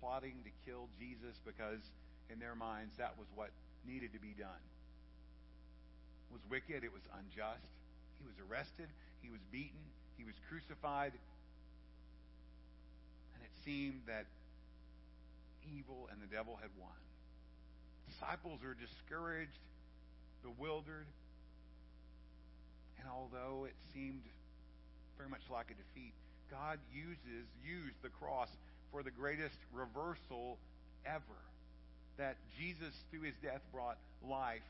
plotting 0.00 0.40
to 0.44 0.52
kill 0.64 0.88
Jesus 0.98 1.36
because, 1.44 1.80
in 2.32 2.40
their 2.40 2.54
minds, 2.54 2.96
that 2.96 3.12
was 3.18 3.26
what 3.34 3.50
needed 3.84 4.12
to 4.12 4.20
be 4.20 4.32
done. 4.38 4.62
It 6.30 6.32
was 6.32 6.42
wicked, 6.48 6.84
it 6.84 6.92
was 6.92 7.02
unjust. 7.12 7.68
He 8.18 8.24
was 8.24 8.36
arrested, 8.48 8.88
he 9.20 9.28
was 9.28 9.40
beaten, 9.52 9.84
he 10.16 10.24
was 10.24 10.34
crucified, 10.48 11.12
and 13.34 13.40
it 13.44 13.52
seemed 13.64 14.00
that 14.06 14.24
evil 15.76 16.08
and 16.10 16.22
the 16.22 16.30
devil 16.32 16.56
had 16.60 16.70
won. 16.80 16.96
Disciples 18.08 18.64
are 18.64 18.74
discouraged, 18.74 19.58
bewildered, 20.46 21.06
and 23.00 23.08
although 23.10 23.66
it 23.66 23.74
seemed 23.92 24.22
very 25.18 25.28
much 25.28 25.42
like 25.50 25.66
a 25.70 25.74
defeat, 25.74 26.12
God 26.50 26.78
uses 26.94 27.46
used 27.64 27.96
the 28.02 28.08
cross 28.08 28.48
for 28.92 29.02
the 29.02 29.10
greatest 29.10 29.58
reversal 29.72 30.58
ever. 31.04 31.40
That 32.18 32.36
Jesus, 32.58 32.94
through 33.10 33.22
his 33.22 33.34
death, 33.42 33.60
brought 33.72 33.98
life 34.26 34.64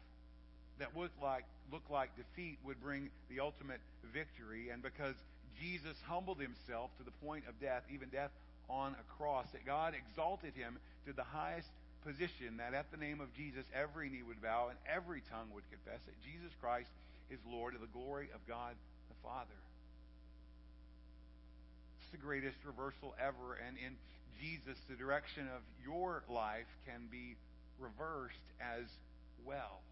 that 0.78 0.96
looked 0.96 1.20
like, 1.22 1.44
looked 1.72 1.90
like 1.90 2.10
defeat 2.16 2.58
would 2.64 2.80
bring 2.82 3.10
the 3.30 3.40
ultimate 3.40 3.80
victory. 4.12 4.70
And 4.70 4.82
because 4.82 5.14
Jesus 5.60 5.96
humbled 6.06 6.40
himself 6.40 6.90
to 6.98 7.04
the 7.04 7.14
point 7.24 7.44
of 7.48 7.60
death, 7.60 7.82
even 7.92 8.08
death 8.08 8.30
on 8.68 8.94
a 8.98 9.16
cross, 9.16 9.46
that 9.52 9.64
God 9.64 9.94
exalted 9.94 10.54
him 10.54 10.78
to 11.06 11.12
the 11.12 11.22
highest 11.22 11.68
position, 12.06 12.62
that 12.62 12.72
at 12.72 12.86
the 12.94 12.96
name 12.96 13.20
of 13.20 13.34
Jesus 13.34 13.66
every 13.74 14.08
knee 14.08 14.22
would 14.22 14.40
bow 14.40 14.70
and 14.70 14.78
every 14.86 15.22
tongue 15.28 15.50
would 15.52 15.66
confess 15.74 15.98
that 16.06 16.14
Jesus 16.22 16.54
Christ 16.62 16.88
is 17.30 17.40
Lord 17.50 17.74
to 17.74 17.80
the 17.80 17.90
glory 17.90 18.30
of 18.32 18.46
God 18.46 18.78
the 19.10 19.18
Father. 19.26 19.58
It's 22.00 22.10
the 22.12 22.22
greatest 22.22 22.58
reversal 22.64 23.14
ever. 23.18 23.58
And 23.66 23.76
in 23.76 23.98
Jesus, 24.40 24.78
the 24.88 24.94
direction 24.94 25.48
of 25.50 25.62
your 25.84 26.22
life 26.30 26.70
can 26.86 27.08
be 27.10 27.34
reversed 27.80 28.46
as 28.60 28.86
well. 29.44 29.82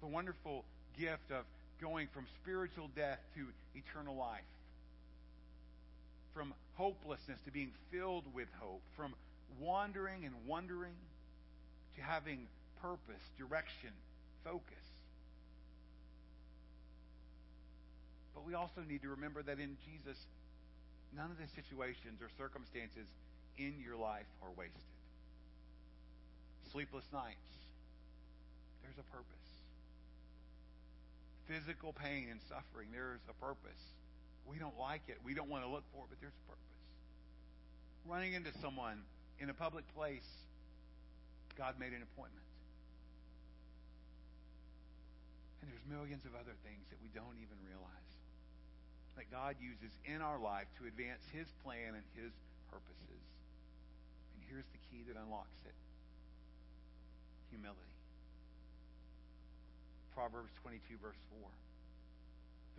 The 0.00 0.06
wonderful 0.06 0.64
gift 0.96 1.32
of 1.32 1.42
going 1.80 2.06
from 2.14 2.26
spiritual 2.42 2.88
death 2.94 3.18
to 3.34 3.46
eternal 3.74 4.14
life. 4.14 4.46
From 6.34 6.54
hopelessness 6.76 7.40
to 7.46 7.50
being 7.50 7.72
filled 7.90 8.24
with 8.32 8.46
hope. 8.60 8.82
From 8.96 9.14
wandering 9.60 10.24
and 10.24 10.34
wondering 10.46 10.96
to 11.96 12.02
having 12.02 12.46
purpose, 12.80 13.22
direction, 13.38 13.90
focus. 14.44 14.86
But 18.34 18.46
we 18.46 18.54
also 18.54 18.82
need 18.88 19.02
to 19.02 19.08
remember 19.08 19.42
that 19.42 19.58
in 19.58 19.76
Jesus, 19.84 20.16
none 21.16 21.30
of 21.30 21.38
the 21.38 21.50
situations 21.54 22.22
or 22.22 22.30
circumstances 22.38 23.10
in 23.58 23.74
your 23.82 23.96
life 23.96 24.30
are 24.42 24.50
wasted. 24.56 24.86
Sleepless 26.70 27.04
nights, 27.12 27.50
there's 28.82 28.98
a 28.98 29.08
purpose. 29.10 29.48
Physical 31.48 31.92
pain 31.92 32.28
and 32.30 32.38
suffering, 32.48 32.88
there's 32.92 33.24
a 33.28 33.34
purpose. 33.42 33.82
We 34.46 34.58
don't 34.58 34.78
like 34.78 35.02
it. 35.08 35.18
We 35.24 35.34
don't 35.34 35.48
want 35.48 35.64
to 35.64 35.70
look 35.70 35.84
for 35.92 36.04
it, 36.04 36.08
but 36.10 36.20
there's 36.20 36.32
a 36.32 36.46
purpose. 36.46 36.78
Running 38.06 38.34
into 38.34 38.50
someone 38.62 39.02
in 39.40 39.50
a 39.50 39.54
public 39.54 39.86
place, 39.94 40.26
God 41.56 41.74
made 41.78 41.94
an 41.94 42.02
appointment. 42.02 42.46
And 45.62 45.70
there's 45.70 45.86
millions 45.86 46.24
of 46.26 46.34
other 46.34 46.54
things 46.62 46.86
that 46.90 46.98
we 47.02 47.10
don't 47.14 47.38
even 47.38 47.58
realize 47.66 48.10
that 49.18 49.26
God 49.34 49.58
uses 49.58 49.90
in 50.06 50.22
our 50.22 50.38
life 50.38 50.70
to 50.78 50.86
advance 50.86 51.22
His 51.34 51.50
plan 51.66 51.98
and 51.98 52.06
His 52.14 52.30
purposes. 52.70 53.22
And 54.34 54.46
here's 54.46 54.66
the 54.70 54.82
key 54.90 55.02
that 55.10 55.18
unlocks 55.18 55.58
it 55.66 55.74
humility. 57.50 57.98
Proverbs 60.14 60.52
22, 60.62 60.98
verse 61.02 61.18
4. 61.42 61.50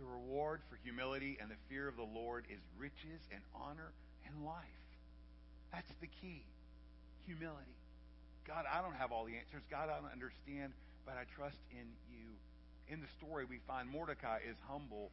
The 0.00 0.08
reward 0.08 0.60
for 0.70 0.78
humility 0.82 1.36
and 1.40 1.50
the 1.50 1.60
fear 1.68 1.88
of 1.88 1.96
the 1.96 2.08
Lord 2.08 2.44
is 2.48 2.60
riches 2.78 3.20
and 3.32 3.42
honor 3.54 3.92
and 4.24 4.44
life. 4.46 4.79
That's 5.72 5.92
the 6.00 6.06
key. 6.06 6.42
Humility. 7.26 7.76
God, 8.46 8.64
I 8.66 8.82
don't 8.82 8.96
have 8.96 9.12
all 9.12 9.24
the 9.24 9.36
answers. 9.36 9.62
God, 9.70 9.88
I 9.88 10.00
don't 10.00 10.12
understand, 10.12 10.72
but 11.06 11.14
I 11.14 11.24
trust 11.36 11.58
in 11.70 11.86
you. 12.10 12.26
In 12.88 13.00
the 13.00 13.06
story, 13.18 13.44
we 13.44 13.60
find 13.68 13.88
Mordecai 13.88 14.38
is 14.48 14.56
humble 14.66 15.10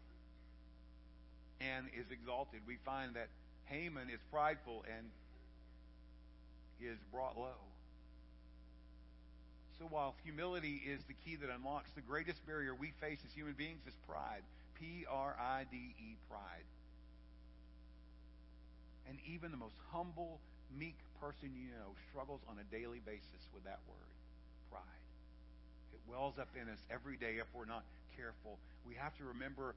and 1.62 1.86
is 1.94 2.10
exalted. 2.12 2.62
We 2.66 2.78
find 2.86 3.14
that 3.14 3.28
Haman 3.66 4.10
is 4.10 4.20
prideful 4.32 4.86
and 4.98 5.06
is 6.82 6.98
brought 7.12 7.38
low. 7.38 7.62
So 9.80 9.86
while 9.86 10.16
humility 10.24 10.82
is 10.88 11.02
the 11.08 11.14
key 11.26 11.36
that 11.36 11.50
unlocks 11.54 11.92
the 11.96 12.02
greatest 12.02 12.46
barrier 12.48 12.74
we 12.74 12.94
face 13.00 13.20
as 13.26 13.34
human 13.34 13.54
beings 13.54 13.82
is 13.88 13.94
pride. 14.08 14.42
P 14.80 15.06
R 15.10 15.36
I 15.40 15.66
D 15.70 15.78
E, 15.78 16.16
pride. 16.30 16.66
And 19.08 19.18
even 19.26 19.52
the 19.52 19.58
most 19.58 19.76
humble, 19.92 20.40
meek 20.76 20.96
person 21.22 21.56
you 21.56 21.72
know 21.72 21.96
struggles 22.12 22.42
on 22.50 22.60
a 22.60 22.66
daily 22.70 23.02
basis 23.06 23.42
with 23.54 23.64
that 23.64 23.80
word, 23.88 24.12
pride. 24.70 25.04
It 25.94 26.02
wells 26.06 26.36
up 26.40 26.50
in 26.60 26.68
us 26.70 26.80
every 26.92 27.18
day 27.18 27.40
if 27.40 27.48
we're 27.56 27.70
not 27.70 27.84
careful. 28.16 28.60
We 28.86 28.96
have 28.96 29.16
to 29.18 29.26
remember 29.32 29.74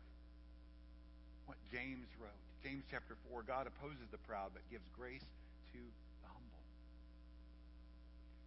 what 1.47 1.57
James 1.73 2.07
wrote. 2.21 2.43
James 2.63 2.85
chapter 2.91 3.17
4 3.31 3.43
God 3.47 3.67
opposes 3.67 4.05
the 4.11 4.19
proud, 4.29 4.51
but 4.53 4.63
gives 4.71 4.85
grace 4.99 5.25
to 5.73 5.81
the 5.81 6.29
humble. 6.29 6.65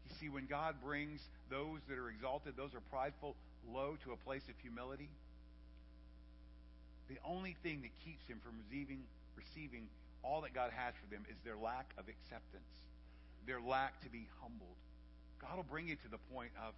You 0.07 0.11
see, 0.19 0.29
when 0.29 0.45
God 0.45 0.75
brings 0.83 1.21
those 1.49 1.79
that 1.89 1.97
are 1.97 2.09
exalted, 2.09 2.53
those 2.55 2.75
are 2.75 2.83
prideful, 2.91 3.35
low 3.71 3.97
to 4.05 4.11
a 4.11 4.19
place 4.21 4.43
of 4.49 4.55
humility, 4.61 5.09
the 7.09 7.17
only 7.25 7.55
thing 7.63 7.81
that 7.81 7.91
keeps 8.05 8.25
him 8.27 8.39
from 8.43 8.53
receiving, 8.69 9.03
receiving 9.35 9.87
all 10.23 10.41
that 10.41 10.53
God 10.53 10.71
has 10.71 10.93
for 10.95 11.07
them 11.11 11.25
is 11.29 11.37
their 11.43 11.57
lack 11.57 11.91
of 11.97 12.07
acceptance, 12.07 12.73
their 13.45 13.59
lack 13.59 14.01
to 14.03 14.09
be 14.09 14.27
humbled. 14.41 14.79
God 15.41 15.57
will 15.57 15.67
bring 15.67 15.87
you 15.87 15.95
to 15.95 16.09
the 16.09 16.19
point 16.31 16.51
of 16.65 16.73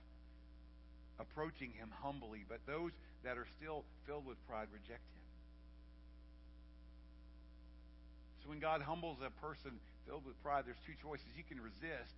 approaching 1.20 1.72
him 1.72 1.90
humbly, 2.02 2.44
but 2.50 2.60
those 2.66 2.92
that 3.24 3.38
are 3.38 3.48
still 3.58 3.86
filled 4.06 4.26
with 4.26 4.38
pride 4.48 4.68
reject 4.74 5.06
him. 5.06 5.26
So 8.44 8.50
when 8.50 8.60
God 8.60 8.82
humbles 8.82 9.18
a 9.26 9.30
person 9.42 9.72
filled 10.06 10.26
with 10.26 10.42
pride, 10.44 10.66
there's 10.66 10.82
two 10.86 10.94
choices. 11.02 11.26
You 11.38 11.44
can 11.48 11.62
resist, 11.62 12.14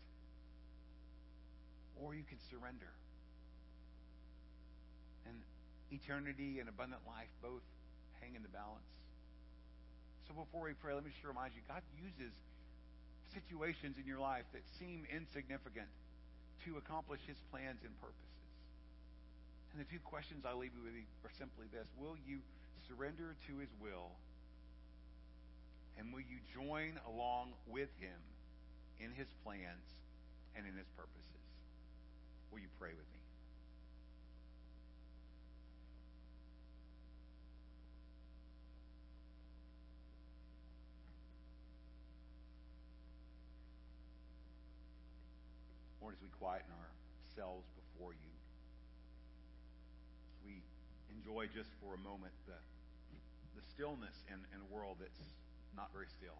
or 2.01 2.15
you 2.15 2.23
can 2.27 2.37
surrender. 2.51 2.91
And 5.27 5.39
eternity 5.91 6.59
and 6.59 6.67
abundant 6.67 7.01
life 7.07 7.31
both 7.41 7.63
hang 8.19 8.35
in 8.35 8.43
the 8.43 8.51
balance. 8.51 8.96
So 10.27 10.35
before 10.35 10.67
we 10.67 10.75
pray, 10.75 10.91
let 10.91 11.07
me 11.07 11.11
just 11.15 11.23
remind 11.23 11.55
you 11.55 11.63
God 11.71 11.79
uses 11.95 12.35
situations 13.31 13.95
in 13.95 14.03
your 14.03 14.19
life 14.19 14.43
that 14.51 14.63
seem 14.75 15.07
insignificant 15.07 15.87
to 16.67 16.75
accomplish 16.75 17.23
his 17.23 17.39
plans 17.47 17.79
and 17.87 17.95
purposes. 18.03 18.27
And 19.71 19.79
the 19.79 19.87
two 19.87 20.03
questions 20.03 20.43
I 20.43 20.51
leave 20.51 20.75
you 20.75 20.83
with 20.83 20.95
are 21.23 21.35
simply 21.39 21.71
this 21.71 21.87
Will 21.95 22.19
you 22.27 22.43
surrender 22.91 23.39
to 23.47 23.53
his 23.63 23.71
will? 23.79 24.11
And 25.95 26.13
will 26.13 26.27
you 26.27 26.43
join 26.53 26.99
along 27.07 27.55
with 27.65 27.89
him 27.97 28.19
in 28.99 29.15
his 29.15 29.27
plans 29.43 29.87
and 30.55 30.67
in 30.67 30.75
his 30.75 30.87
purposes? 30.93 31.41
Will 32.51 32.59
you 32.59 32.69
pray 32.77 32.91
with 32.91 33.07
me? 33.15 33.26
Lord, 46.07 46.15
as 46.15 46.23
we 46.23 46.31
quieten 46.39 46.71
ourselves 46.71 47.67
before 47.75 48.15
you, 48.15 48.31
we 50.47 50.63
enjoy 51.11 51.51
just 51.51 51.67
for 51.83 51.99
a 51.99 51.99
moment 51.99 52.31
the, 52.47 52.55
the 53.59 53.63
stillness 53.75 54.15
in, 54.31 54.39
in 54.55 54.63
a 54.63 54.69
world 54.71 55.03
that's 55.03 55.19
not 55.75 55.91
very 55.91 56.07
still. 56.07 56.39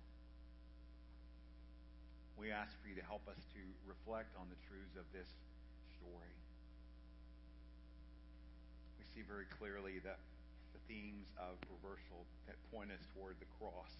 We 2.39 2.47
ask 2.47 2.71
for 2.79 2.87
you 2.87 2.95
to 2.95 3.03
help 3.03 3.27
us 3.27 3.43
to 3.59 3.61
reflect 3.83 4.31
on 4.39 4.47
the 4.47 4.55
truths 4.71 4.95
of 4.95 5.03
this 5.11 5.27
story. 5.99 6.31
We 8.95 9.03
see 9.11 9.27
very 9.27 9.51
clearly 9.59 9.99
that 10.07 10.23
the 10.71 10.79
themes 10.87 11.27
of 11.35 11.59
reversal 11.67 12.23
that 12.47 12.55
point 12.71 12.95
us 12.95 13.03
toward 13.11 13.35
the 13.43 13.51
cross 13.59 13.91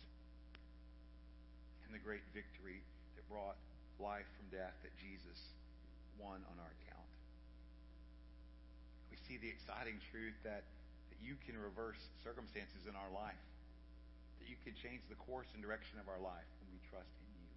and 1.84 1.92
the 1.92 2.00
great 2.00 2.24
victory 2.32 2.80
that 3.20 3.28
brought 3.28 3.60
life 3.98 4.28
from 4.38 4.50
death 4.54 4.74
that 4.86 4.94
Jesus 5.02 5.40
won 6.18 6.42
on 6.50 6.58
our 6.58 6.74
account. 6.82 7.12
We 9.14 9.18
see 9.26 9.38
the 9.38 9.50
exciting 9.50 9.98
truth 10.10 10.38
that, 10.46 10.66
that 10.66 11.20
you 11.22 11.38
can 11.46 11.58
reverse 11.58 12.00
circumstances 12.22 12.86
in 12.86 12.94
our 12.94 13.10
life, 13.14 13.42
that 14.42 14.50
you 14.50 14.58
can 14.62 14.78
change 14.78 15.06
the 15.10 15.18
course 15.26 15.50
and 15.54 15.62
direction 15.62 15.98
of 16.02 16.10
our 16.10 16.22
life 16.22 16.46
when 16.62 16.70
we 16.74 16.82
trust 16.90 17.10
in 17.22 17.30
you. 17.38 17.50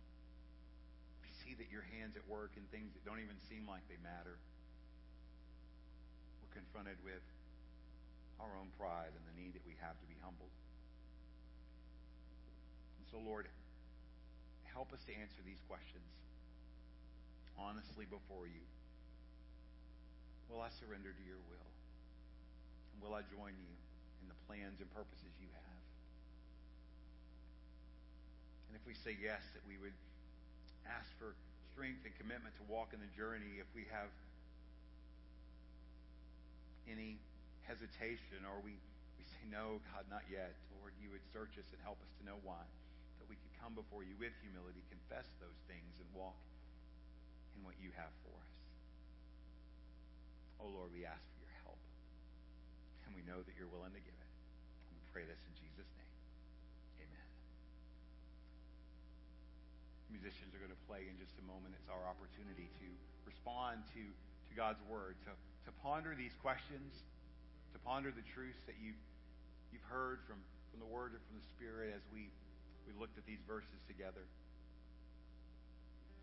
We 1.24 1.30
see 1.44 1.52
that 1.60 1.68
your 1.68 1.84
hands 1.96 2.16
at 2.16 2.24
work 2.28 2.56
in 2.56 2.64
things 2.72 2.92
that 2.96 3.04
don't 3.04 3.20
even 3.20 3.36
seem 3.48 3.68
like 3.68 3.84
they 3.88 4.00
matter. 4.00 4.36
We're 6.40 6.56
confronted 6.56 6.96
with 7.04 7.24
our 8.40 8.52
own 8.56 8.72
pride 8.80 9.12
and 9.12 9.24
the 9.28 9.36
need 9.36 9.52
that 9.52 9.64
we 9.68 9.76
have 9.84 9.96
to 10.00 10.06
be 10.08 10.16
humbled. 10.24 10.52
And 12.96 13.04
so, 13.12 13.20
Lord, 13.20 13.44
help 14.72 14.96
us 14.96 15.04
to 15.04 15.12
answer 15.12 15.44
these 15.44 15.60
questions 15.68 16.08
honestly 17.58 18.06
before 18.06 18.46
you. 18.46 18.64
Will 20.50 20.62
I 20.62 20.70
surrender 20.82 21.14
to 21.14 21.24
your 21.24 21.38
will? 21.46 21.70
And 22.94 22.98
will 22.98 23.14
I 23.14 23.22
join 23.30 23.54
you 23.54 23.72
in 24.22 24.26
the 24.26 24.38
plans 24.50 24.82
and 24.82 24.90
purposes 24.90 25.30
you 25.38 25.46
have? 25.54 25.82
And 28.70 28.74
if 28.74 28.82
we 28.82 28.98
say 28.98 29.14
yes, 29.14 29.42
that 29.54 29.62
we 29.66 29.78
would 29.78 29.94
ask 30.90 31.06
for 31.22 31.38
strength 31.70 32.02
and 32.02 32.14
commitment 32.18 32.54
to 32.58 32.64
walk 32.66 32.90
in 32.90 32.98
the 32.98 33.12
journey 33.14 33.62
if 33.62 33.70
we 33.74 33.86
have 33.94 34.10
any 36.90 37.14
hesitation 37.70 38.42
or 38.42 38.58
we, 38.66 38.74
we 39.18 39.24
say, 39.30 39.42
no, 39.46 39.78
God, 39.94 40.06
not 40.10 40.26
yet. 40.26 40.50
Lord, 40.82 40.90
you 40.98 41.14
would 41.14 41.22
search 41.30 41.54
us 41.54 41.66
and 41.70 41.78
help 41.86 42.02
us 42.02 42.10
to 42.18 42.22
know 42.26 42.42
why. 42.42 42.62
That 43.22 43.30
we 43.30 43.38
could 43.38 43.54
come 43.62 43.78
before 43.78 44.02
you 44.02 44.18
with 44.18 44.34
humility, 44.42 44.82
confess 44.90 45.30
those 45.38 45.58
things, 45.70 45.94
and 46.02 46.10
walk 46.10 46.34
in 47.60 47.68
what 47.68 47.76
you 47.76 47.92
have 48.00 48.08
for 48.24 48.32
us. 48.32 48.52
Oh, 50.64 50.72
Lord, 50.72 50.88
we 50.96 51.04
ask 51.04 51.20
for 51.36 51.44
your 51.44 51.56
help. 51.60 51.80
And 53.04 53.12
we 53.12 53.20
know 53.28 53.44
that 53.44 53.52
you're 53.60 53.68
willing 53.68 53.92
to 53.92 54.00
give 54.00 54.16
it. 54.16 54.32
And 54.88 54.96
we 54.96 55.04
pray 55.12 55.28
this 55.28 55.40
in 55.44 55.52
Jesus' 55.60 55.88
name. 56.00 56.16
Amen. 57.04 57.28
Musicians 60.08 60.56
are 60.56 60.60
going 60.64 60.72
to 60.72 60.84
play 60.88 61.04
in 61.04 61.20
just 61.20 61.36
a 61.36 61.44
moment. 61.44 61.76
It's 61.76 61.92
our 61.92 62.04
opportunity 62.08 62.72
to 62.80 62.88
respond 63.28 63.84
to, 63.92 64.00
to 64.04 64.52
God's 64.56 64.80
word, 64.88 65.20
to, 65.28 65.32
to 65.68 65.70
ponder 65.84 66.16
these 66.16 66.36
questions, 66.40 67.04
to 67.76 67.78
ponder 67.84 68.08
the 68.08 68.24
truths 68.32 68.64
that 68.64 68.80
you've, 68.80 69.00
you've 69.72 69.84
heard 69.88 70.24
from, 70.24 70.40
from 70.72 70.80
the 70.80 70.88
word 70.88 71.12
and 71.12 71.20
from 71.28 71.36
the 71.40 71.46
Spirit 71.56 71.92
as 71.92 72.04
we, 72.12 72.32
we 72.88 72.92
looked 72.96 73.20
at 73.20 73.24
these 73.28 73.40
verses 73.44 73.80
together. 73.84 74.24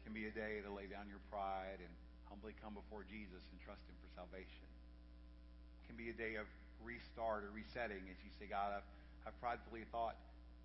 Can 0.08 0.16
be 0.16 0.32
a 0.32 0.32
day 0.32 0.64
to 0.64 0.72
lay 0.72 0.88
down 0.88 1.12
your 1.12 1.20
pride 1.28 1.84
and 1.84 1.92
humbly 2.32 2.56
come 2.64 2.72
before 2.72 3.04
Jesus 3.04 3.44
and 3.52 3.60
trust 3.60 3.84
Him 3.92 4.00
for 4.00 4.08
salvation. 4.16 4.64
It 4.64 5.92
can 5.92 6.00
be 6.00 6.08
a 6.08 6.16
day 6.16 6.40
of 6.40 6.48
restart 6.80 7.44
or 7.44 7.52
resetting 7.52 8.08
as 8.08 8.16
you 8.24 8.32
say, 8.40 8.48
God, 8.48 8.72
I've, 8.72 8.88
I've 9.28 9.36
pridefully 9.44 9.84
thought 9.92 10.16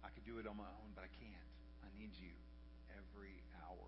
I 0.06 0.14
could 0.14 0.22
do 0.22 0.38
it 0.38 0.46
on 0.46 0.54
my 0.54 0.70
own, 0.70 0.94
but 0.94 1.02
I 1.02 1.10
can't. 1.18 1.48
I 1.82 1.90
need 1.98 2.14
you 2.22 2.30
every 2.94 3.34
hour. 3.66 3.82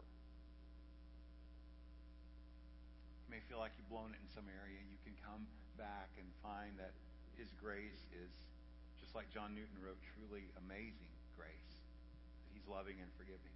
You 3.23 3.39
may 3.39 3.43
feel 3.47 3.63
like 3.63 3.79
you've 3.79 3.95
blown 3.95 4.11
it 4.11 4.19
in 4.19 4.31
some 4.35 4.51
area. 4.51 4.83
You 4.83 4.99
can 5.07 5.15
come 5.23 5.47
back 5.79 6.11
and 6.19 6.27
find 6.43 6.75
that 6.83 6.91
His 7.39 7.55
grace 7.63 8.03
is, 8.11 8.35
just 8.99 9.15
like 9.15 9.31
John 9.31 9.55
Newton 9.55 9.79
wrote, 9.79 10.03
truly 10.19 10.51
amazing 10.67 11.15
grace. 11.39 11.79
He's 12.51 12.67
loving 12.67 12.99
and 12.99 13.07
forgiving. 13.15 13.55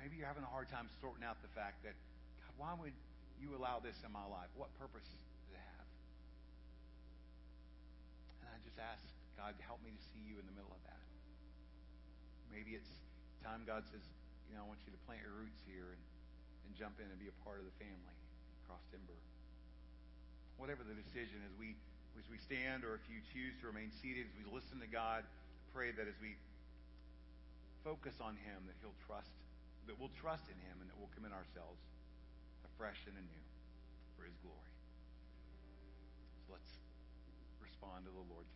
Maybe 0.00 0.16
you're 0.16 0.28
having 0.28 0.48
a 0.48 0.48
hard 0.48 0.72
time 0.72 0.88
sorting 1.04 1.20
out 1.20 1.36
the 1.44 1.52
fact 1.52 1.84
that, 1.84 1.92
God, 2.40 2.52
why 2.56 2.72
would 2.72 2.96
you 3.36 3.52
allow 3.52 3.84
this 3.84 4.00
in 4.00 4.08
my 4.08 4.24
life? 4.24 4.48
What 4.56 4.72
purpose 4.80 5.04
does 5.04 5.24
it 5.52 5.60
have? 5.60 5.86
And 8.40 8.48
I 8.48 8.56
just 8.64 8.80
ask 8.80 9.04
God 9.36 9.52
to 9.60 9.64
help 9.68 9.84
me 9.84 9.92
to 9.92 10.02
see 10.16 10.24
you 10.24 10.40
in 10.40 10.48
the 10.48 10.56
middle 10.56 10.72
of 10.72 10.80
that. 10.88 11.04
Maybe 12.48 12.72
it's 12.72 12.88
time 13.44 13.64
God 13.68 13.84
says, 13.88 14.04
you 14.48 14.56
know, 14.56 14.64
I 14.64 14.66
want 14.68 14.80
you 14.88 14.92
to 14.92 15.00
plant 15.04 15.20
your 15.24 15.36
roots 15.36 15.60
here 15.68 15.92
and, 15.92 16.02
and 16.64 16.72
jump 16.76 16.96
in 17.00 17.08
and 17.08 17.16
be 17.20 17.28
a 17.28 17.36
part 17.44 17.60
of 17.60 17.68
the 17.68 17.76
family, 17.76 18.16
cross 18.64 18.84
timber. 18.88 19.16
Whatever 20.60 20.84
the 20.84 20.96
decision 20.96 21.40
is, 21.44 21.52
we 21.56 21.76
as 22.20 22.28
we 22.28 22.36
stand 22.36 22.84
or 22.84 23.00
if 23.00 23.04
you 23.08 23.16
choose 23.32 23.56
to 23.64 23.72
remain 23.72 23.88
seated, 24.04 24.28
as 24.28 24.34
we 24.36 24.44
listen 24.52 24.76
to 24.84 24.90
God, 24.90 25.24
pray 25.72 25.88
that 25.88 26.04
as 26.04 26.18
we 26.20 26.36
focus 27.80 28.12
on 28.20 28.36
Him, 28.44 28.60
that 28.68 28.76
He'll 28.84 28.96
trust, 29.08 29.32
that 29.90 29.98
we'll 29.98 30.14
trust 30.22 30.46
in 30.46 30.54
Him 30.62 30.78
and 30.78 30.86
that 30.86 30.94
we'll 31.02 31.10
commit 31.18 31.34
ourselves 31.34 31.82
afresh 32.62 33.02
and 33.10 33.18
anew 33.18 33.44
for 34.14 34.22
His 34.22 34.38
glory. 34.38 34.74
So 36.46 36.54
let's 36.54 36.78
respond 37.58 38.06
to 38.06 38.14
the 38.14 38.22
Lord 38.30 38.46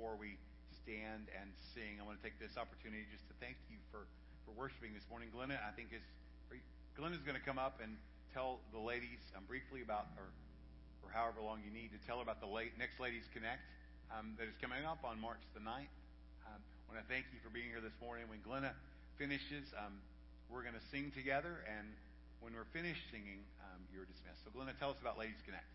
Before 0.00 0.16
we 0.16 0.40
stand 0.80 1.28
and 1.36 1.52
sing, 1.76 2.00
I 2.00 2.08
want 2.08 2.16
to 2.16 2.24
take 2.24 2.40
this 2.40 2.56
opportunity 2.56 3.04
just 3.12 3.28
to 3.28 3.36
thank 3.36 3.60
you 3.68 3.76
for, 3.92 4.08
for 4.48 4.56
worshiping 4.56 4.96
this 4.96 5.04
morning. 5.12 5.28
Glenna, 5.28 5.60
I 5.60 5.76
think 5.76 5.92
is 5.92 6.00
Glenna's 6.96 7.20
going 7.20 7.36
to 7.36 7.44
come 7.44 7.60
up 7.60 7.84
and, 7.84 8.00
tell 8.32 8.64
the 8.72 8.80
ladies 8.80 9.20
um, 9.36 9.44
briefly 9.44 9.84
about, 9.84 10.08
or, 10.16 10.32
or 11.04 11.12
however 11.12 11.44
long 11.44 11.60
you 11.60 11.68
need 11.68 11.92
to 11.92 12.00
tell 12.08 12.24
about 12.24 12.40
the 12.40 12.48
late, 12.48 12.72
next 12.80 12.96
Ladies 12.96 13.28
Connect 13.34 13.60
um, 14.08 14.38
that 14.40 14.48
is 14.48 14.56
coming 14.62 14.88
up 14.88 15.04
on 15.04 15.20
March 15.20 15.42
the 15.52 15.60
9th. 15.60 15.92
Um, 16.48 16.56
I 16.56 16.84
want 16.88 16.96
to 17.02 17.08
thank 17.12 17.28
you 17.34 17.42
for 17.44 17.52
being 17.52 17.68
here 17.68 17.84
this 17.84 17.92
morning. 18.00 18.24
When 18.32 18.40
Glenna 18.40 18.72
finishes, 19.20 19.68
um, 19.76 20.00
we're 20.48 20.64
going 20.64 20.78
to 20.78 20.86
sing 20.88 21.12
together, 21.12 21.60
and 21.68 21.92
when 22.40 22.56
we're 22.56 22.70
finished 22.72 23.04
singing, 23.12 23.44
um, 23.68 23.84
you're 23.92 24.08
dismissed. 24.08 24.48
So, 24.48 24.54
Glenna, 24.54 24.72
tell 24.80 24.94
us 24.94 25.00
about 25.02 25.20
Ladies 25.20 25.42
Connect. 25.44 25.66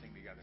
Sing 0.00 0.12
together. 0.14 0.42